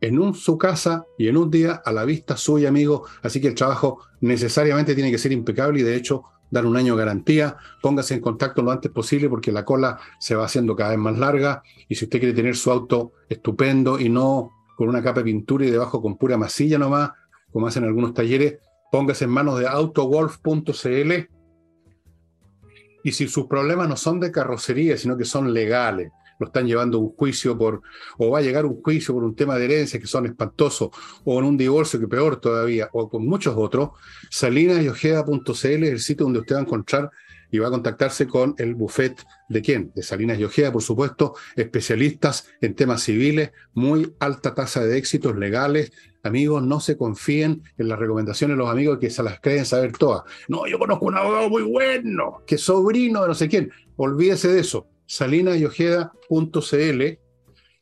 En 0.01 0.17
un, 0.17 0.33
su 0.33 0.57
casa 0.57 1.05
y 1.19 1.27
en 1.27 1.37
un 1.37 1.51
día 1.51 1.83
a 1.85 1.91
la 1.91 2.03
vista 2.03 2.35
suya, 2.35 2.69
amigo. 2.69 3.05
Así 3.21 3.39
que 3.39 3.49
el 3.49 3.53
trabajo 3.53 3.99
necesariamente 4.21 4.95
tiene 4.95 5.11
que 5.11 5.19
ser 5.19 5.33
impecable 5.33 5.81
y 5.81 5.83
de 5.83 5.95
hecho 5.95 6.23
dar 6.51 6.65
un 6.65 6.77
año 6.77 6.95
de 6.95 6.99
garantía, 6.99 7.57
póngase 7.81 8.15
en 8.15 8.21
contacto 8.21 8.61
lo 8.61 8.71
antes 8.71 8.91
posible 8.91 9.29
porque 9.29 9.51
la 9.51 9.65
cola 9.65 9.99
se 10.19 10.35
va 10.35 10.45
haciendo 10.45 10.75
cada 10.75 10.91
vez 10.91 10.99
más 10.99 11.17
larga 11.17 11.63
y 11.87 11.95
si 11.95 12.05
usted 12.05 12.19
quiere 12.19 12.33
tener 12.33 12.55
su 12.55 12.71
auto 12.71 13.13
estupendo 13.29 13.99
y 13.99 14.09
no 14.09 14.51
con 14.75 14.89
una 14.89 15.03
capa 15.03 15.19
de 15.19 15.25
pintura 15.25 15.65
y 15.65 15.71
debajo 15.71 16.01
con 16.01 16.17
pura 16.17 16.37
masilla 16.37 16.77
nomás, 16.77 17.11
como 17.51 17.67
hacen 17.67 17.83
algunos 17.83 18.13
talleres, 18.13 18.59
póngase 18.91 19.25
en 19.25 19.31
manos 19.31 19.59
de 19.59 19.67
autowolf.cl 19.67 21.11
y 23.03 23.11
si 23.11 23.27
sus 23.27 23.45
problemas 23.45 23.87
no 23.87 23.95
son 23.95 24.19
de 24.19 24.31
carrocería, 24.31 24.97
sino 24.97 25.17
que 25.17 25.25
son 25.25 25.53
legales, 25.53 26.11
lo 26.39 26.47
están 26.47 26.65
llevando 26.65 26.97
a 26.97 27.01
un 27.01 27.15
juicio 27.15 27.57
por, 27.57 27.81
o 28.17 28.31
va 28.31 28.39
a 28.39 28.41
llegar 28.41 28.65
un 28.65 28.81
juicio 28.81 29.13
por 29.13 29.23
un 29.23 29.35
tema 29.35 29.57
de 29.57 29.65
herencia 29.65 29.99
que 29.99 30.07
son 30.07 30.25
espantosos, 30.25 30.89
o 31.25 31.39
en 31.39 31.45
un 31.45 31.57
divorcio 31.57 31.99
que 31.99 32.07
peor 32.07 32.39
todavía, 32.39 32.89
o 32.93 33.09
con 33.09 33.27
muchos 33.27 33.53
otros, 33.57 33.89
salinasyojeda.cl 34.31 35.83
es 35.83 35.91
el 35.91 35.99
sitio 35.99 36.25
donde 36.25 36.39
usted 36.39 36.55
va 36.55 36.59
a 36.59 36.63
encontrar 36.63 37.11
y 37.51 37.57
va 37.57 37.67
a 37.67 37.71
contactarse 37.71 38.27
con 38.27 38.55
el 38.57 38.75
buffet 38.75 39.25
de 39.49 39.61
quién? 39.61 39.91
De 39.95 40.03
Salinas 40.03 40.39
y 40.39 40.43
Ojeda, 40.43 40.71
por 40.71 40.83
supuesto, 40.83 41.35
especialistas 41.55 42.47
en 42.61 42.75
temas 42.75 43.03
civiles, 43.03 43.51
muy 43.73 44.13
alta 44.19 44.53
tasa 44.53 44.83
de 44.83 44.97
éxitos 44.97 45.35
legales. 45.35 45.91
Amigos, 46.21 46.61
no 46.63 46.79
se 46.79 46.97
confíen 46.97 47.63
en 47.77 47.87
las 47.87 47.97
recomendaciones 47.97 48.55
de 48.55 48.63
los 48.63 48.69
amigos 48.69 48.99
que 48.99 49.09
se 49.09 49.23
las 49.23 49.39
creen 49.39 49.65
saber 49.65 49.93
todas. 49.93 50.23
No, 50.47 50.67
yo 50.67 50.77
conozco 50.77 51.05
un 51.05 51.17
abogado 51.17 51.49
muy 51.49 51.63
bueno, 51.63 52.43
que 52.45 52.57
sobrino 52.57 53.23
de 53.23 53.29
no 53.29 53.33
sé 53.33 53.47
quién. 53.47 53.71
Olvídese 53.95 54.49
de 54.49 54.59
eso 54.59 54.87
salinasyojeda.cl 55.09 57.19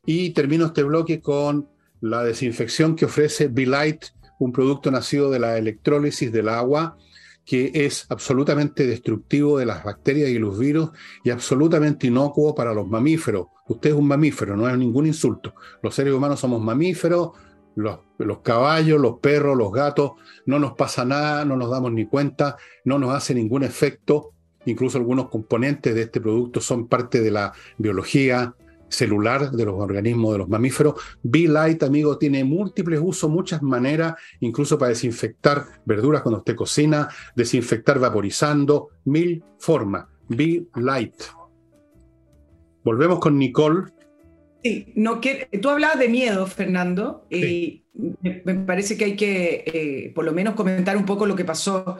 y 0.06 0.30
termino 0.30 0.68
este 0.68 0.84
bloque 0.84 1.20
con 1.22 1.68
la 2.00 2.24
desinfección 2.24 2.96
que 2.96 3.04
ofrece 3.04 3.52
Light, 3.54 4.06
un 4.40 4.54
producto 4.54 4.90
nacido 4.92 5.30
de 5.30 5.40
la 5.40 5.58
electrólisis 5.58 6.32
del 6.32 6.48
agua 6.48 6.98
que 7.44 7.72
es 7.74 8.06
absolutamente 8.10 8.88
destructivo 8.88 9.58
de 9.58 9.66
las 9.66 9.84
bacterias 9.84 10.30
y 10.30 10.40
los 10.40 10.58
virus 10.58 10.92
y 11.24 11.30
absolutamente 11.30 12.08
inocuo 12.08 12.56
para 12.56 12.74
los 12.74 12.88
mamíferos. 12.88 13.48
Usted 13.68 13.92
es 13.92 13.96
un 13.96 14.08
mamífero, 14.08 14.58
no 14.58 14.70
es 14.70 14.78
ningún 14.78 15.06
insulto. 15.06 15.54
Los 15.82 15.96
seres 15.96 16.14
humanos 16.14 16.40
somos 16.40 16.62
mamíferos, 16.62 17.32
los, 17.76 18.00
caballos, 18.42 19.00
los 19.00 19.20
perros, 19.20 19.58
los 19.58 19.72
gatos, 19.72 20.12
no 20.46 20.60
nos 20.60 20.74
pasa 20.74 21.06
nada, 21.06 21.46
no 21.46 21.56
nos 21.56 21.70
damos 21.70 21.92
ni 21.92 22.06
cuenta, 22.06 22.58
no 22.86 23.00
nos 23.00 23.14
hace 23.14 23.34
ningún 23.34 23.64
efecto 23.64 24.34
Incluso 24.68 24.98
algunos 24.98 25.30
componentes 25.30 25.96
de 25.96 26.04
este 26.04 26.22
producto 26.22 26.62
son 26.62 26.88
parte 26.88 27.22
de 27.22 27.32
la 27.32 27.54
biología 27.78 28.54
celular 28.90 29.52
de 29.52 29.66
los 29.66 29.76
organismos 29.76 30.34
de 30.34 30.38
los 30.40 30.50
mamíferos. 30.50 30.96
B-Light, 31.24 31.84
amigo, 31.84 32.18
tiene 32.18 32.44
múltiples 32.44 33.00
usos, 33.02 33.30
muchas 33.30 33.62
maneras, 33.62 34.16
incluso 34.40 34.78
para 34.78 34.90
desinfectar 34.90 35.66
verduras 35.86 36.22
cuando 36.22 36.40
usted 36.40 36.56
cocina, 36.56 37.10
desinfectar 37.36 38.00
vaporizando, 38.00 38.90
mil 39.06 39.44
formas. 39.58 40.06
B-Light. 40.30 41.16
Volvemos 42.84 43.20
con 43.20 43.38
Nicole. 43.38 43.92
Sí, 44.64 44.92
no 44.96 45.22
tú 45.62 45.70
hablabas 45.70 46.00
de 46.00 46.10
miedo, 46.10 46.46
Fernando, 46.48 47.26
y 47.30 47.84
me, 48.22 48.56
parece 48.56 48.98
que 48.98 49.06
hay 49.06 49.16
que 49.16 49.64
eh, 49.66 50.12
por 50.14 50.26
lo 50.26 50.34
menos 50.34 50.56
comentar 50.56 50.98
un 50.98 51.06
poco 51.06 51.26
lo 51.26 51.36
que 51.36 51.46
pasó 51.46 51.98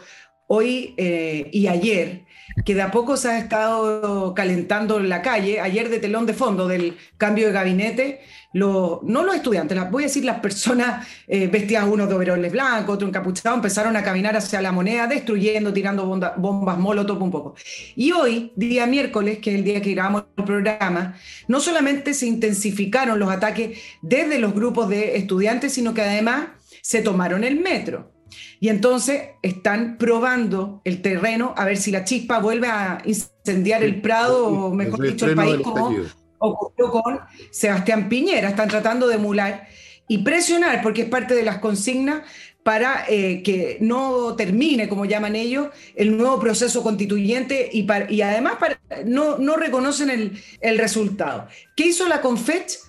hoy 0.48 0.94
eh, 0.98 1.50
y 1.52 1.68
ayer, 1.68 2.26
que 2.66 2.76
de 2.76 2.82
a 2.82 2.92
poco 2.92 3.18
se 3.18 3.30
ha 3.30 3.38
estado 3.38 4.34
calentando 4.34 5.00
en 5.00 5.10
la 5.10 5.22
calle, 5.22 5.60
ayer 5.60 5.90
de 5.90 6.00
telón 6.00 6.26
de 6.26 6.34
fondo 6.34 6.68
del 6.68 6.98
cambio 7.18 7.48
de 7.48 7.54
gabinete, 7.54 8.22
no 8.54 9.02
los 9.04 9.36
estudiantes, 9.36 9.78
voy 9.92 10.04
a 10.04 10.08
decir 10.08 10.26
las 10.26 10.40
personas 10.40 11.08
eh, 11.28 11.48
vestidas 11.48 11.86
uno 11.88 12.08
de 12.08 12.16
overoles 12.16 12.52
blancos, 12.52 12.96
otro 12.96 13.08
encapuchado, 13.08 13.56
empezaron 13.56 13.96
a 13.96 14.04
caminar 14.04 14.36
hacia 14.36 14.62
la 14.62 14.72
moneda, 14.72 15.08
destruyendo, 15.08 15.74
tirando 15.74 16.06
bombas 16.06 16.78
molotov 16.78 17.22
un 17.22 17.32
poco. 17.32 17.56
Y 17.96 18.12
hoy, 18.12 18.52
día 18.56 18.88
miércoles, 18.88 19.40
que 19.40 19.52
es 19.52 19.56
el 19.58 19.64
día 19.64 19.82
que 19.82 19.92
grabamos 19.92 20.26
el 20.38 20.44
programa, 20.44 21.16
no 21.48 21.60
solamente 21.60 22.14
se 22.14 22.26
intensificaron 22.26 23.20
los 23.20 23.30
ataques 23.30 23.80
desde 24.02 24.40
los 24.40 24.54
grupos 24.54 24.90
de 24.90 25.18
estudiantes, 25.18 25.74
sino 25.74 25.94
que 25.94 26.02
además 26.02 26.48
se 26.82 27.02
tomaron 27.02 27.44
el 27.44 27.60
metro. 27.60 28.17
Y 28.60 28.70
entonces 28.70 29.30
están 29.42 29.98
probando 29.98 30.82
el 30.84 31.02
terreno 31.02 31.54
a 31.58 31.66
ver 31.66 31.78
si 31.78 31.92
la 31.92 32.04
chispa 32.04 32.40
vuelve 32.40 32.68
a 32.68 33.00
incendiar 33.06 33.84
el 33.84 34.02
Prado, 34.02 34.48
o 34.48 34.74
mejor 34.74 35.02
dicho, 35.02 35.26
el 35.26 35.36
país, 35.36 35.58
como 35.64 35.96
ocurrió 36.40 36.92
con 36.92 37.20
Sebastián 37.52 38.10
Piñera. 38.10 38.50
Están 38.50 38.70
tratando 38.70 39.08
de 39.08 39.16
emular 39.16 39.68
y 40.08 40.20
presionar, 40.20 40.82
porque 40.82 41.04
es 41.04 41.10
parte 41.10 41.36
de 41.36 41.44
las 41.44 41.60
consignas, 41.60 42.24
para 42.64 43.06
eh, 43.08 43.44
que 43.44 43.78
no 43.80 44.36
termine, 44.36 44.90
como 44.90 45.06
llaman 45.06 45.38
ellos, 45.38 45.70
el 45.96 46.18
nuevo 46.18 46.38
proceso 46.38 46.84
constituyente 46.84 47.70
y, 47.72 47.88
y 48.10 48.22
además 48.22 48.58
no, 49.06 49.38
no 49.38 49.56
reconocen 49.56 50.10
el, 50.10 50.38
el 50.60 50.78
resultado. 50.78 51.48
¿Qué 51.78 51.86
hizo 51.86 52.10
la 52.10 52.20
CONFECH? 52.20 52.87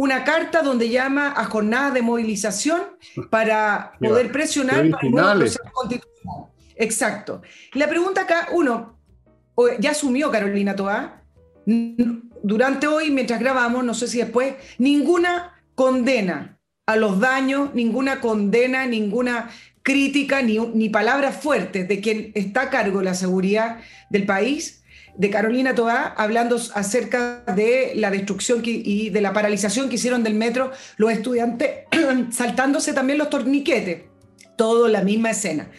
Una 0.00 0.24
carta 0.24 0.62
donde 0.62 0.88
llama 0.88 1.34
a 1.36 1.44
jornadas 1.44 1.92
de 1.92 2.00
movilización 2.00 2.80
para 3.28 3.92
poder 4.00 4.32
presionar 4.32 4.88
para 4.88 5.08
nuevo 5.10 5.38
proceso 5.40 5.60
constitucional. 5.74 6.46
Exacto. 6.74 7.42
La 7.74 7.86
pregunta 7.86 8.22
acá, 8.22 8.48
uno, 8.52 8.98
ya 9.78 9.90
asumió 9.90 10.30
Carolina 10.30 10.74
Toá, 10.74 11.22
durante 12.42 12.86
hoy, 12.86 13.10
mientras 13.10 13.40
grabamos, 13.40 13.84
no 13.84 13.92
sé 13.92 14.08
si 14.08 14.16
después, 14.16 14.54
ninguna 14.78 15.62
condena 15.74 16.58
a 16.86 16.96
los 16.96 17.20
daños, 17.20 17.74
ninguna 17.74 18.22
condena, 18.22 18.86
ninguna 18.86 19.50
crítica, 19.82 20.40
ni, 20.40 20.58
ni 20.58 20.88
palabras 20.88 21.36
fuertes 21.36 21.86
de 21.86 22.00
quien 22.00 22.32
está 22.34 22.62
a 22.62 22.70
cargo 22.70 23.00
de 23.00 23.04
la 23.04 23.14
seguridad 23.14 23.80
del 24.08 24.24
país 24.24 24.79
de 25.16 25.30
Carolina 25.30 25.74
Toá 25.74 26.14
hablando 26.16 26.56
acerca 26.74 27.42
de 27.54 27.92
la 27.94 28.10
destrucción 28.10 28.62
y 28.64 29.10
de 29.10 29.20
la 29.20 29.32
paralización 29.32 29.88
que 29.88 29.96
hicieron 29.96 30.22
del 30.22 30.34
metro 30.34 30.70
los 30.96 31.12
estudiantes, 31.12 31.86
saltándose 32.30 32.92
también 32.92 33.18
los 33.18 33.30
torniquetes. 33.30 34.02
Todo 34.56 34.88
la 34.88 35.02
misma 35.02 35.30
escena. 35.30 35.70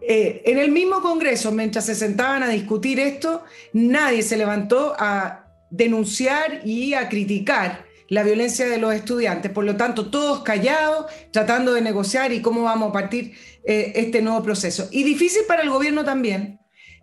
Eh, 0.00 0.42
en 0.46 0.58
el 0.58 0.72
mismo 0.72 1.00
Congreso, 1.00 1.52
mientras 1.52 1.86
se 1.86 1.94
sentaban 1.94 2.42
a 2.42 2.48
discutir 2.48 2.98
esto, 2.98 3.44
nadie 3.72 4.22
se 4.22 4.36
levantó 4.36 4.94
a 4.98 5.46
denunciar 5.70 6.66
y 6.66 6.94
a 6.94 7.08
criticar 7.08 7.86
la 8.08 8.22
violencia 8.24 8.66
de 8.66 8.78
los 8.78 8.92
estudiantes. 8.92 9.50
Por 9.52 9.64
lo 9.64 9.76
tanto, 9.76 10.10
todos 10.10 10.42
callados, 10.42 11.06
tratando 11.30 11.72
de 11.72 11.80
negociar 11.80 12.32
y 12.32 12.42
cómo 12.42 12.62
vamos 12.62 12.90
a 12.90 12.92
partir 12.92 13.32
eh, 13.64 13.92
este 13.94 14.20
nuevo 14.20 14.42
proceso. 14.42 14.88
Y 14.90 15.04
difícil 15.04 15.42
para 15.46 15.62
el 15.62 15.70
gobierno 15.70 16.04
también, 16.04 16.60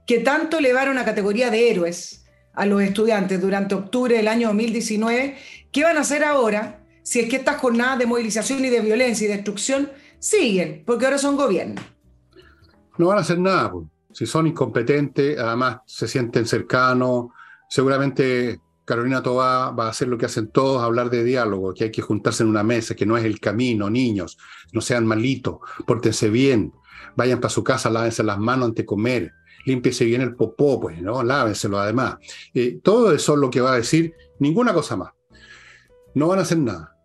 que 0.09 0.17
tanto 0.17 0.57
elevaron 0.57 0.97
a 0.97 1.05
categoría 1.05 1.51
de 1.51 1.69
héroes 1.69 2.25
a 2.55 2.65
los 2.65 2.81
estudiantes 2.81 3.39
durante 3.39 3.75
octubre 3.75 4.17
del 4.17 4.27
año 4.27 4.47
2019, 4.47 5.37
¿qué 5.71 5.83
van 5.83 5.97
a 5.97 5.99
hacer 5.99 6.23
ahora 6.23 6.83
si 7.03 7.19
es 7.19 7.29
que 7.29 7.35
estas 7.35 7.57
jornadas 7.57 7.99
de 7.99 8.07
movilización 8.07 8.65
y 8.65 8.69
de 8.69 8.81
violencia 8.81 9.25
y 9.25 9.29
destrucción 9.29 9.91
siguen? 10.17 10.81
Porque 10.83 11.05
ahora 11.05 11.19
son 11.19 11.37
gobierno. 11.37 11.79
No 12.97 13.09
van 13.09 13.19
a 13.19 13.21
hacer 13.21 13.37
nada, 13.37 13.71
pues. 13.71 13.85
si 14.11 14.25
son 14.25 14.47
incompetentes, 14.47 15.37
además 15.37 15.81
se 15.85 16.07
sienten 16.07 16.47
cercanos, 16.47 17.27
seguramente 17.69 18.59
Carolina 18.85 19.21
Tobá 19.21 19.69
va 19.69 19.85
a 19.85 19.89
hacer 19.89 20.07
lo 20.07 20.17
que 20.17 20.25
hacen 20.25 20.49
todos, 20.49 20.81
hablar 20.81 21.11
de 21.11 21.23
diálogo, 21.23 21.75
que 21.75 21.83
hay 21.83 21.91
que 21.91 22.01
juntarse 22.01 22.41
en 22.41 22.49
una 22.49 22.63
mesa, 22.63 22.95
que 22.95 23.05
no 23.05 23.15
es 23.15 23.25
el 23.25 23.39
camino, 23.39 23.91
niños, 23.91 24.39
no 24.71 24.81
sean 24.81 25.05
malitos, 25.05 25.59
pórtense 25.85 26.31
bien, 26.31 26.73
vayan 27.15 27.39
para 27.39 27.53
su 27.53 27.63
casa, 27.63 27.91
lávense 27.91 28.23
las 28.23 28.39
manos 28.39 28.69
antes 28.69 28.81
de 28.81 28.87
comer, 28.87 29.33
límpiese 29.69 30.05
bien 30.05 30.21
el 30.21 30.35
popó, 30.35 30.79
pues, 30.79 31.01
¿no? 31.01 31.23
Lávenselo 31.23 31.79
además. 31.79 32.17
Eh, 32.53 32.79
todo 32.83 33.13
eso 33.13 33.33
es 33.33 33.39
lo 33.39 33.49
que 33.49 33.61
va 33.61 33.73
a 33.73 33.77
decir, 33.77 34.13
ninguna 34.39 34.73
cosa 34.73 34.97
más. 34.97 35.13
No 36.15 36.27
van 36.27 36.39
a 36.39 36.41
hacer 36.41 36.57
nada. 36.57 36.95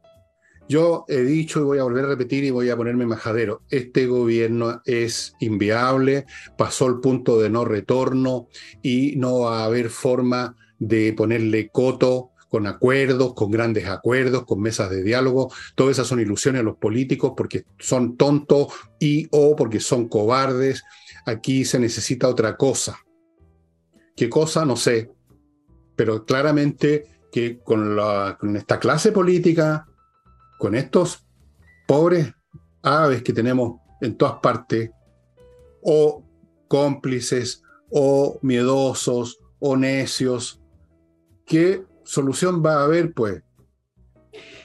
Yo 0.66 1.04
he 1.08 1.20
dicho 1.20 1.60
y 1.60 1.64
voy 1.64 1.78
a 1.78 1.82
volver 1.82 2.06
a 2.06 2.08
repetir 2.08 2.42
y 2.42 2.50
voy 2.50 2.70
a 2.70 2.76
ponerme 2.76 3.04
majadero, 3.04 3.60
este 3.68 4.06
gobierno 4.06 4.80
es 4.86 5.34
inviable, 5.38 6.24
pasó 6.56 6.86
el 6.86 7.00
punto 7.00 7.38
de 7.38 7.50
no 7.50 7.66
retorno 7.66 8.48
y 8.82 9.14
no 9.16 9.40
va 9.40 9.60
a 9.60 9.64
haber 9.66 9.90
forma 9.90 10.56
de 10.78 11.12
ponerle 11.12 11.68
coto 11.68 12.30
con 12.48 12.66
acuerdos, 12.66 13.34
con 13.34 13.50
grandes 13.50 13.86
acuerdos, 13.88 14.46
con 14.46 14.62
mesas 14.62 14.88
de 14.88 15.02
diálogo. 15.02 15.52
Todas 15.74 15.98
esas 15.98 16.06
son 16.06 16.20
ilusiones 16.20 16.60
de 16.60 16.64
los 16.64 16.76
políticos 16.76 17.34
porque 17.36 17.64
son 17.78 18.16
tontos 18.16 18.68
y 18.98 19.26
o 19.32 19.54
porque 19.56 19.80
son 19.80 20.08
cobardes 20.08 20.82
Aquí 21.27 21.64
se 21.64 21.79
necesita 21.79 22.29
otra 22.29 22.57
cosa. 22.57 22.99
¿Qué 24.16 24.29
cosa? 24.29 24.64
No 24.64 24.77
sé. 24.77 25.11
Pero 25.97 26.25
claramente 26.25 27.07
que 27.33 27.59
con, 27.61 27.99
esta 28.57 28.79
clase 28.79 29.11
política, 29.11 29.89
con 30.59 30.75
estos 30.75 31.27
pobres 31.87 32.33
aves 32.83 33.22
que 33.22 33.33
tenemos 33.33 33.81
en 34.01 34.16
todas 34.16 34.35
partes, 34.41 34.91
o 35.83 36.25
cómplices, 36.68 37.62
o 37.91 38.39
miedosos, 38.43 39.39
o 39.59 39.77
necios, 39.77 40.61
¿qué 41.47 41.85
solución 42.05 42.62
va 42.64 42.81
a 42.81 42.85
haber? 42.85 43.12
Pues 43.14 43.43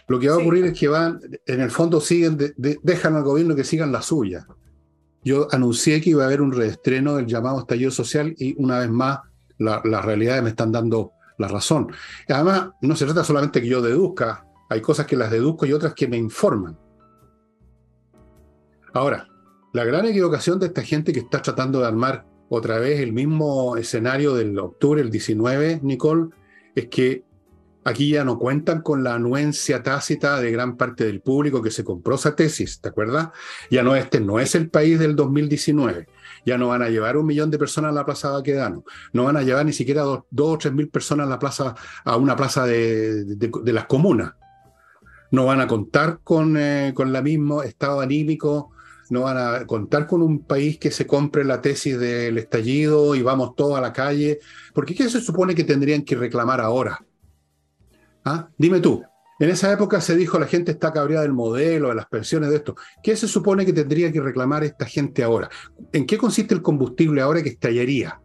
lo 0.07 0.20
que 0.20 0.30
va 0.30 0.36
a 0.36 0.39
ocurrir 0.39 0.66
es 0.66 0.80
que 0.80 0.88
van, 0.88 1.20
en 1.45 1.62
el 1.62 1.72
fondo 1.72 2.01
siguen, 2.01 2.38
dejan 2.57 3.16
al 3.16 3.24
gobierno 3.24 3.55
que 3.55 3.64
sigan 3.64 3.91
la 3.91 4.01
suya 4.01 4.45
yo 5.24 5.47
anuncié 5.51 6.01
que 6.01 6.11
iba 6.11 6.24
a 6.24 6.28
haber 6.28 6.41
un 6.41 6.51
reestreno 6.51 7.15
del 7.15 7.26
llamado 7.26 7.59
estallido 7.59 7.91
social 7.91 8.34
y 8.38 8.55
una 8.61 8.80
vez 8.80 8.89
más 8.89 9.20
las 9.57 10.05
realidades 10.05 10.41
me 10.41 10.49
están 10.49 10.72
dando 10.72 11.11
la 11.38 11.47
razón. 11.47 11.91
además, 12.28 12.70
no 12.82 12.95
se 12.95 13.05
trata 13.05 13.24
solamente 13.24 13.61
que 13.61 13.67
yo 13.67 13.82
deduzca, 13.82 14.45
hay 14.70 14.82
cosas 14.82 15.05
que 15.05 15.15
las 15.15 15.32
deduzco 15.32 15.65
y 15.65 15.74
otras 15.74 15.93
que 15.93 16.07
me 16.07 16.17
informan. 16.17 16.78
Ahora, 18.93 19.28
la 19.74 19.84
gran 19.84 20.05
equivocación 20.05 20.59
de 20.59 20.67
esta 20.67 20.84
gente 20.84 21.13
que 21.13 21.20
está 21.20 21.41
tratando 21.41 21.80
de 21.80 21.88
armar 21.88 22.26
otra 22.49 22.80
vez 22.80 22.99
el 22.99 23.13
mismo 23.13 23.78
escenario 23.78 24.34
del 24.34 24.57
octubre, 24.57 25.01
el 25.01 25.11
19, 25.11 25.82
Nicole, 25.84 26.30
es 26.76 26.88
que 26.88 27.24
Aquí 27.89 28.11
ya 28.11 28.23
no 28.23 28.37
cuentan 28.37 28.83
con 28.83 29.03
la 29.03 29.15
anuencia 29.15 29.81
tácita 29.81 30.39
de 30.39 30.51
gran 30.51 30.77
parte 30.77 31.05
del 31.05 31.21
público 31.21 31.63
que 31.63 31.71
se 31.71 31.83
compró 31.83 32.15
esa 32.15 32.35
tesis, 32.35 32.79
¿te 32.79 32.89
acuerdas? 32.89 33.29
Ya 33.71 33.81
no, 33.81 33.95
este 33.95 34.19
no 34.19 34.39
es 34.39 34.53
el 34.53 34.69
país 34.69 34.99
del 34.99 35.15
2019. 35.15 36.07
Ya 36.45 36.59
no 36.59 36.67
van 36.67 36.83
a 36.83 36.89
llevar 36.89 37.17
un 37.17 37.25
millón 37.25 37.49
de 37.49 37.57
personas 37.57 37.89
a 37.89 37.95
la 37.95 38.05
Plaza 38.05 38.29
Baquedano. 38.29 38.83
No 39.11 39.23
van 39.23 39.37
a 39.37 39.41
llevar 39.41 39.65
ni 39.65 39.73
siquiera 39.73 40.03
dos, 40.03 40.23
o 40.37 40.57
tres 40.59 40.71
mil 40.71 40.89
personas 40.89 41.25
a, 41.25 41.29
la 41.31 41.39
plaza, 41.39 41.73
a 42.05 42.15
una 42.15 42.35
plaza 42.35 42.67
de, 42.67 43.25
las 43.73 43.85
comunas. 43.85 44.33
No 45.31 45.47
van 45.47 45.59
a 45.59 45.65
contar 45.65 46.19
con, 46.23 46.57
eh, 46.57 46.93
con 46.93 47.15
el 47.15 47.23
mismo 47.23 47.63
estado 47.63 48.01
anímico 48.01 48.71
no 49.09 49.21
van 49.21 49.37
a 49.39 49.65
contar 49.65 50.05
con 50.05 50.21
un 50.21 50.43
país 50.43 50.77
que 50.77 50.91
se 50.91 51.07
compre 51.07 51.43
la 51.43 51.59
tesis 51.59 51.99
del 51.99 52.37
estallido 52.37 53.15
y 53.15 53.23
vamos 53.23 53.55
todos 53.55 53.75
a 53.75 53.81
la 53.81 53.91
calle, 53.91 54.37
porque 54.75 54.93
¿qué 54.93 55.09
se 55.09 55.19
supone 55.19 55.55
que 55.55 55.63
tendrían 55.63 56.03
que 56.03 56.15
reclamar 56.15 56.61
ahora? 56.61 57.03
¿Ah? 58.32 58.47
Dime 58.59 58.80
tú, 58.80 59.03
en 59.39 59.49
esa 59.49 59.71
época 59.71 60.01
se 60.01 60.15
dijo 60.15 60.38
la 60.38 60.45
gente 60.45 60.71
está 60.71 60.93
cabreada 60.93 61.23
del 61.23 61.34
modelo, 61.34 61.89
de 61.89 61.95
las 61.95 62.05
pensiones, 62.05 62.51
de 62.51 62.57
esto. 62.57 62.75
¿Qué 63.01 63.15
se 63.15 63.27
supone 63.27 63.65
que 63.65 63.73
tendría 63.73 64.11
que 64.11 64.21
reclamar 64.21 64.63
esta 64.63 64.86
gente 64.86 65.23
ahora? 65.23 65.49
¿En 65.91 66.05
qué 66.05 66.15
consiste 66.15 66.53
el 66.53 66.61
combustible 66.61 67.21
ahora 67.21 67.41
que 67.41 67.49
estallaría? 67.49 68.21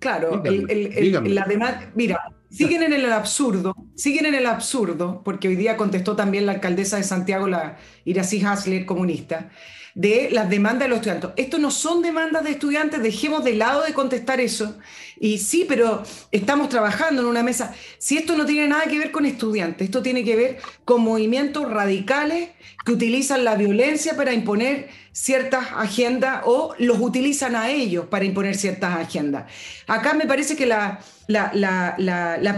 Claro, 0.00 0.42
la 0.44 1.46
mira, 1.94 2.20
siguen 2.50 2.82
en 2.82 2.92
el 2.92 3.12
absurdo, 3.12 3.74
siguen 3.94 4.26
en 4.26 4.34
el 4.34 4.46
absurdo, 4.46 5.22
porque 5.24 5.46
hoy 5.48 5.56
día 5.56 5.76
contestó 5.76 6.16
también 6.16 6.46
la 6.46 6.52
alcaldesa 6.52 6.96
de 6.96 7.04
Santiago, 7.04 7.46
la 7.46 7.76
Irací 8.04 8.44
Hasler, 8.44 8.84
comunista, 8.84 9.50
de 9.94 10.28
las 10.32 10.50
demandas 10.50 10.84
de 10.84 10.88
los 10.88 10.98
estudiantes. 10.98 11.30
Esto 11.36 11.58
no 11.58 11.70
son 11.70 12.02
demandas 12.02 12.44
de 12.44 12.50
estudiantes, 12.50 13.02
dejemos 13.02 13.44
de 13.44 13.54
lado 13.54 13.82
de 13.82 13.94
contestar 13.94 14.40
eso. 14.40 14.76
Y 15.18 15.38
sí, 15.38 15.64
pero 15.68 16.02
estamos 16.30 16.68
trabajando 16.68 17.22
en 17.22 17.28
una 17.28 17.42
mesa. 17.42 17.74
Si 17.98 18.18
esto 18.18 18.36
no 18.36 18.44
tiene 18.44 18.68
nada 18.68 18.84
que 18.84 18.98
ver 18.98 19.10
con 19.10 19.24
estudiantes, 19.24 19.86
esto 19.86 20.02
tiene 20.02 20.24
que 20.24 20.36
ver 20.36 20.58
con 20.84 21.02
movimientos 21.02 21.70
radicales 21.70 22.50
que 22.84 22.92
utilizan 22.92 23.44
la 23.44 23.56
violencia 23.56 24.14
para 24.14 24.32
imponer 24.32 24.88
ciertas 25.10 25.68
agendas 25.74 26.42
o 26.44 26.74
los 26.78 27.00
utilizan 27.00 27.56
a 27.56 27.70
ellos 27.70 28.06
para 28.06 28.26
imponer 28.26 28.54
ciertas 28.54 28.96
agendas. 28.96 29.50
Acá 29.86 30.12
me 30.12 30.26
parece 30.26 30.56
que 30.56 30.66
la, 30.66 31.00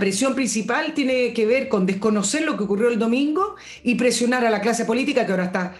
presión 0.00 0.34
principal 0.34 0.92
tiene 0.92 1.32
que 1.32 1.46
ver 1.46 1.68
con 1.68 1.86
desconocer 1.86 2.42
lo 2.42 2.56
que 2.56 2.64
ocurrió 2.64 2.88
el 2.88 2.98
domingo 2.98 3.54
y 3.84 3.94
presionar 3.94 4.44
a 4.44 4.50
la 4.50 4.60
clase 4.60 4.84
política 4.84 5.24
que 5.24 5.30
ahora 5.30 5.44
está, 5.44 5.74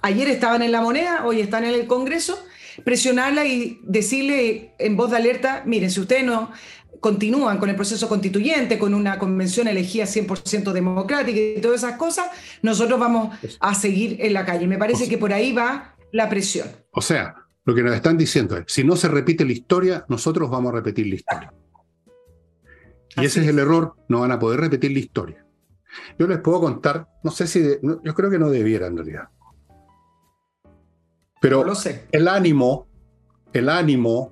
ayer 0.00 0.28
estaban 0.28 0.62
en 0.62 0.72
la 0.72 0.80
moneda, 0.80 1.26
hoy 1.26 1.40
están 1.40 1.64
en 1.64 1.74
el 1.74 1.86
Congreso, 1.86 2.42
presionarla 2.84 3.46
y 3.46 3.80
decirle 3.82 4.74
en 4.78 4.96
voz 4.96 5.10
de 5.10 5.16
alerta, 5.16 5.62
miren, 5.66 5.90
si 5.90 6.00
ustedes 6.00 6.24
no 6.24 6.50
continúan 7.00 7.58
con 7.58 7.68
el 7.68 7.76
proceso 7.76 8.08
constituyente, 8.08 8.78
con 8.78 8.94
una 8.94 9.18
convención 9.18 9.66
elegida 9.66 10.04
100% 10.04 10.72
democrática 10.72 11.38
y 11.38 11.60
todas 11.60 11.82
esas 11.82 11.96
cosas, 11.96 12.26
nosotros 12.62 13.00
vamos 13.00 13.36
a 13.58 13.74
seguir 13.74 14.18
en 14.20 14.32
la 14.32 14.44
calle. 14.44 14.66
Me 14.66 14.78
parece 14.78 15.08
que 15.08 15.18
por 15.18 15.32
ahí 15.32 15.52
va 15.52 15.96
la 16.12 16.28
presión. 16.28 16.68
O 16.92 17.02
sea, 17.02 17.34
lo 17.64 17.74
que 17.74 17.82
nos 17.82 17.94
están 17.94 18.16
diciendo 18.16 18.56
es, 18.56 18.64
si 18.68 18.84
no 18.84 18.96
se 18.96 19.08
repite 19.08 19.44
la 19.44 19.52
historia, 19.52 20.04
nosotros 20.08 20.48
vamos 20.50 20.72
a 20.72 20.76
repetir 20.76 21.06
la 21.08 21.14
historia. 21.16 21.52
Y 23.16 23.24
ese 23.24 23.40
es 23.42 23.48
el 23.48 23.58
error, 23.58 23.94
no 24.08 24.20
van 24.20 24.32
a 24.32 24.38
poder 24.38 24.60
repetir 24.60 24.92
la 24.92 24.98
historia. 25.00 25.44
Yo 26.18 26.26
les 26.26 26.38
puedo 26.38 26.60
contar, 26.60 27.08
no 27.22 27.30
sé 27.30 27.46
si, 27.46 27.62
yo 27.82 28.14
creo 28.14 28.30
que 28.30 28.38
no 28.38 28.48
debiera 28.48 28.86
en 28.86 28.96
realidad. 28.96 29.28
Pero 31.42 31.64
el 32.12 32.28
ánimo, 32.28 32.86
el 33.52 33.68
ánimo, 33.68 34.30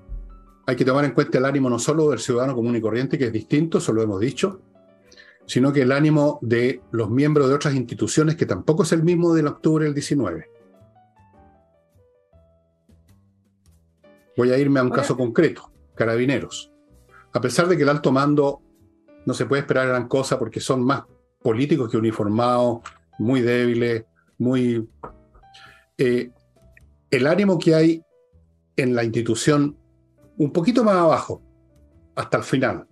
hay 0.64 0.76
que 0.76 0.84
tomar 0.84 1.04
en 1.04 1.10
cuenta 1.10 1.38
el 1.38 1.44
ánimo 1.44 1.68
no 1.68 1.80
solo 1.80 2.08
del 2.10 2.20
ciudadano 2.20 2.54
común 2.54 2.76
y 2.76 2.80
corriente, 2.80 3.18
que 3.18 3.26
es 3.26 3.32
distinto, 3.32 3.78
eso 3.78 3.92
lo 3.92 4.00
hemos 4.00 4.20
dicho, 4.20 4.62
sino 5.44 5.72
que 5.72 5.82
el 5.82 5.90
ánimo 5.90 6.38
de 6.40 6.82
los 6.92 7.10
miembros 7.10 7.48
de 7.48 7.56
otras 7.56 7.74
instituciones, 7.74 8.36
que 8.36 8.46
tampoco 8.46 8.84
es 8.84 8.92
el 8.92 9.02
mismo 9.02 9.34
del 9.34 9.48
octubre 9.48 9.86
del 9.86 9.94
19. 9.94 10.48
Voy 14.36 14.52
a 14.52 14.58
irme 14.58 14.78
a 14.78 14.84
un 14.84 14.90
caso 14.90 15.16
concreto, 15.16 15.72
carabineros. 15.96 16.70
A 17.32 17.40
pesar 17.40 17.66
de 17.66 17.76
que 17.76 17.82
el 17.82 17.88
alto 17.88 18.12
mando 18.12 18.62
no 19.26 19.34
se 19.34 19.46
puede 19.46 19.62
esperar 19.62 19.88
gran 19.88 20.06
cosa 20.06 20.38
porque 20.38 20.60
son 20.60 20.84
más 20.84 21.02
políticos 21.42 21.90
que 21.90 21.96
uniformados, 21.96 22.82
muy 23.18 23.40
débiles, 23.40 24.04
muy... 24.38 24.88
Eh, 25.98 26.30
el 27.10 27.26
ánimo 27.26 27.58
que 27.58 27.74
hay 27.74 28.02
en 28.76 28.94
la 28.94 29.04
institución 29.04 29.76
un 30.36 30.52
poquito 30.52 30.84
más 30.84 30.96
abajo, 30.96 31.42
hasta 32.14 32.38
el 32.38 32.44
final, 32.44 32.86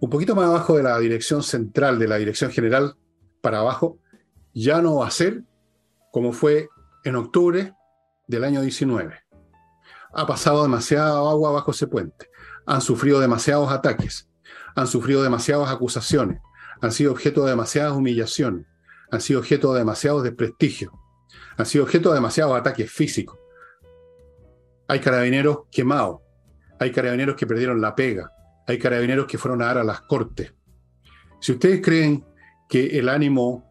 un 0.00 0.10
poquito 0.10 0.34
más 0.34 0.46
abajo 0.46 0.76
de 0.76 0.82
la 0.82 0.98
dirección 0.98 1.42
central, 1.42 1.98
de 1.98 2.08
la 2.08 2.16
dirección 2.16 2.50
general 2.50 2.96
para 3.40 3.60
abajo, 3.60 3.98
ya 4.52 4.82
no 4.82 4.96
va 4.96 5.06
a 5.06 5.10
ser 5.10 5.44
como 6.10 6.32
fue 6.32 6.68
en 7.04 7.16
octubre 7.16 7.74
del 8.26 8.44
año 8.44 8.60
19. 8.60 9.14
Ha 10.14 10.26
pasado 10.26 10.62
demasiada 10.62 11.18
agua 11.18 11.52
bajo 11.52 11.70
ese 11.70 11.86
puente. 11.86 12.28
Han 12.66 12.80
sufrido 12.80 13.18
demasiados 13.18 13.72
ataques. 13.72 14.28
Han 14.74 14.86
sufrido 14.86 15.22
demasiadas 15.22 15.70
acusaciones, 15.70 16.40
han 16.80 16.92
sido 16.92 17.12
objeto 17.12 17.44
de 17.44 17.50
demasiadas 17.50 17.92
humillaciones, 17.92 18.66
han 19.10 19.20
sido 19.20 19.40
objeto 19.40 19.72
de 19.72 19.80
demasiados 19.80 20.22
desprestigios, 20.22 20.92
han 21.62 21.66
sido 21.66 21.84
objeto 21.84 22.10
de 22.10 22.16
demasiados 22.16 22.58
ataques 22.58 22.90
físicos. 22.90 23.38
Hay 24.88 24.98
carabineros 24.98 25.60
quemados, 25.70 26.20
hay 26.78 26.90
carabineros 26.90 27.36
que 27.36 27.46
perdieron 27.46 27.80
la 27.80 27.94
pega, 27.94 28.32
hay 28.66 28.78
carabineros 28.78 29.26
que 29.26 29.38
fueron 29.38 29.62
a 29.62 29.66
dar 29.66 29.78
a 29.78 29.84
las 29.84 30.00
cortes. 30.02 30.52
Si 31.40 31.52
ustedes 31.52 31.80
creen 31.80 32.24
que 32.68 32.98
el 32.98 33.08
ánimo 33.08 33.64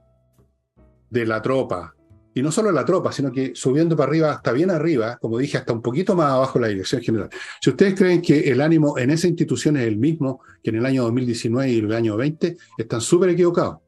de 1.10 1.26
la 1.26 1.42
tropa, 1.42 1.94
y 2.34 2.42
no 2.42 2.50
solo 2.50 2.72
la 2.72 2.86
tropa, 2.86 3.12
sino 3.12 3.30
que 3.30 3.54
subiendo 3.56 3.98
para 3.98 4.10
arriba, 4.10 4.32
hasta 4.32 4.54
bien 4.54 4.72
arriba, 4.72 5.18
como 5.18 5.38
dije, 5.38 5.58
hasta 5.58 5.74
un 5.74 5.82
poquito 5.82 6.16
más 6.16 6.32
abajo 6.32 6.60
de 6.60 6.62
la 6.62 6.68
dirección 6.70 7.02
general. 7.02 7.30
Si 7.60 7.72
ustedes 7.72 7.94
creen 7.94 8.22
que 8.22 8.50
el 8.50 8.62
ánimo 8.62 8.98
en 8.98 9.10
esa 9.10 9.28
institución 9.28 9.76
es 9.76 9.86
el 9.86 9.98
mismo 9.98 10.42
que 10.64 10.70
en 10.70 10.78
el 10.78 10.86
año 10.86 11.04
2019 11.04 11.70
y 11.70 11.80
el 11.80 11.92
año 11.92 12.16
20, 12.16 12.56
están 12.78 13.02
súper 13.02 13.32
equivocados. 13.32 13.80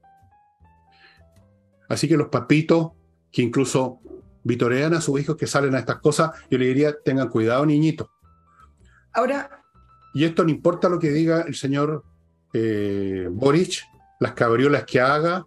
Así 1.87 2.09
que 2.09 2.17
los 2.17 2.27
papitos 2.27 2.91
que 3.33 3.41
incluso 3.41 3.99
vitorean 4.43 4.93
a 4.93 5.01
sus 5.01 5.19
hijos 5.19 5.35
que 5.35 5.47
salen 5.47 5.75
a 5.75 5.79
estas 5.79 5.99
cosas, 5.99 6.31
yo 6.49 6.57
le 6.57 6.67
diría, 6.67 6.95
tengan 7.03 7.27
cuidado, 7.27 7.65
niñitos. 7.65 8.07
Ahora... 9.11 9.59
Y 10.15 10.25
esto 10.25 10.43
no 10.43 10.51
importa 10.51 10.89
lo 10.89 10.99
que 10.99 11.09
diga 11.09 11.41
el 11.41 11.55
señor 11.55 12.03
eh, 12.53 13.27
Boric, 13.31 13.81
las 14.19 14.33
cabriolas 14.33 14.85
que 14.85 15.01
haga, 15.01 15.43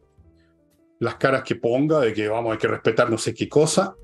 las 0.98 1.14
caras 1.14 1.44
que 1.44 1.54
ponga, 1.54 2.00
de 2.00 2.12
que 2.12 2.28
vamos, 2.28 2.52
hay 2.52 2.58
que 2.58 2.66
respetar 2.66 3.08
no 3.08 3.16
sé 3.16 3.32
qué 3.32 3.48
cosa. 3.48 3.94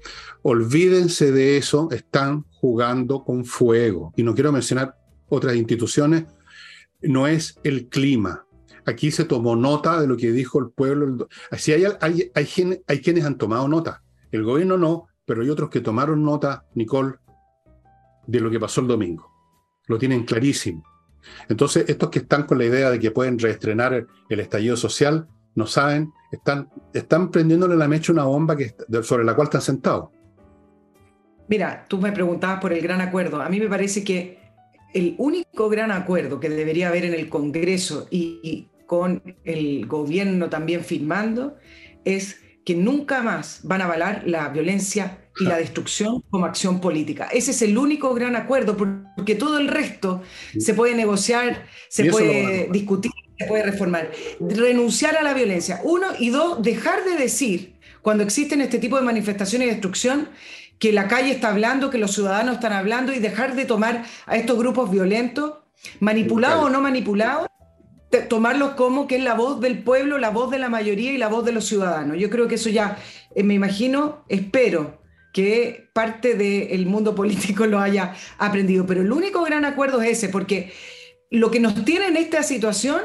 Olvídense 0.43 1.33
de 1.33 1.57
eso, 1.57 1.89
están 1.91 2.45
jugando 2.61 3.25
con 3.25 3.45
fuego. 3.45 4.13
Y 4.17 4.23
no 4.23 4.35
quiero 4.35 4.53
mencionar 4.53 4.95
otras 5.29 5.57
instituciones, 5.57 6.27
no 7.01 7.27
es 7.27 7.59
el 7.65 7.89
clima. 7.89 8.47
Aquí 8.87 9.11
se 9.11 9.25
tomó 9.25 9.55
nota 9.55 10.01
de 10.01 10.07
lo 10.07 10.17
que 10.17 10.33
dijo 10.33 10.59
el 10.59 10.71
pueblo. 10.71 11.29
Así 11.51 11.73
hay, 11.73 11.85
hay, 12.01 12.31
hay, 12.35 13.01
quienes 13.01 13.25
han 13.25 13.39
tomado 13.39 13.69
nota. 13.69 14.03
El 14.31 14.43
gobierno 14.43 14.77
no, 14.77 15.09
pero 15.25 15.43
hay 15.43 15.51
otros 15.51 15.71
que 15.71 15.81
tomaron 15.81 16.25
nota, 16.25 16.65
Nicole, 16.75 17.15
de 18.27 18.41
lo 18.41 18.51
que 18.51 18.59
pasó 18.59 18.81
el 18.81 18.89
domingo. 18.89 19.31
Lo 19.87 19.99
tienen 19.99 20.25
clarísimo. 20.25 20.85
Entonces, 21.49 21.85
estos 21.89 22.11
que 22.11 22.21
están 22.21 22.45
con 22.45 22.59
la 22.59 22.65
idea 22.65 22.91
de 22.91 22.99
que 22.99 23.13
pueden 23.13 23.39
reestrenar 23.39 24.07
el 24.29 24.41
estallido 24.41 24.77
social, 24.77 25.29
no 25.55 25.67
saben, 25.67 26.13
están, 26.33 26.69
están 26.93 27.31
prendiéndole 27.31 27.77
la 27.77 27.87
mecha 27.87 28.13
una 28.13 28.25
bomba 28.25 28.57
que, 28.57 28.75
sobre 29.03 29.25
la 29.25 29.35
cual 29.35 29.47
están 29.47 29.61
sentados. 29.61 30.09
Mira, 31.49 31.85
tú 31.89 31.99
me 31.99 32.13
preguntabas 32.13 32.61
por 32.61 32.73
el 32.73 32.81
gran 32.81 33.01
acuerdo. 33.01 33.41
A 33.41 33.49
mí 33.49 33.61
me 33.61 33.69
parece 33.69 34.03
que 34.03 34.41
el 34.95 35.15
único 35.19 35.69
gran 35.69 35.93
acuerdo 35.93 36.41
que 36.41 36.49
debería 36.49 36.89
haber 36.89 37.05
en 37.05 37.15
el 37.15 37.29
Congreso 37.29 38.07
y 38.11 38.69
con 38.93 39.23
el 39.45 39.87
gobierno 39.87 40.51
también 40.51 40.85
firmando 40.85 41.57
es 42.05 42.41
que 42.63 42.75
nunca 42.75 43.23
más 43.23 43.61
van 43.63 43.81
a 43.81 43.87
avalar 43.87 44.25
la 44.27 44.51
violencia 44.51 45.31
y 45.41 45.45
la 45.45 45.57
destrucción 45.57 46.23
como 46.29 46.45
acción 46.45 46.79
política. 46.79 47.27
Ese 47.33 47.53
es 47.53 47.63
el 47.63 47.79
único 47.79 48.13
gran 48.13 48.37
acuerdo, 48.37 48.77
porque 48.77 49.35
todo 49.35 49.57
el 49.57 49.69
resto 49.69 50.21
se 50.59 50.75
puede 50.75 50.95
negociar, 50.95 51.65
se 51.89 52.11
puede 52.11 52.69
discutir, 52.71 53.11
puede 53.49 53.63
reformar. 53.63 54.11
Renunciar 54.39 55.17
a 55.17 55.23
la 55.23 55.33
violencia. 55.33 55.81
Uno, 55.85 56.09
y 56.19 56.29
dos, 56.29 56.63
dejar 56.63 57.03
de 57.07 57.17
decir, 57.17 57.77
cuando 58.03 58.23
existen 58.23 58.61
este 58.61 58.79
tipo 58.79 58.99
de 58.99 59.05
manifestaciones 59.05 59.69
de 59.69 59.73
destrucción, 59.73 60.29
que 60.79 60.93
la 60.93 61.09
calle 61.09 61.31
está 61.31 61.49
hablando, 61.49 61.89
que 61.89 61.97
los 61.97 62.13
ciudadanos 62.13 62.57
están 62.57 62.75
hablando, 62.75 63.15
y 63.15 63.21
dejar 63.21 63.57
de 63.57 63.65
tomar 63.65 64.05
a 64.27 64.37
estos 64.37 64.59
grupos 64.59 64.91
violentos, 64.91 65.55
manipulados 65.99 66.67
o 66.67 66.69
no 66.69 66.83
manipulados, 66.83 67.49
tomarlos 68.21 68.75
como 68.75 69.07
que 69.07 69.17
es 69.17 69.25
la 69.25 69.35
voz 69.35 69.61
del 69.61 69.83
pueblo, 69.83 70.19
la 70.19 70.31
voz 70.31 70.51
de 70.51 70.59
la 70.59 70.69
mayoría 70.69 71.13
y 71.13 71.19
la 71.19 71.29
voz 71.29 71.45
de 71.45 71.53
los 71.53 71.67
ciudadanos. 71.67 72.19
Yo 72.19 72.31
creo 72.31 72.49
que 72.49 72.57
eso 72.57 72.69
ya, 72.69 72.99
eh, 73.35 73.43
me 73.43 73.55
imagino, 73.55 74.25
espero 74.29 75.01
que 75.33 75.89
parte 75.95 76.35
del 76.35 76.87
mundo 76.87 77.15
político 77.15 77.67
lo 77.69 77.81
haya 77.81 78.15
aprendido. 78.39 78.87
Pero 78.87 79.03
el 79.03 79.13
único 79.13 79.43
gran 79.43 79.65
acuerdo 79.65 80.03
es 80.03 80.19
ese, 80.19 80.29
porque 80.29 80.73
lo 81.31 81.51
que 81.51 81.61
nos 81.61 81.85
tiene 81.85 82.07
en 82.09 82.17
esta 82.17 82.43
situación 82.43 83.01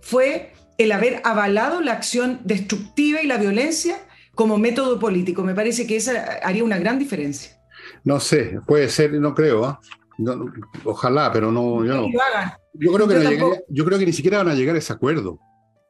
fue 0.00 0.52
el 0.78 0.92
haber 0.92 1.20
avalado 1.24 1.80
la 1.80 1.92
acción 1.92 2.40
destructiva 2.44 3.20
y 3.20 3.26
la 3.26 3.36
violencia 3.36 3.98
como 4.34 4.56
método 4.56 4.98
político. 4.98 5.42
Me 5.42 5.54
parece 5.54 5.86
que 5.86 5.96
esa 5.96 6.38
haría 6.42 6.64
una 6.64 6.78
gran 6.78 6.98
diferencia. 6.98 7.58
No 8.04 8.20
sé, 8.20 8.60
puede 8.66 8.88
ser, 8.88 9.12
no 9.14 9.34
creo. 9.34 9.80
¿Ah? 10.26 10.36
ojalá, 10.84 11.32
pero 11.32 11.52
no. 11.52 11.84
Yo, 11.84 11.94
no. 11.94 12.06
Yo, 12.74 12.92
creo 12.92 13.08
que 13.08 13.62
yo 13.68 13.84
creo 13.84 13.98
que 13.98 14.06
ni 14.06 14.12
siquiera 14.12 14.38
van 14.38 14.48
a 14.48 14.54
llegar 14.54 14.76
a 14.76 14.78
ese 14.78 14.92
acuerdo. 14.92 15.38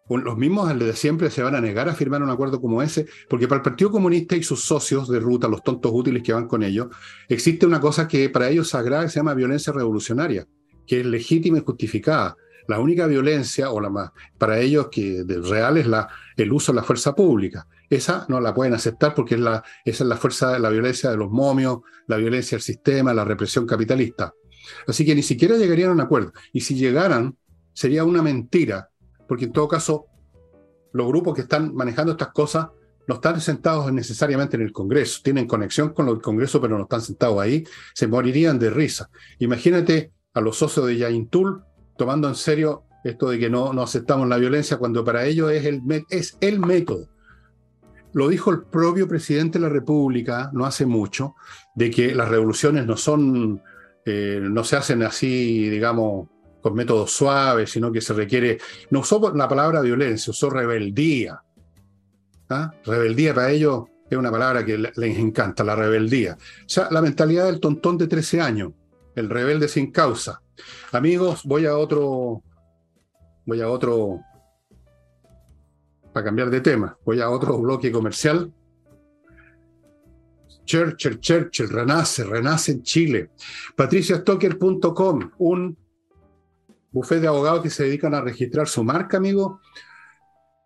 Los 0.08 0.38
mismos 0.38 0.76
de 0.78 0.92
siempre 0.94 1.28
se 1.30 1.42
van 1.42 1.54
a 1.54 1.60
negar 1.60 1.86
a 1.88 1.94
firmar 1.94 2.22
un 2.22 2.30
acuerdo 2.30 2.62
como 2.62 2.80
ese, 2.82 3.06
porque 3.28 3.46
para 3.46 3.58
el 3.58 3.62
Partido 3.62 3.90
Comunista 3.90 4.36
y 4.36 4.42
sus 4.42 4.64
socios 4.64 5.06
de 5.08 5.20
ruta, 5.20 5.48
los 5.48 5.62
tontos 5.62 5.92
útiles 5.94 6.22
que 6.22 6.32
van 6.32 6.48
con 6.48 6.62
ellos, 6.62 6.88
existe 7.28 7.66
una 7.66 7.78
cosa 7.78 8.08
que 8.08 8.30
para 8.30 8.48
ellos 8.48 8.70
sagrada 8.70 9.04
que 9.04 9.10
se 9.10 9.18
llama 9.20 9.34
violencia 9.34 9.70
revolucionaria, 9.70 10.46
que 10.86 11.00
es 11.00 11.06
legítima 11.06 11.58
y 11.58 11.62
justificada 11.62 12.36
la 12.68 12.78
única 12.78 13.06
violencia, 13.06 13.70
o 13.70 13.80
la 13.80 13.88
más, 13.88 14.10
para 14.36 14.60
ellos 14.60 14.88
que 14.92 15.24
real 15.26 15.78
es 15.78 15.86
la, 15.86 16.06
el 16.36 16.52
uso 16.52 16.70
de 16.70 16.76
la 16.76 16.82
fuerza 16.82 17.14
pública. 17.14 17.66
Esa 17.88 18.26
no 18.28 18.40
la 18.42 18.54
pueden 18.54 18.74
aceptar 18.74 19.14
porque 19.14 19.36
es 19.36 19.40
la, 19.40 19.64
esa 19.86 20.04
es 20.04 20.08
la 20.08 20.16
fuerza, 20.18 20.58
la 20.58 20.68
violencia 20.68 21.10
de 21.10 21.16
los 21.16 21.30
momios, 21.30 21.78
la 22.06 22.18
violencia 22.18 22.56
del 22.56 22.62
sistema, 22.62 23.14
la 23.14 23.24
represión 23.24 23.66
capitalista. 23.66 24.34
Así 24.86 25.06
que 25.06 25.14
ni 25.14 25.22
siquiera 25.22 25.56
llegarían 25.56 25.88
a 25.88 25.92
un 25.94 26.00
acuerdo. 26.02 26.32
Y 26.52 26.60
si 26.60 26.74
llegaran, 26.74 27.38
sería 27.72 28.04
una 28.04 28.20
mentira, 28.20 28.90
porque 29.26 29.46
en 29.46 29.52
todo 29.52 29.66
caso, 29.66 30.04
los 30.92 31.08
grupos 31.08 31.34
que 31.34 31.40
están 31.40 31.74
manejando 31.74 32.12
estas 32.12 32.32
cosas 32.32 32.68
no 33.06 33.14
están 33.14 33.40
sentados 33.40 33.90
necesariamente 33.90 34.56
en 34.56 34.62
el 34.62 34.72
Congreso, 34.72 35.20
tienen 35.24 35.46
conexión 35.46 35.94
con 35.94 36.06
el 36.08 36.20
Congreso, 36.20 36.60
pero 36.60 36.76
no 36.76 36.82
están 36.82 37.00
sentados 37.00 37.40
ahí, 37.40 37.64
se 37.94 38.06
morirían 38.06 38.58
de 38.58 38.68
risa. 38.68 39.08
Imagínate 39.38 40.12
a 40.34 40.42
los 40.42 40.58
socios 40.58 40.86
de 40.86 40.98
Yaintul 40.98 41.64
tomando 41.98 42.28
en 42.28 42.34
serio 42.34 42.84
esto 43.04 43.28
de 43.28 43.38
que 43.38 43.50
no, 43.50 43.72
no 43.74 43.82
aceptamos 43.82 44.26
la 44.28 44.38
violencia 44.38 44.78
cuando 44.78 45.04
para 45.04 45.26
ellos 45.26 45.52
es 45.52 45.66
el, 45.66 45.82
es 46.08 46.38
el 46.40 46.60
método. 46.60 47.08
Lo 48.14 48.28
dijo 48.28 48.50
el 48.50 48.62
propio 48.62 49.06
presidente 49.06 49.58
de 49.58 49.64
la 49.64 49.68
República 49.68 50.50
no 50.54 50.64
hace 50.64 50.86
mucho, 50.86 51.34
de 51.74 51.90
que 51.90 52.14
las 52.14 52.28
revoluciones 52.28 52.86
no 52.86 52.96
son, 52.96 53.60
eh, 54.06 54.40
no 54.42 54.64
se 54.64 54.76
hacen 54.76 55.02
así, 55.02 55.68
digamos, 55.68 56.28
con 56.62 56.74
métodos 56.74 57.12
suaves, 57.12 57.70
sino 57.70 57.92
que 57.92 58.00
se 58.00 58.14
requiere, 58.14 58.58
no 58.90 59.00
usó 59.00 59.32
la 59.34 59.48
palabra 59.48 59.80
violencia, 59.80 60.30
usó 60.30 60.48
rebeldía. 60.48 61.42
¿Ah? 62.48 62.72
Rebeldía 62.84 63.34
para 63.34 63.50
ellos 63.50 63.84
es 64.08 64.16
una 64.16 64.30
palabra 64.30 64.64
que 64.64 64.78
les 64.78 65.18
encanta, 65.18 65.62
la 65.64 65.76
rebeldía. 65.76 66.34
O 66.34 66.68
sea, 66.68 66.88
la 66.90 67.02
mentalidad 67.02 67.44
del 67.44 67.60
tontón 67.60 67.98
de 67.98 68.06
13 68.06 68.40
años, 68.40 68.72
el 69.18 69.28
rebelde 69.28 69.68
sin 69.68 69.90
causa. 69.90 70.42
Amigos, 70.92 71.42
voy 71.44 71.66
a 71.66 71.76
otro, 71.76 72.42
voy 73.44 73.60
a 73.60 73.68
otro, 73.68 74.20
para 76.12 76.24
cambiar 76.24 76.50
de 76.50 76.60
tema, 76.60 76.96
voy 77.04 77.20
a 77.20 77.30
otro 77.30 77.58
bloque 77.58 77.92
comercial. 77.92 78.52
Churchill, 80.64 81.18
Churchill, 81.20 81.68
renace, 81.68 82.24
renace 82.24 82.72
en 82.72 82.82
Chile. 82.82 83.30
patriciastocker.com, 83.74 85.30
un 85.38 85.76
bufete 86.90 87.22
de 87.22 87.28
abogados 87.28 87.62
que 87.62 87.70
se 87.70 87.84
dedican 87.84 88.14
a 88.14 88.20
registrar 88.20 88.68
su 88.68 88.84
marca, 88.84 89.16
amigo, 89.16 89.60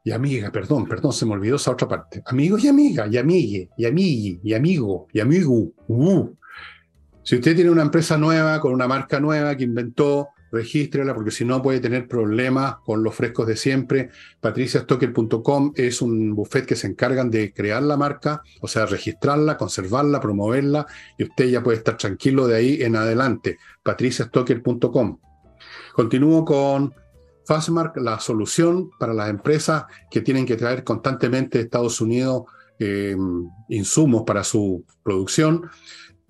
y 0.05 0.11
amiga, 0.11 0.51
perdón, 0.51 0.87
perdón, 0.89 1.13
se 1.13 1.25
me 1.25 1.35
olvidó 1.35 1.57
esa 1.57 1.71
otra 1.71 1.87
parte. 1.87 2.23
Amigos 2.27 2.65
y 2.65 2.69
amiga, 2.69 3.07
y 3.07 3.19
amigue, 3.19 3.71
y 3.77 3.87
amigue, 3.87 4.41
y 4.43 4.55
amigo, 4.55 5.07
y 5.13 5.21
amigo. 5.21 5.73
Uh. 5.87 6.35
Si 7.25 7.37
usted 7.37 7.55
tiene 7.55 7.71
una 7.71 7.83
empresa 7.83 8.19
nueva, 8.19 8.61
con 8.61 8.73
una 8.73 8.89
marca 8.89 9.21
nueva 9.21 9.57
que 9.57 9.65
inventó, 9.65 10.31
regístrela, 10.53 11.15
porque 11.15 11.31
si 11.31 11.45
no 11.45 11.63
puede 11.63 11.81
tener 11.81 12.07
problemas 12.07 12.77
con 12.85 13.03
los 13.03 13.15
frescos 13.15 13.47
de 13.47 13.57
siempre. 13.57 14.11
patriciastocker.com 14.41 15.73
es 15.75 16.03
un 16.03 16.35
buffet 16.35 16.67
que 16.67 16.77
se 16.77 16.87
encargan 16.87 17.31
de 17.31 17.53
crear 17.53 17.83
la 17.83 17.97
marca, 17.97 18.43
o 18.61 18.69
sea, 18.69 18.87
registrarla, 18.87 19.57
conservarla, 19.57 20.21
promoverla, 20.21 20.87
y 21.17 21.25
usted 21.25 21.49
ya 21.49 21.63
puede 21.63 21.79
estar 21.79 21.97
tranquilo 21.97 22.47
de 22.47 22.57
ahí 22.57 22.83
en 22.83 22.97
adelante. 22.97 23.57
patriciastocker.com. 23.83 25.19
Continúo 25.95 26.45
con 26.45 26.93
Fastmark, 27.47 27.97
la 27.97 28.21
solución 28.21 28.91
para 28.99 29.15
las 29.15 29.31
empresas 29.31 29.85
que 30.11 30.21
tienen 30.21 30.45
que 30.45 30.57
traer 30.57 30.85
constantemente 30.85 31.59
de 31.59 31.65
Estados 31.65 32.01
Unidos 32.01 32.43
eh, 32.79 33.17
insumos 33.69 34.25
para 34.27 34.45
su 34.45 34.85
producción 35.03 35.71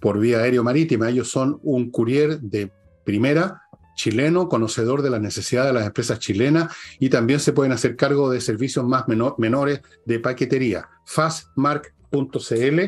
por 0.03 0.19
vía 0.19 0.41
aéreo-marítima. 0.41 1.09
Ellos 1.09 1.31
son 1.31 1.61
un 1.63 1.91
courier 1.91 2.41
de 2.41 2.73
primera, 3.05 3.63
chileno, 3.95 4.49
conocedor 4.49 5.01
de 5.01 5.11
las 5.11 5.21
necesidades 5.21 5.73
de 5.73 5.79
las 5.79 5.87
empresas 5.87 6.19
chilenas 6.19 6.75
y 6.99 7.09
también 7.09 7.39
se 7.39 7.53
pueden 7.53 7.73
hacer 7.73 7.95
cargo 7.95 8.29
de 8.29 8.41
servicios 8.41 8.85
más 8.85 9.05
menores 9.39 9.81
de 10.05 10.19
paquetería. 10.19 10.89
Fastmark.cl. 11.07 12.81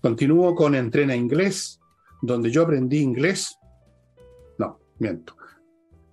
Continúo 0.00 0.54
con 0.54 0.76
Entrena 0.76 1.16
Inglés, 1.16 1.80
donde 2.22 2.50
yo 2.50 2.62
aprendí 2.62 2.98
inglés. 2.98 3.58
No, 4.58 4.78
miento. 5.00 5.36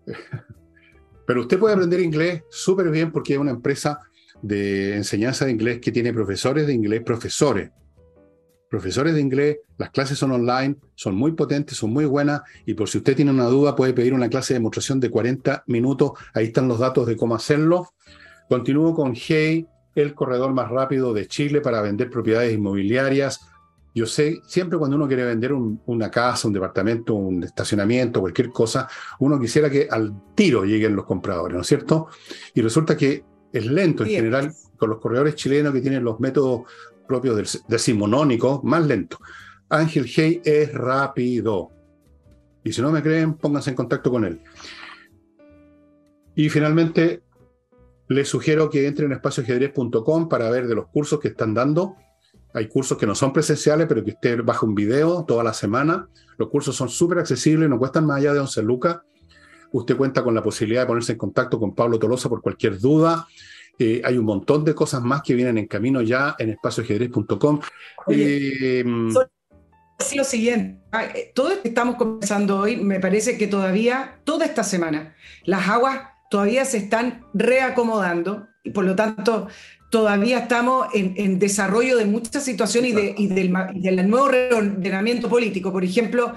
Pero 1.28 1.42
usted 1.42 1.60
puede 1.60 1.76
aprender 1.76 2.00
inglés 2.00 2.44
súper 2.50 2.90
bien 2.90 3.12
porque 3.12 3.34
es 3.34 3.40
una 3.40 3.52
empresa 3.52 4.00
de 4.42 4.96
enseñanza 4.96 5.46
de 5.46 5.52
inglés 5.52 5.80
que 5.80 5.92
tiene 5.92 6.12
profesores 6.12 6.66
de 6.66 6.74
inglés, 6.74 7.04
profesores. 7.06 7.70
Profesores 8.72 9.14
de 9.14 9.20
inglés, 9.20 9.58
las 9.78 9.90
clases 9.90 10.18
son 10.18 10.32
online, 10.32 10.78
son 10.96 11.14
muy 11.14 11.34
potentes, 11.34 11.78
son 11.78 11.92
muy 11.92 12.06
buenas 12.06 12.42
y 12.66 12.74
por 12.74 12.88
si 12.88 13.00
usted 13.00 13.18
tiene 13.18 13.30
una 13.30 13.44
duda 13.44 13.76
puede 13.76 13.92
pedir 13.92 14.14
una 14.14 14.30
clase 14.30 14.54
de 14.54 14.60
demostración 14.60 15.02
de 15.02 15.10
40 15.10 15.66
minutos, 15.68 16.14
ahí 16.34 16.46
están 16.46 16.70
los 16.70 16.80
datos 16.80 17.06
de 17.06 17.18
cómo 17.18 17.36
hacerlo. 17.36 17.90
Continúo 18.48 18.96
con 18.96 19.14
Hey, 19.14 19.68
el 19.94 20.14
corredor 20.14 20.54
más 20.54 20.70
rápido 20.70 21.12
de 21.12 21.28
Chile 21.28 21.60
para 21.60 21.82
vender 21.82 22.10
propiedades 22.10 22.54
inmobiliarias, 22.54 23.42
yo 23.94 24.06
sé, 24.06 24.40
siempre 24.48 24.80
cuando 24.80 24.96
uno 24.96 25.06
quiere 25.06 25.26
vender 25.26 25.52
una 25.52 26.10
casa, 26.10 26.48
un 26.48 26.54
departamento, 26.54 27.14
un 27.14 27.44
estacionamiento, 27.44 28.22
cualquier 28.22 28.52
cosa, 28.52 28.88
uno 29.20 29.38
quisiera 29.38 29.70
que 29.70 29.90
al 29.92 30.14
tiro 30.34 30.64
lleguen 30.64 30.96
los 30.96 31.04
compradores, 31.04 31.56
¿no 31.56 31.62
es 31.62 31.68
cierto? 31.68 32.08
Y 32.54 32.62
resulta 32.62 32.96
que 32.96 33.26
es 33.52 33.66
lento 33.66 34.06
en 34.06 34.12
general 34.12 34.54
con 34.78 34.90
los 34.90 35.00
corredores 35.00 35.36
chilenos 35.36 35.74
que 35.74 35.82
tienen 35.82 36.06
los 36.06 36.22
métodos 36.22 36.62
propios 37.12 37.36
del 37.36 37.48
decimonónico, 37.68 38.62
más 38.64 38.86
lento. 38.86 39.18
Ángel 39.70 40.06
Hey 40.08 40.42
es 40.44 40.74
rápido. 40.74 41.70
Y 42.64 42.72
si 42.72 42.82
no 42.82 42.92
me 42.92 43.04
creen, 43.04 43.34
pónganse 43.34 43.72
en 43.72 43.76
contacto 43.76 44.10
con 44.10 44.26
él. 44.26 44.42
Y 46.36 46.50
finalmente, 46.50 47.22
les 48.08 48.30
sugiero 48.30 48.70
que 48.70 48.88
entren 48.88 49.12
en 49.12 49.18
espacioajedrez.com 49.18 50.30
para 50.30 50.50
ver 50.50 50.68
de 50.68 50.76
los 50.76 50.88
cursos 50.88 51.20
que 51.20 51.28
están 51.30 51.54
dando 51.54 51.96
hay 52.54 52.68
cursos 52.68 52.98
que 52.98 53.06
no 53.06 53.16
son 53.16 53.32
presenciales, 53.32 53.88
pero 53.88 54.04
que 54.04 54.12
usted 54.12 54.44
baja 54.44 54.66
un 54.66 54.76
video 54.76 55.24
toda 55.26 55.44
la 55.44 55.54
semana. 55.54 56.08
Los 56.38 56.50
cursos 56.50 56.76
son 56.76 56.90
súper 56.90 57.20
accesibles, 57.20 57.70
no 57.70 57.80
cuestan 57.80 58.06
más 58.06 58.18
allá 58.18 58.34
de 58.34 58.40
11 58.40 58.62
lucas. 58.64 59.00
Usted 59.72 59.96
cuenta 59.96 60.22
con 60.22 60.36
la 60.36 60.44
posibilidad 60.44 60.82
de 60.82 60.88
ponerse 60.88 61.14
en 61.14 61.18
contacto 61.18 61.58
con 61.58 61.74
Pablo 61.74 61.98
Tolosa 61.98 62.28
por 62.28 62.42
cualquier 62.42 62.78
duda. 62.78 63.26
Eh, 63.84 64.00
hay 64.06 64.16
un 64.16 64.26
montón 64.26 64.64
de 64.64 64.76
cosas 64.76 65.02
más 65.02 65.24
que 65.24 65.34
vienen 65.34 65.58
en 65.58 65.66
camino 65.66 66.04
ya 66.04 66.36
en 66.38 66.52
espacioajedrez.com. 66.52 67.60
Eh, 68.10 68.84
lo 68.86 70.24
siguiente, 70.24 70.84
eh, 71.16 71.32
todo 71.34 71.50
lo 71.50 71.62
que 71.64 71.70
estamos 71.70 71.96
conversando 71.96 72.60
hoy, 72.60 72.78
me 72.78 73.00
parece 73.00 73.40
que 73.40 73.48
todavía, 73.48 74.20
toda 74.24 74.46
esta 74.46 74.64
semana, 74.64 75.16
las 75.46 75.68
aguas 75.68 76.00
todavía 76.30 76.64
se 76.64 76.78
están 76.78 77.26
reacomodando 77.34 78.46
y 78.64 78.70
por 78.70 78.86
lo 78.86 78.96
tanto 78.96 79.48
todavía 79.90 80.40
estamos 80.40 80.88
en, 80.94 81.40
desarrollo 81.40 81.98
de 81.98 82.06
muchas 82.06 82.44
situaciones 82.46 82.94
y, 83.18 83.28
del, 83.28 83.52
nuevo 84.08 84.28
reordenamiento 84.28 85.28
político. 85.28 85.72
Por 85.72 85.84
ejemplo, 85.84 86.36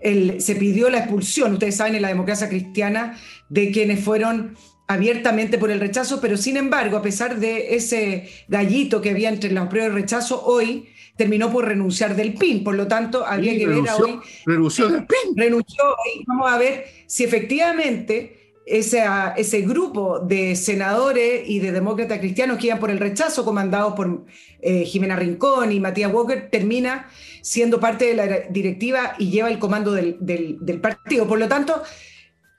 se 0.00 0.54
pidió 0.54 0.88
la 0.88 0.98
expulsión, 0.98 1.54
ustedes 1.54 1.76
saben, 1.76 1.96
en 1.96 2.02
la 2.02 2.08
democracia 2.08 2.48
cristiana, 2.48 3.18
de 3.48 3.72
quienes 3.72 4.04
fueron 4.04 4.56
abiertamente 4.86 5.58
por 5.58 5.70
el 5.70 5.80
rechazo, 5.80 6.20
pero 6.20 6.36
sin 6.36 6.56
embargo, 6.56 6.96
a 6.96 7.02
pesar 7.02 7.38
de 7.38 7.74
ese 7.74 8.28
gallito 8.48 9.00
que 9.00 9.10
había 9.10 9.28
entre 9.28 9.50
la 9.50 9.68
prueba 9.68 9.86
y 9.86 9.90
el 9.90 9.94
rechazo, 9.94 10.44
hoy 10.44 10.88
terminó 11.16 11.50
por 11.50 11.66
renunciar 11.66 12.14
del 12.14 12.34
PIN. 12.34 12.62
Por 12.62 12.74
lo 12.74 12.86
tanto, 12.86 13.26
había 13.26 13.56
que 13.56 13.66
ver 13.66 13.78
hoy. 13.78 14.20
Renunció 14.44 14.88
del 14.88 15.06
PIN. 15.06 15.36
Renunció 15.36 15.84
hoy. 15.84 16.24
Vamos 16.26 16.52
a 16.52 16.58
ver 16.58 16.84
si 17.06 17.24
efectivamente 17.24 18.54
ese, 18.66 19.04
ese 19.36 19.60
grupo 19.62 20.18
de 20.18 20.56
senadores 20.56 21.48
y 21.48 21.60
de 21.60 21.70
demócratas 21.70 22.18
cristianos 22.18 22.58
que 22.58 22.66
iban 22.66 22.80
por 22.80 22.90
el 22.90 22.98
rechazo, 22.98 23.44
comandados 23.44 23.94
por 23.94 24.24
eh, 24.60 24.84
Jimena 24.84 25.16
Rincón 25.16 25.70
y 25.70 25.78
Matías 25.78 26.12
Walker, 26.12 26.48
termina 26.50 27.08
siendo 27.42 27.78
parte 27.78 28.06
de 28.06 28.14
la 28.14 28.26
directiva 28.50 29.14
y 29.18 29.30
lleva 29.30 29.48
el 29.48 29.60
comando 29.60 29.92
del, 29.92 30.80
partido. 30.82 31.28
Por 31.28 31.38
lo 31.38 31.46
tanto, 31.46 31.80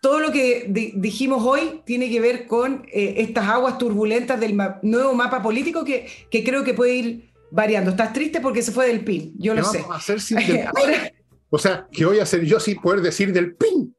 todo 0.01 0.19
lo 0.19 0.31
que 0.31 0.93
dijimos 0.95 1.43
hoy 1.43 1.81
tiene 1.85 2.09
que 2.09 2.21
ver 2.21 2.47
con 2.47 2.85
eh, 2.91 3.15
estas 3.17 3.47
aguas 3.47 3.77
turbulentas 3.77 4.39
del 4.39 4.57
nuevo 4.83 5.13
mapa 5.13 5.41
político 5.41 5.83
que, 5.83 6.07
que, 6.29 6.43
creo 6.43 6.63
que 6.63 6.73
puede 6.73 6.95
ir 6.95 7.31
variando. 7.51 7.91
Estás 7.91 8.13
triste 8.13 8.39
porque 8.39 8.61
se 8.61 8.71
fue 8.71 8.87
del 8.87 9.03
PIN, 9.03 9.33
yo 9.37 9.55
lo 9.55 9.63
sé. 9.63 9.83
o 11.49 11.57
sea, 11.57 11.87
que 11.91 12.05
voy 12.05 12.19
a 12.19 12.23
hacer 12.23 12.45
yo 12.45 12.59
sin 12.59 12.79
poder 12.79 13.01
decir 13.01 13.33
del 13.33 13.55
PIN. 13.55 13.95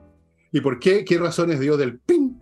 ¿Y 0.53 0.61
por 0.61 0.79
qué? 0.79 1.05
¿Qué 1.05 1.19
razones 1.19 1.61
dio 1.61 1.77
del 1.77 1.99
PIN? 1.99 2.41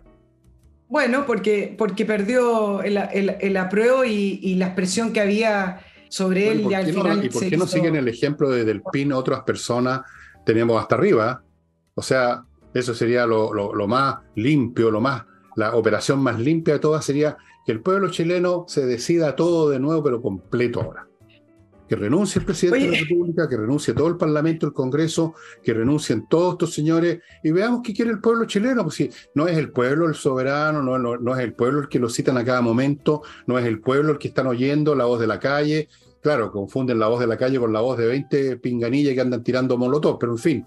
Bueno, 0.87 1.25
porque, 1.25 1.75
porque 1.77 2.05
perdió 2.05 2.81
el, 2.81 2.97
el, 2.97 3.57
apruebo 3.57 4.05
y, 4.05 4.55
la 4.55 4.67
expresión 4.67 5.11
que 5.11 5.19
había 5.19 5.81
sobre 6.09 6.49
él 6.49 6.61
y, 6.61 6.73
al 6.73 6.85
final. 6.85 7.25
¿Y 7.25 7.29
por 7.29 7.49
qué 7.49 7.57
no 7.57 7.67
siguen 7.67 7.95
el 7.95 8.07
ejemplo 8.07 8.49
de 8.49 8.63
del 8.63 8.81
PIN 8.93 9.11
otras 9.11 9.41
personas 9.41 10.01
tenemos 10.45 10.81
hasta 10.81 10.95
arriba? 10.95 11.43
O 11.95 12.01
sea, 12.01 12.43
eso 12.77 12.93
sería 12.93 13.25
lo, 13.25 13.53
lo 13.53 13.87
más 13.87 14.17
limpio, 14.35 14.91
lo 14.91 15.01
más, 15.01 15.25
la 15.55 15.75
operación 15.75 16.19
más 16.19 16.39
limpia 16.39 16.75
de 16.75 16.79
todas 16.79 17.03
sería 17.03 17.37
que 17.65 17.71
el 17.71 17.81
pueblo 17.81 18.09
chileno 18.09 18.65
se 18.67 18.85
decida 18.85 19.35
todo 19.35 19.69
de 19.69 19.79
nuevo, 19.79 20.03
pero 20.03 20.21
completo 20.21 20.81
ahora 20.81 21.07
que 21.87 21.95
renuncie 21.95 22.39
el 22.39 22.45
presidente 22.45 22.85
de 22.85 22.91
la 22.91 22.99
República, 22.99 23.49
que 23.49 23.57
renuncie 23.57 23.93
todo 23.93 24.07
el 24.07 24.17
Parlamento, 24.17 24.67
el 24.67 24.73
Congreso, 24.73 25.35
que 25.63 25.73
renuncien 25.73 26.27
todos 26.27 26.53
estos 26.53 26.73
señores 26.73 27.19
y 27.43 27.51
veamos 27.51 27.81
qué 27.83 27.93
quiere 27.93 28.11
el 28.11 28.19
pueblo 28.19 28.45
chileno. 28.45 28.83
Pues 28.83 28.95
si 28.95 29.09
no 29.35 29.47
es 29.47 29.57
el 29.57 29.71
pueblo 29.71 30.07
el 30.07 30.15
soberano, 30.15 30.81
no, 30.81 30.97
no, 30.97 31.35
es 31.35 31.43
el 31.43 31.53
pueblo 31.53 31.81
el 31.81 31.87
que 31.87 31.99
lo 31.99 32.09
citan 32.09 32.37
a 32.37 32.43
cada 32.43 32.61
momento, 32.61 33.21
no 33.45 33.57
es 33.57 33.65
el 33.65 33.79
pueblo 33.79 34.13
el 34.13 34.17
que 34.17 34.27
están 34.27 34.47
oyendo 34.47 34.95
la 34.95 35.05
voz 35.05 35.19
de 35.19 35.27
la 35.27 35.39
calle. 35.39 35.87
Claro, 36.21 36.51
confunden 36.51 36.99
la 36.99 37.07
voz 37.07 37.21
de 37.21 37.27
la 37.27 37.37
calle 37.37 37.57
con 37.59 37.71
la 37.71 37.79
voz 37.79 37.97
de 37.97 38.07
20 38.07 38.57
pinganillas 38.57 39.13
que 39.13 39.21
andan 39.21 39.43
tirando 39.43 39.77
molotov, 39.77 40.19
pero 40.19 40.33
en 40.33 40.37
fin. 40.37 40.65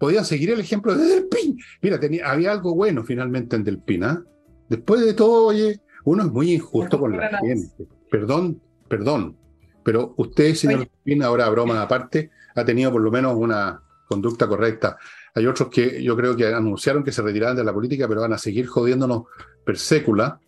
Podían 0.00 0.24
seguir 0.24 0.50
el 0.50 0.60
ejemplo 0.60 0.94
de 0.94 1.04
Del 1.04 1.28
Pin. 1.28 1.58
Mira, 1.82 2.00
tenía, 2.00 2.30
había 2.30 2.52
algo 2.52 2.74
bueno 2.74 3.04
finalmente 3.04 3.54
en 3.54 3.64
Del 3.64 3.80
Pin. 3.80 4.02
¿ah? 4.04 4.24
Después 4.66 5.02
de 5.02 5.12
todo, 5.12 5.48
oye, 5.48 5.82
uno 6.04 6.22
es 6.22 6.32
muy 6.32 6.54
injusto 6.54 6.98
con 6.98 7.16
la 7.18 7.38
gente 7.38 7.86
Perdón, 8.10 8.62
perdón. 8.88 9.36
Pero 9.84 10.14
usted, 10.16 10.54
señor 10.54 10.88
Pina, 11.04 11.26
ahora 11.26 11.48
broma 11.50 11.82
aparte, 11.82 12.30
ha 12.54 12.64
tenido 12.64 12.90
por 12.90 13.02
lo 13.02 13.10
menos 13.10 13.34
una 13.36 13.82
conducta 14.08 14.48
correcta. 14.48 14.96
Hay 15.34 15.46
otros 15.46 15.68
que 15.68 16.02
yo 16.02 16.16
creo 16.16 16.34
que 16.34 16.46
anunciaron 16.46 17.04
que 17.04 17.12
se 17.12 17.20
retiraban 17.20 17.56
de 17.56 17.64
la 17.64 17.72
política, 17.72 18.08
pero 18.08 18.22
van 18.22 18.32
a 18.32 18.38
seguir 18.38 18.66
jodiéndonos 18.66 19.24
per 19.66 19.78
sécula, 19.78 20.40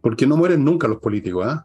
porque 0.00 0.26
no 0.26 0.36
mueren 0.36 0.64
nunca 0.64 0.88
los 0.88 0.98
políticos. 0.98 1.46
¿ah? 1.46 1.64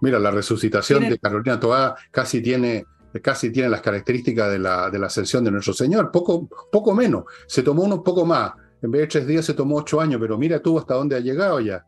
Mira, 0.00 0.20
la 0.20 0.30
resucitación 0.30 1.08
de 1.08 1.18
Carolina 1.18 1.58
Toá 1.58 1.96
casi 2.12 2.40
tiene, 2.40 2.84
casi 3.20 3.50
tiene 3.50 3.68
las 3.68 3.82
características 3.82 4.50
de 4.50 4.58
la, 4.58 4.90
de 4.90 4.98
la 4.98 5.06
ascensión 5.06 5.44
de 5.44 5.50
nuestro 5.50 5.74
Señor, 5.74 6.10
poco, 6.10 6.48
poco 6.70 6.94
menos. 6.94 7.24
Se 7.46 7.62
tomó 7.62 7.82
unos 7.82 8.00
poco 8.00 8.24
más. 8.24 8.52
En 8.82 8.90
vez 8.90 9.02
de 9.02 9.06
tres 9.06 9.26
días 9.26 9.44
se 9.44 9.54
tomó 9.54 9.76
ocho 9.76 10.00
años, 10.00 10.20
pero 10.20 10.38
mira 10.38 10.60
tú 10.60 10.78
hasta 10.78 10.94
dónde 10.94 11.16
ha 11.16 11.20
llegado 11.20 11.60
ya. 11.60 11.84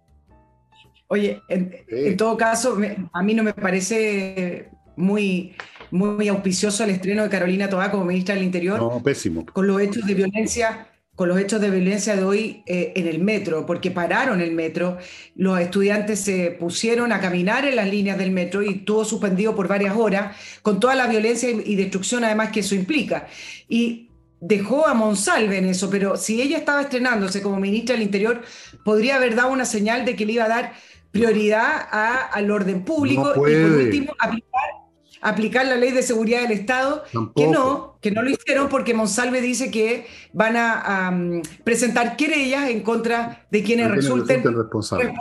Oye, 1.09 1.43
en, 1.49 2.17
todo 2.17 2.37
caso, 2.37 2.77
a 3.13 3.23
mí 3.23 3.35
no 3.35 3.43
me 3.43 3.53
parece 3.53 4.71
muy, 4.97 5.55
muy 5.91 6.29
auspicioso 6.29 6.85
el 6.85 6.91
estreno 6.91 7.23
de 7.23 7.29
Carolina 7.29 7.69
Toá 7.69 7.91
como 7.91 8.05
ministra 8.05 8.35
del 8.35 8.45
Interior. 8.45 8.79
No, 8.79 9.03
pésimo. 9.03 9.45
Con 9.47 9.67
los 9.67 9.81
hechos 9.81 10.07
de 10.07 10.15
violencia, 10.15 10.89
con 11.15 11.29
los 11.29 11.39
hechos 11.39 11.61
de 11.61 11.71
violencia 11.71 12.17
de 12.17 12.25
hoy 12.25 12.63
eh, 12.67 12.93
en 12.97 13.07
el 13.07 13.21
metro, 13.21 13.67
porque 13.67 13.91
pararon 13.91 14.41
el 14.41 14.53
metro, 14.53 14.99
los 15.37 15.61
estudiantes 15.61 16.21
se 16.21 16.51
pusieron 16.59 17.13
a 17.13 17.21
caminar 17.21 17.65
en 17.65 17.77
las 17.77 17.89
líneas 17.89 18.19
del 18.19 18.33
metro 18.33 18.63
y 18.63 18.71
estuvo 18.71 19.05
suspendido 19.05 19.55
por 19.55 19.69
varias 19.69 19.97
horas, 19.97 20.37
con 20.63 20.81
toda 20.81 20.95
la 20.95 21.07
violencia 21.07 21.49
y 21.51 21.77
destrucción 21.77 22.25
además 22.25 22.51
que 22.51 22.61
eso 22.61 22.75
implica. 22.75 23.29
Y 23.69 24.11
dejó 24.41 24.87
a 24.87 24.95
Monsalve 24.95 25.59
en 25.59 25.67
eso, 25.67 25.89
pero 25.89 26.17
si 26.17 26.43
ella 26.43 26.59
estaba 26.59 26.83
estrenándose 26.83 27.43
como 27.43 27.61
ministra 27.61 27.95
del 27.95 28.03
Interior, 28.03 28.43
podría 28.85 29.17
haber 29.17 29.37
dado 29.37 29.53
una 29.53 29.65
señal 29.65 30.05
de 30.05 30.17
que 30.17 30.27
le 30.27 30.33
iba 30.33 30.45
a 30.45 30.49
dar 30.49 30.73
prioridad 31.13 31.87
al 32.33 32.51
orden 32.51 32.85
público 32.85 33.31
y 33.31 33.35
por 33.35 33.49
último 33.49 34.15
aplicar 34.19 34.84
aplicar 35.25 35.65
la 35.67 35.77
ley 35.77 35.91
de 35.91 36.03
seguridad 36.03 36.43
del 36.43 36.53
Estado, 36.53 37.03
que 37.35 37.47
no, 37.47 37.99
que 38.03 38.11
no 38.11 38.23
lo 38.23 38.29
hicieron 38.29 38.69
porque 38.69 38.93
Monsalve 38.93 39.41
dice 39.41 39.71
que 39.71 40.07
van 40.35 40.55
a 40.57 41.41
presentar 41.65 42.17
querellas 42.17 42.69
en 42.69 42.83
contra 42.83 43.47
de 43.51 43.63
quienes 43.63 43.91
resulten, 43.91 44.45
responsables. 44.45 45.13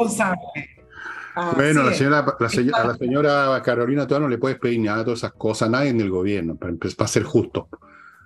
bueno, 1.55 1.81
a 1.81 1.85
la 1.85 2.95
señora, 2.97 3.61
Carolina 3.63 4.05
todavía 4.05 4.27
no 4.27 4.29
le 4.29 4.37
puedes 4.37 4.59
pedir 4.59 4.81
nada 4.81 4.99
de 4.99 5.03
todas 5.05 5.19
esas 5.19 5.33
cosas, 5.33 5.69
nadie 5.69 5.89
en 5.89 6.01
el 6.01 6.09
gobierno, 6.09 6.57
para, 6.57 6.73
para 6.75 7.07
ser 7.07 7.23
justo. 7.23 7.69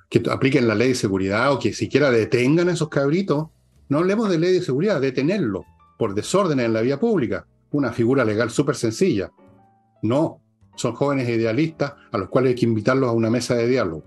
Que 0.10 0.24
apliquen 0.32 0.68
la 0.68 0.74
ley 0.74 0.90
de 0.90 0.96
seguridad 0.96 1.52
o 1.52 1.60
que 1.60 1.74
siquiera 1.74 2.10
detengan 2.10 2.70
a 2.70 2.72
esos 2.72 2.90
cabritos. 2.90 3.50
No 3.88 4.00
hablemos 4.00 4.30
de 4.30 4.40
ley 4.40 4.54
de 4.54 4.62
seguridad, 4.64 5.00
detenerlo 5.00 5.64
por 6.00 6.16
desorden 6.16 6.60
en 6.60 6.74
la 6.74 6.82
vía 6.82 7.00
pública. 7.00 7.46
Una 7.70 7.92
figura 7.92 8.26
legal 8.26 8.50
súper 8.50 8.76
sencilla. 8.76 9.32
No, 10.02 10.42
son 10.78 10.94
jóvenes 10.94 11.28
idealistas 11.28 11.96
a 12.12 12.18
los 12.18 12.30
cuales 12.30 12.52
hay 12.52 12.56
que 12.56 12.66
invitarlos 12.66 13.10
a 13.10 13.14
una 13.14 13.30
mesa 13.30 13.56
de 13.56 13.68
diálogo. 13.68 14.04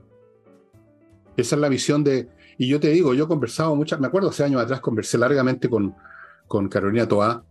Esa 1.37 1.57
es 1.57 1.61
la 1.61 1.69
visión 1.69 2.03
de... 2.03 2.29
Y 2.59 2.69
yo 2.69 2.79
te 2.79 2.89
digo, 2.89 3.13
yo 3.13 3.25
he 3.25 3.29
conversado 3.29 3.75
muchas, 3.75 4.01
me 4.01 4.07
acuerdo 4.07 4.31
hace 4.31 4.45
años 4.45 4.63
atrás, 4.63 4.81
conversé 4.81 5.19
largamente 5.19 5.69
con, 5.69 5.95
con 6.47 6.69
Carolina 6.69 7.09
Toá. 7.09 7.45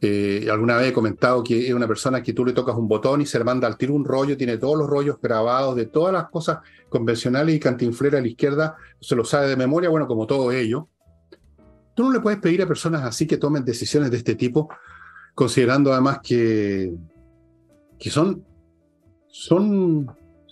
Eh, 0.00 0.48
alguna 0.50 0.76
vez 0.76 0.88
he 0.88 0.92
comentado 0.92 1.42
que 1.44 1.68
es 1.68 1.72
una 1.72 1.86
persona 1.86 2.22
que 2.22 2.32
tú 2.32 2.44
le 2.44 2.52
tocas 2.52 2.74
un 2.74 2.88
botón 2.88 3.20
y 3.20 3.26
se 3.26 3.38
le 3.38 3.44
manda 3.44 3.68
al 3.68 3.76
tiro 3.76 3.94
un 3.94 4.04
rollo, 4.04 4.36
tiene 4.36 4.58
todos 4.58 4.76
los 4.76 4.88
rollos 4.88 5.18
grabados 5.22 5.76
de 5.76 5.86
todas 5.86 6.12
las 6.12 6.28
cosas 6.28 6.58
convencionales 6.88 7.54
y 7.54 7.60
cantinflera 7.60 8.18
a 8.18 8.20
la 8.20 8.28
izquierda, 8.28 8.76
se 9.00 9.14
lo 9.14 9.24
sabe 9.24 9.48
de 9.48 9.56
memoria, 9.56 9.88
bueno, 9.88 10.06
como 10.06 10.26
todo 10.26 10.50
ello. 10.50 10.88
Tú 11.94 12.04
no 12.04 12.12
le 12.12 12.20
puedes 12.20 12.40
pedir 12.40 12.60
a 12.62 12.66
personas 12.66 13.02
así 13.04 13.26
que 13.26 13.36
tomen 13.36 13.64
decisiones 13.64 14.10
de 14.10 14.16
este 14.16 14.34
tipo, 14.34 14.68
considerando 15.34 15.92
además 15.92 16.18
que, 16.22 16.92
que 17.98 18.10
son 18.10 18.44
son, 19.34 20.06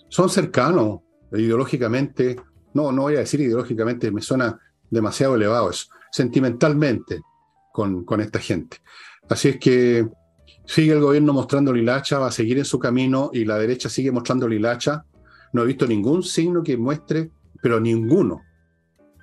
son 0.09 0.29
cercanos 0.29 0.99
ideológicamente, 1.31 2.35
no, 2.73 2.91
no 2.91 3.03
voy 3.03 3.15
a 3.15 3.19
decir 3.19 3.39
ideológicamente, 3.39 4.11
me 4.11 4.21
suena 4.21 4.59
demasiado 4.89 5.35
elevado 5.35 5.69
eso, 5.69 5.87
sentimentalmente 6.11 7.21
con, 7.71 8.03
con 8.03 8.19
esta 8.19 8.39
gente. 8.39 8.77
Así 9.29 9.47
es 9.47 9.57
que 9.57 10.05
sigue 10.65 10.91
el 10.91 10.99
gobierno 10.99 11.31
mostrando 11.31 11.71
lilacha, 11.71 12.19
va 12.19 12.27
a 12.27 12.31
seguir 12.31 12.57
en 12.57 12.65
su 12.65 12.77
camino 12.77 13.29
y 13.33 13.45
la 13.45 13.57
derecha 13.57 13.87
sigue 13.87 14.11
mostrando 14.11 14.49
lilacha. 14.49 15.05
No 15.53 15.63
he 15.63 15.65
visto 15.65 15.87
ningún 15.87 16.21
signo 16.21 16.61
que 16.61 16.75
muestre, 16.75 17.31
pero 17.61 17.79
ninguno. 17.79 18.41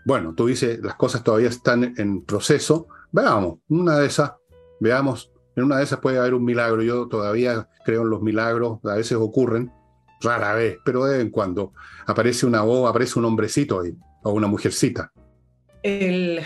Bueno, 0.06 0.34
tú 0.34 0.46
dices, 0.46 0.80
las 0.80 0.94
cosas 0.94 1.22
todavía 1.22 1.50
están 1.50 1.94
en 1.98 2.24
proceso. 2.24 2.86
Veamos, 3.12 3.58
una 3.68 3.98
de 3.98 4.06
esas, 4.06 4.32
veamos 4.80 5.30
en 5.60 5.66
una 5.66 5.78
de 5.78 5.84
esas 5.84 6.00
puede 6.00 6.18
haber 6.18 6.34
un 6.34 6.44
milagro. 6.44 6.82
Yo 6.82 7.06
todavía 7.08 7.68
creo 7.84 8.02
en 8.02 8.10
los 8.10 8.22
milagros, 8.22 8.80
a 8.84 8.94
veces 8.94 9.16
ocurren, 9.18 9.72
rara 10.20 10.54
vez, 10.54 10.78
pero 10.84 11.04
de 11.04 11.18
vez 11.18 11.22
en 11.22 11.30
cuando 11.30 11.72
aparece 12.06 12.46
una 12.46 12.62
voz, 12.62 12.88
aparece 12.88 13.18
un 13.18 13.24
hombrecito 13.26 13.80
ahí, 13.80 13.94
o 14.22 14.32
una 14.32 14.46
mujercita. 14.46 15.12
El... 15.82 16.40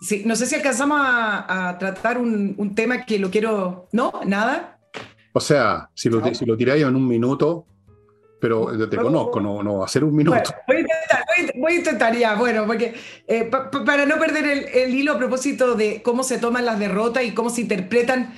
Sí, 0.00 0.22
no 0.26 0.36
sé 0.36 0.46
si 0.46 0.54
alcanzamos 0.54 0.98
a, 1.00 1.76
tratar 1.78 2.18
un, 2.18 2.74
tema 2.74 3.06
que 3.06 3.18
lo 3.18 3.30
quiero. 3.30 3.88
¿No? 3.92 4.12
¿Nada? 4.26 4.78
O 5.32 5.40
sea, 5.40 5.88
si 5.94 6.10
lo, 6.10 6.22
si 6.34 6.44
lo 6.44 6.56
tiráis 6.56 6.84
en 6.84 6.94
un 6.94 7.08
minuto, 7.08 7.66
pero 8.44 8.90
te 8.90 8.98
conozco, 8.98 9.40
no, 9.40 9.62
no, 9.62 9.82
hacer 9.82 10.04
un 10.04 10.14
minuto. 10.14 10.36
voy, 10.66 10.76
a 10.76 10.80
intentar, 10.80 11.24
voy, 11.54 11.72
a 11.72 11.76
intentar, 11.76 12.14
ya, 12.14 12.34
bueno, 12.34 12.66
porque 12.66 12.92
eh, 13.26 13.50
para 13.86 14.04
no 14.04 14.18
perder 14.18 14.68
el, 14.70 14.94
hilo 14.94 15.12
a 15.12 15.18
propósito 15.18 15.74
de 15.74 16.02
cómo 16.02 16.22
se 16.22 16.36
toman 16.36 16.66
las 16.66 16.78
derrotas 16.78 17.24
y 17.24 17.30
cómo 17.30 17.48
se 17.48 17.62
interpretan 17.62 18.34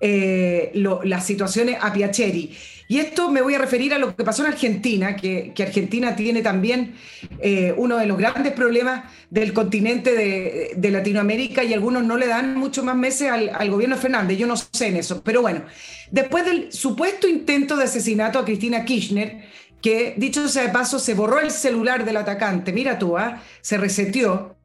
eh, 0.00 0.72
las 0.72 1.26
situaciones 1.26 1.76
a 1.78 1.92
Piacheri. 1.92 2.56
Y 2.90 2.98
esto 2.98 3.30
me 3.30 3.40
voy 3.40 3.54
a 3.54 3.58
referir 3.58 3.94
a 3.94 3.98
lo 3.98 4.16
que 4.16 4.24
pasó 4.24 4.42
en 4.44 4.48
Argentina, 4.48 5.14
que, 5.14 5.54
Argentina 5.60 6.16
tiene 6.16 6.42
también 6.42 6.96
eh, 7.38 7.72
uno 7.76 7.96
de 7.96 8.04
los 8.04 8.18
grandes 8.18 8.52
problemas 8.52 9.04
del 9.30 9.52
continente 9.52 10.12
de, 10.12 10.90
Latinoamérica 10.90 11.62
y 11.62 11.72
algunos 11.72 12.02
no 12.02 12.16
le 12.16 12.26
dan 12.26 12.56
mucho 12.56 12.82
más 12.82 12.96
meses 12.96 13.30
al, 13.30 13.70
gobierno 13.70 13.96
Fernández, 13.96 14.36
yo 14.38 14.48
no 14.48 14.56
sé 14.56 14.88
en 14.88 14.96
eso, 14.96 15.22
pero 15.22 15.40
bueno, 15.40 15.62
después 16.10 16.44
del 16.44 16.72
supuesto 16.72 17.28
intento 17.28 17.76
de 17.76 17.84
asesinato 17.84 18.40
a 18.40 18.44
Cristina 18.44 18.84
Kirchner, 18.84 19.44
que 19.80 20.14
dicho 20.16 20.48
sea 20.48 20.64
de 20.64 20.70
paso, 20.70 20.98
se 20.98 21.14
borró 21.14 21.38
el 21.38 21.52
celular 21.52 22.04
del 22.04 22.16
atacante, 22.16 22.72
mira 22.72 22.98
tú, 22.98 23.16
¿ah? 23.16 23.40
se 23.60 23.78
reseteó. 23.78 24.56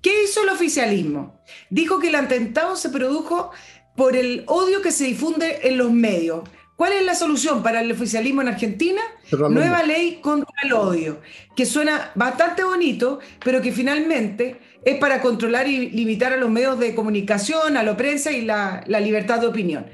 ¿Qué 0.00 0.24
hizo 0.24 0.44
el 0.44 0.48
oficialismo? 0.48 1.38
Dijo 1.68 1.98
que 1.98 2.08
el 2.08 2.14
atentado 2.14 2.74
se 2.74 2.88
produjo 2.88 3.50
por 3.96 4.16
el 4.16 4.44
odio 4.46 4.80
que 4.80 4.92
se 4.92 5.04
difunde 5.04 5.60
en 5.64 5.76
los 5.76 5.92
medios. 5.92 6.48
¿Cuál 6.76 6.92
es 6.92 7.04
la 7.04 7.14
solución 7.14 7.62
para 7.62 7.80
el 7.80 7.92
oficialismo 7.92 8.42
en 8.42 8.48
Argentina? 8.48 9.00
Nueva 9.30 9.82
ley 9.84 10.18
contra 10.20 10.52
el 10.64 10.72
odio, 10.72 11.20
que 11.54 11.66
suena 11.66 12.10
bastante 12.14 12.64
bonito, 12.64 13.20
pero 13.44 13.62
que 13.62 13.70
finalmente 13.70 14.56
es 14.84 14.98
para 14.98 15.20
controlar 15.20 15.68
y 15.68 15.90
limitar 15.90 16.32
a 16.32 16.36
los 16.36 16.50
medios 16.50 16.78
de 16.80 16.94
comunicación, 16.94 17.76
a 17.76 17.82
la 17.84 17.96
prensa 17.96 18.32
y 18.32 18.42
la, 18.42 18.82
la 18.86 18.98
libertad 19.00 19.40
de 19.40 19.46
opinión. 19.46 19.86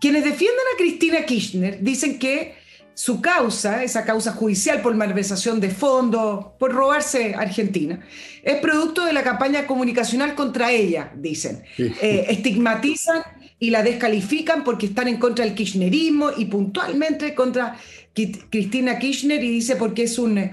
Quienes 0.00 0.24
defienden 0.24 0.64
a 0.74 0.78
Cristina 0.78 1.24
Kirchner 1.26 1.80
dicen 1.82 2.18
que 2.18 2.54
su 2.96 3.20
causa, 3.20 3.84
esa 3.84 4.06
causa 4.06 4.32
judicial 4.32 4.80
por 4.80 4.94
malversación 4.94 5.60
de 5.60 5.68
fondos, 5.68 6.46
por 6.58 6.72
robarse 6.72 7.34
Argentina, 7.34 8.00
es 8.42 8.56
producto 8.56 9.04
de 9.04 9.12
la 9.12 9.22
campaña 9.22 9.66
comunicacional 9.66 10.34
contra 10.34 10.72
ella, 10.72 11.12
dicen. 11.14 11.62
Eh, 11.76 12.24
estigmatizan 12.30 13.22
y 13.58 13.68
la 13.68 13.82
descalifican 13.82 14.64
porque 14.64 14.86
están 14.86 15.08
en 15.08 15.18
contra 15.18 15.44
del 15.44 15.54
kirchnerismo 15.54 16.30
y 16.38 16.46
puntualmente 16.46 17.34
contra 17.34 17.76
Cristina 18.14 18.98
Kirchner 18.98 19.44
y 19.44 19.50
dice 19.50 19.76
porque 19.76 20.04
es 20.04 20.18
un... 20.18 20.52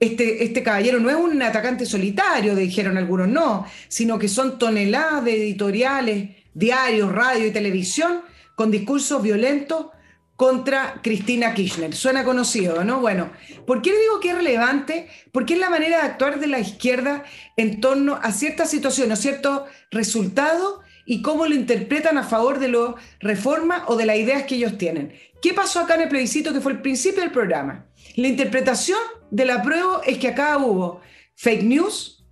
Este, 0.00 0.42
este 0.42 0.62
caballero 0.62 1.00
no 1.00 1.10
es 1.10 1.16
un 1.16 1.40
atacante 1.42 1.84
solitario, 1.84 2.56
dijeron 2.56 2.96
algunos, 2.96 3.28
no, 3.28 3.66
sino 3.88 4.18
que 4.18 4.28
son 4.28 4.58
toneladas 4.58 5.22
de 5.22 5.36
editoriales, 5.36 6.30
diarios, 6.54 7.12
radio 7.12 7.46
y 7.46 7.50
televisión 7.50 8.22
con 8.54 8.70
discursos 8.70 9.22
violentos 9.22 9.88
contra 10.36 11.00
Cristina 11.02 11.54
Kirchner. 11.54 11.94
Suena 11.94 12.24
conocido, 12.24 12.84
¿no? 12.84 13.00
Bueno, 13.00 13.30
¿por 13.66 13.82
qué 13.82 13.90
le 13.90 14.00
digo 14.00 14.20
que 14.20 14.30
es 14.30 14.34
relevante? 14.34 15.08
Porque 15.32 15.54
es 15.54 15.60
la 15.60 15.70
manera 15.70 15.98
de 15.98 16.02
actuar 16.02 16.40
de 16.40 16.46
la 16.46 16.58
izquierda 16.58 17.24
en 17.56 17.80
torno 17.80 18.18
a 18.22 18.32
ciertas 18.32 18.70
situaciones, 18.70 19.20
ciertos 19.20 19.62
resultados 19.90 20.80
y 21.06 21.22
cómo 21.22 21.46
lo 21.46 21.54
interpretan 21.54 22.18
a 22.18 22.24
favor 22.24 22.58
de 22.58 22.68
las 22.68 22.94
reformas 23.20 23.82
o 23.86 23.96
de 23.96 24.06
las 24.06 24.16
ideas 24.16 24.44
que 24.44 24.56
ellos 24.56 24.78
tienen. 24.78 25.12
¿Qué 25.40 25.52
pasó 25.52 25.80
acá 25.80 25.94
en 25.94 26.02
el 26.02 26.08
plebiscito 26.08 26.52
que 26.52 26.60
fue 26.60 26.72
el 26.72 26.80
principio 26.80 27.20
del 27.20 27.30
programa? 27.30 27.86
La 28.16 28.28
interpretación 28.28 28.98
de 29.30 29.44
la 29.44 29.62
prueba 29.62 30.00
es 30.06 30.18
que 30.18 30.28
acá 30.28 30.56
hubo 30.58 31.00
fake 31.36 31.64
news, 31.64 32.24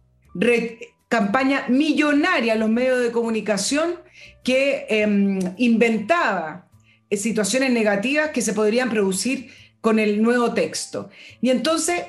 campaña 1.09 1.66
millonaria 1.68 2.55
en 2.55 2.61
los 2.61 2.70
medios 2.70 3.00
de 3.00 3.12
comunicación 3.12 3.96
que 4.42 4.86
em, 4.88 5.38
inventaba 5.59 6.72
situaciones 7.16 7.70
negativas 7.72 8.30
que 8.30 8.42
se 8.42 8.52
podrían 8.52 8.90
producir 8.90 9.50
con 9.80 9.98
el 9.98 10.22
nuevo 10.22 10.54
texto. 10.54 11.10
Y 11.40 11.50
entonces, 11.50 12.00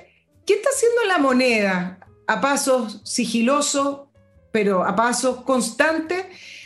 ¿qué 0.46 0.54
está 0.54 0.70
haciendo 0.74 1.04
la 1.08 1.18
moneda 1.18 2.00
a 2.28 2.40
pasos 2.40 3.02
sigilosos, 3.04 4.02
pero 4.52 4.84
a 4.84 4.96
pasos 4.96 5.42
constantes? 5.42 6.26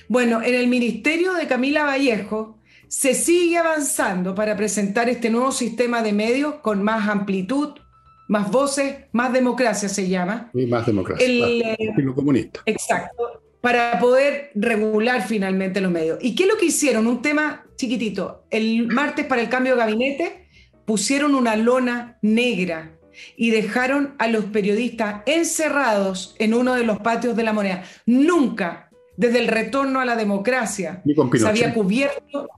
Bueno, 0.10 0.42
en 0.42 0.54
el 0.54 0.68
ministerio 0.68 1.34
de 1.34 1.48
Camila 1.48 1.86
Vallejo 1.86 2.58
se 2.88 3.14
sigue 3.14 3.58
avanzando 3.58 4.34
para 4.36 4.56
presentar 4.56 5.10
este 5.10 5.30
nuevo 5.30 5.52
sistema 5.52 6.02
de 6.02 6.14
medios 6.14 6.56
con 6.56 6.84
más 6.84 7.10
amplitud, 7.10 7.74
más 8.28 8.52
voces, 8.52 9.06
más 9.12 9.34
democracia 9.34 9.90
se 9.90 10.08
llama. 10.08 10.50
Y 10.54 10.66
más 10.66 10.86
democracia. 10.86 11.26
El, 11.26 11.62
estilo 11.80 12.14
comunista. 12.14 12.62
Exacto, 12.66 13.42
para 13.62 14.00
poder 14.00 14.52
regular 14.56 15.26
finalmente 15.28 15.82
los 15.82 15.92
medios. 15.92 16.20
¿Y 16.22 16.36
qué 16.36 16.44
es 16.44 16.50
lo 16.50 16.58
que 16.58 16.68
hicieron? 16.68 17.08
Un 17.08 17.22
tema 17.22 17.66
chiquitito. 17.76 18.46
El 18.50 18.88
martes 18.88 19.26
para 19.26 19.42
el 19.42 19.50
cambio 19.50 19.74
de 19.74 19.80
gabinete 19.80 20.48
pusieron 20.86 21.36
una 21.36 21.56
lona 21.56 22.18
negra 22.22 22.98
y 23.36 23.50
dejaron 23.50 24.16
a 24.20 24.28
los 24.28 24.46
periodistas 24.46 25.24
encerrados 25.26 26.36
en 26.40 26.54
uno 26.54 26.76
de 26.76 26.84
los 26.84 27.00
patios 27.00 27.36
de 27.36 27.44
la 27.44 27.54
moneda. 27.54 27.84
Nunca, 28.06 28.90
desde 29.18 29.40
el 29.40 29.48
retorno 29.48 30.00
a 30.00 30.06
la 30.06 30.16
democracia, 30.16 31.02
se 31.34 31.48
había 31.48 31.74
cubierto 31.74 32.50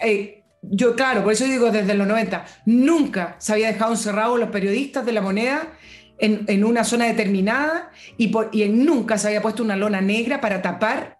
eh, 0.00 0.42
yo, 0.62 0.96
claro, 0.96 1.22
por 1.22 1.32
eso 1.32 1.44
digo 1.44 1.70
desde 1.70 1.94
los 1.94 2.06
90, 2.06 2.44
nunca 2.66 3.36
se 3.38 3.52
había 3.52 3.68
dejado 3.68 3.92
encerrados 3.92 4.38
los 4.40 4.50
periodistas 4.50 5.06
de 5.06 5.12
la 5.12 5.22
moneda 5.22 5.72
en, 6.18 6.64
una 6.64 6.84
zona 6.84 7.06
determinada 7.06 7.90
y, 8.16 8.32
y 8.52 8.68
nunca 8.68 9.18
se 9.18 9.28
había 9.28 9.42
puesto 9.42 9.62
una 9.62 9.76
lona 9.76 10.00
negra 10.00 10.40
para 10.40 10.62
tapar 10.62 11.18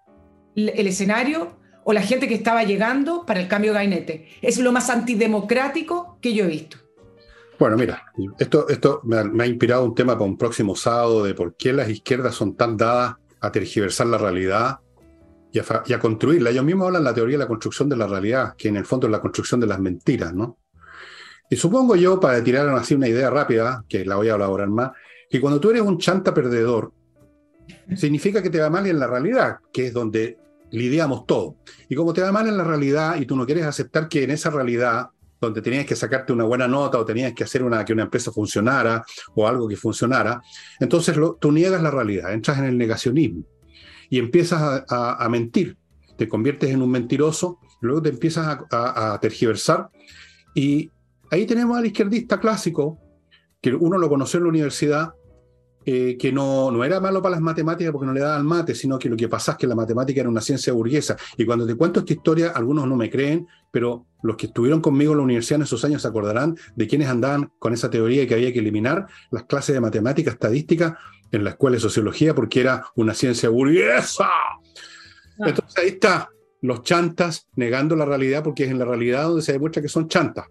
el 0.54 0.86
escenario 0.86 1.58
o 1.84 1.92
la 1.94 2.02
gente 2.02 2.28
que 2.28 2.34
estaba 2.34 2.64
llegando 2.64 3.24
para 3.24 3.40
el 3.40 3.48
cambio 3.48 3.72
de 3.72 3.78
gabinete. 3.78 4.28
Es 4.42 4.58
lo 4.58 4.72
más 4.72 4.90
antidemocrático 4.90 6.18
que 6.20 6.34
yo 6.34 6.44
he 6.44 6.48
visto. 6.48 6.76
Bueno, 7.58 7.78
mira, 7.78 8.04
esto, 8.38 8.68
esto 8.68 9.00
me, 9.04 9.16
ha, 9.16 9.46
inspirado 9.46 9.84
un 9.84 9.94
tema 9.94 10.12
para 10.12 10.26
un 10.26 10.36
próximo 10.36 10.76
sábado 10.76 11.24
de 11.24 11.34
por 11.34 11.56
qué 11.56 11.72
las 11.72 11.88
izquierdas 11.88 12.34
son 12.34 12.54
tan 12.56 12.76
dadas 12.76 13.16
a 13.40 13.50
tergiversar 13.50 14.06
la 14.06 14.18
realidad 14.18 14.80
y 15.50 15.58
a, 15.58 15.98
construirla. 15.98 16.50
Ellos 16.50 16.64
mismos 16.64 16.88
hablan 16.88 17.04
la 17.04 17.14
teoría 17.14 17.38
de 17.38 17.44
la 17.44 17.48
construcción 17.48 17.88
de 17.88 17.96
la 17.96 18.06
realidad, 18.06 18.54
que 18.56 18.68
en 18.68 18.76
el 18.76 18.84
fondo 18.84 19.06
es 19.06 19.10
la 19.10 19.20
construcción 19.20 19.58
de 19.58 19.66
las 19.66 19.80
mentiras, 19.80 20.34
¿no? 20.34 20.58
Y 21.50 21.56
supongo 21.56 21.96
yo, 21.96 22.20
para 22.20 22.42
tirar 22.42 22.68
así 22.70 22.94
una 22.94 23.08
idea 23.08 23.30
rápida, 23.30 23.84
que 23.88 24.04
la 24.04 24.16
voy 24.16 24.28
a 24.28 24.34
elaborar 24.34 24.68
más, 24.68 24.92
que 25.30 25.40
cuando 25.40 25.60
tú 25.60 25.70
eres 25.70 25.82
un 25.82 25.98
chanta 25.98 26.34
perdedor, 26.34 26.92
significa 27.96 28.42
que 28.42 28.50
te 28.50 28.60
va 28.60 28.70
mal 28.70 28.86
en 28.86 28.98
la 28.98 29.06
realidad, 29.06 29.56
que 29.72 29.86
es 29.86 29.92
donde 29.92 30.38
lidiamos 30.70 31.26
todo. 31.26 31.56
Y 31.88 31.94
como 31.94 32.12
te 32.12 32.22
va 32.22 32.32
mal 32.32 32.48
en 32.48 32.56
la 32.56 32.64
realidad 32.64 33.16
y 33.16 33.26
tú 33.26 33.36
no 33.36 33.46
quieres 33.46 33.64
aceptar 33.64 34.08
que 34.08 34.24
en 34.24 34.30
esa 34.30 34.50
realidad, 34.50 35.08
donde 35.40 35.62
tenías 35.62 35.86
que 35.86 35.96
sacarte 35.96 36.32
una 36.32 36.44
buena 36.44 36.66
nota 36.66 36.98
o 36.98 37.04
tenías 37.04 37.32
que 37.32 37.44
hacer 37.44 37.62
una, 37.62 37.84
que 37.84 37.92
una 37.92 38.02
empresa 38.02 38.32
funcionara 38.32 39.04
o 39.34 39.46
algo 39.46 39.68
que 39.68 39.76
funcionara, 39.76 40.42
entonces 40.80 41.16
tú 41.40 41.52
niegas 41.52 41.82
la 41.82 41.90
realidad, 41.90 42.32
entras 42.32 42.58
en 42.58 42.64
el 42.64 42.76
negacionismo 42.76 43.44
y 44.10 44.18
empiezas 44.18 44.84
a, 44.88 45.28
mentir. 45.30 45.76
Te 46.16 46.28
conviertes 46.28 46.70
en 46.70 46.82
un 46.82 46.90
mentiroso, 46.90 47.60
luego 47.80 48.02
te 48.02 48.08
empiezas 48.08 48.58
a, 48.70 49.18
tergiversar. 49.20 49.90
Y 50.54 50.90
ahí 51.30 51.46
tenemos 51.46 51.76
al 51.76 51.86
izquierdista 51.86 52.40
clásico, 52.40 52.98
que 53.60 53.74
uno 53.74 53.98
lo 53.98 54.08
conoció 54.08 54.38
en 54.38 54.44
la 54.44 54.50
universidad, 54.50 55.14
eh, 55.84 56.18
que 56.18 56.32
no, 56.32 56.70
no 56.70 56.84
era 56.84 57.00
malo 57.00 57.22
para 57.22 57.36
las 57.36 57.40
matemáticas 57.40 57.92
porque 57.92 58.06
no 58.06 58.12
le 58.12 58.20
daban 58.20 58.44
mate, 58.44 58.74
sino 58.74 58.98
que 58.98 59.08
lo 59.08 59.16
que 59.16 59.28
pasa 59.28 59.52
es 59.52 59.58
que 59.58 59.66
la 59.66 59.74
matemática 59.74 60.20
era 60.20 60.28
una 60.28 60.42
ciencia 60.42 60.72
burguesa. 60.72 61.16
Y 61.36 61.46
cuando 61.46 61.66
te 61.66 61.76
cuento 61.76 62.00
esta 62.00 62.12
historia, 62.12 62.50
algunos 62.50 62.86
no 62.86 62.94
me 62.94 63.08
creen, 63.08 63.46
pero 63.70 64.04
los 64.22 64.36
que 64.36 64.46
estuvieron 64.46 64.80
conmigo 64.80 65.12
en 65.12 65.18
la 65.18 65.24
universidad 65.24 65.56
en 65.56 65.62
esos 65.62 65.84
años 65.84 66.02
se 66.02 66.08
acordarán 66.08 66.56
de 66.76 66.86
quienes 66.86 67.08
andaban 67.08 67.52
con 67.58 67.72
esa 67.72 67.88
teoría 67.88 68.20
de 68.20 68.26
que 68.26 68.34
había 68.34 68.52
que 68.52 68.58
eliminar 68.58 69.06
las 69.30 69.44
clases 69.44 69.74
de 69.74 69.80
matemática, 69.80 70.30
estadística 70.30 70.98
en 71.32 71.44
la 71.44 71.50
escuela 71.50 71.76
de 71.76 71.80
sociología 71.80 72.34
porque 72.34 72.60
era 72.60 72.84
una 72.94 73.14
ciencia 73.14 73.48
burguesa. 73.48 74.26
Ah. 74.26 74.60
Entonces 75.38 75.78
ahí 75.78 75.88
está, 75.88 76.28
los 76.60 76.82
chantas 76.82 77.48
negando 77.54 77.96
la 77.96 78.04
realidad 78.04 78.42
porque 78.42 78.64
es 78.64 78.70
en 78.70 78.78
la 78.78 78.84
realidad 78.84 79.24
donde 79.24 79.42
se 79.42 79.52
demuestra 79.52 79.80
que 79.80 79.88
son 79.88 80.08
chantas. 80.08 80.46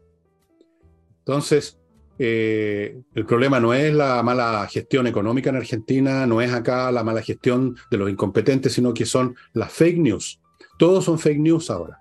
Entonces, 1.28 1.78
eh, 2.20 3.02
el 3.14 3.26
problema 3.26 3.60
no 3.60 3.74
es 3.74 3.94
la 3.94 4.24
mala 4.24 4.66
gestión 4.72 5.08
económica 5.08 5.50
en 5.50 5.58
Argentina, 5.58 6.26
no 6.26 6.42
es 6.42 6.54
acá 6.54 6.90
la 6.92 7.04
mala 7.04 7.22
gestión 7.22 7.76
de 7.92 7.98
los 7.98 8.10
incompetentes, 8.10 8.72
sino 8.72 8.94
que 8.94 9.06
son 9.06 9.36
las 9.54 9.72
fake 9.74 9.98
news. 9.98 10.40
Todos 10.80 11.04
son 11.04 11.20
fake 11.20 11.40
news 11.40 11.70
ahora. 11.70 12.00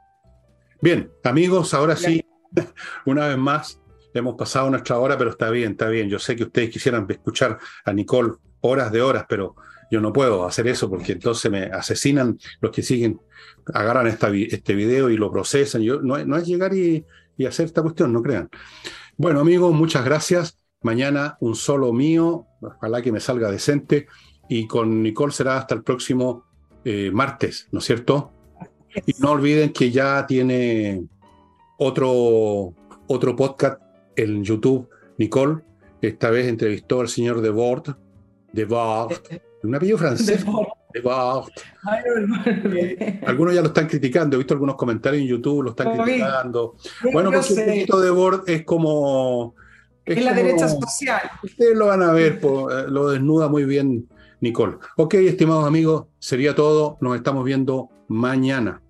Bien, 0.81 1.11
amigos, 1.24 1.74
ahora 1.74 1.97
sí, 1.97 2.24
una 3.07 3.27
vez 3.27 3.37
más, 3.39 3.81
hemos 4.14 4.37
pasado 4.37 4.70
nuestra 4.70 4.99
hora, 4.99 5.18
pero 5.18 5.31
está 5.31 5.51
bien, 5.51 5.72
está 5.72 5.89
bien. 5.89 6.09
Yo 6.09 6.20
sé 6.20 6.37
que 6.37 6.45
ustedes 6.45 6.70
quisieran 6.70 7.05
escuchar 7.09 7.59
a 7.85 7.93
Nicole 7.93 8.35
horas 8.61 8.93
de 8.93 9.03
horas, 9.03 9.27
pero 9.29 9.57
yo 9.91 10.01
no 10.01 10.12
puedo 10.12 10.47
hacer 10.47 10.66
eso 10.68 10.89
porque 10.89 11.12
entonces 11.12 11.51
me 11.51 11.64
asesinan 11.64 12.39
los 12.61 12.70
que 12.70 12.83
siguen, 12.83 13.20
agarran 13.72 14.07
esta, 14.07 14.29
este 14.29 14.74
video 14.74 15.11
y 15.11 15.16
lo 15.16 15.31
procesan. 15.31 15.83
Yo, 15.83 16.01
no, 16.01 16.24
no 16.24 16.37
es 16.37 16.47
llegar 16.47 16.74
y, 16.74 17.05
hacer 17.47 17.66
esta 17.66 17.83
cuestión, 17.83 18.12
no 18.12 18.22
crean. 18.22 18.49
Bueno, 19.18 19.40
amigos, 19.40 19.72
muchas 19.72 20.04
gracias. 20.04 20.58
Mañana 20.82 21.38
un 21.40 21.54
solo 21.54 21.90
mío, 21.94 22.46
ojalá 22.60 23.00
que 23.00 23.12
me 23.12 23.20
salga 23.20 23.50
decente. 23.50 24.08
Y 24.46 24.66
con 24.66 25.02
Nicole 25.02 25.32
será 25.32 25.56
hasta 25.56 25.74
el 25.74 25.82
próximo 25.82 26.44
eh, 26.84 27.10
martes, 27.10 27.66
¿no 27.72 27.78
es 27.78 27.86
cierto? 27.86 28.32
Y 29.06 29.14
no 29.18 29.30
olviden 29.30 29.72
que 29.72 29.90
ya 29.90 30.26
tiene 30.26 31.06
otro, 31.78 32.74
otro 33.06 33.34
podcast 33.34 33.80
en 34.16 34.44
YouTube, 34.44 34.88
Nicole. 35.16 35.62
Esta 36.02 36.28
vez 36.28 36.46
entrevistó 36.46 37.00
al 37.00 37.08
señor 37.08 37.40
de 37.40 37.48
Bord, 37.48 37.96
de 38.52 38.64
Bord, 38.66 39.14
un 39.62 39.74
apellido 39.74 39.96
francés. 39.96 40.44
Eh, 42.07 43.20
algunos 43.26 43.55
ya 43.55 43.61
lo 43.61 43.68
están 43.68 43.86
criticando, 43.86 44.36
he 44.36 44.38
visto 44.38 44.55
algunos 44.55 44.76
comentarios 44.76 45.22
en 45.22 45.28
YouTube, 45.28 45.62
lo 45.62 45.70
están 45.70 45.97
criticando. 45.97 46.76
Bueno, 47.12 47.30
porque 47.30 47.55
el 47.55 47.66
poquito 47.66 48.01
de 48.01 48.11
Bord 48.11 48.42
es 48.47 48.64
como. 48.64 49.55
Es, 50.05 50.24
la 50.24 50.32
derecha 50.32 50.68
social. 50.68 51.20
Ustedes 51.42 51.76
lo 51.76 51.86
van 51.86 52.03
a 52.03 52.12
ver, 52.12 52.40
eh, 52.42 52.84
lo 52.88 53.11
desnuda 53.11 53.49
muy 53.49 53.64
bien 53.64 54.09
Nicole. 54.40 54.76
Ok, 54.97 55.14
estimados 55.14 55.66
amigos, 55.66 56.07
sería 56.18 56.55
todo. 56.55 56.99
Nos 57.01 57.16
estamos 57.16 57.44
viendo 57.44 57.88
mañana. 58.09 58.80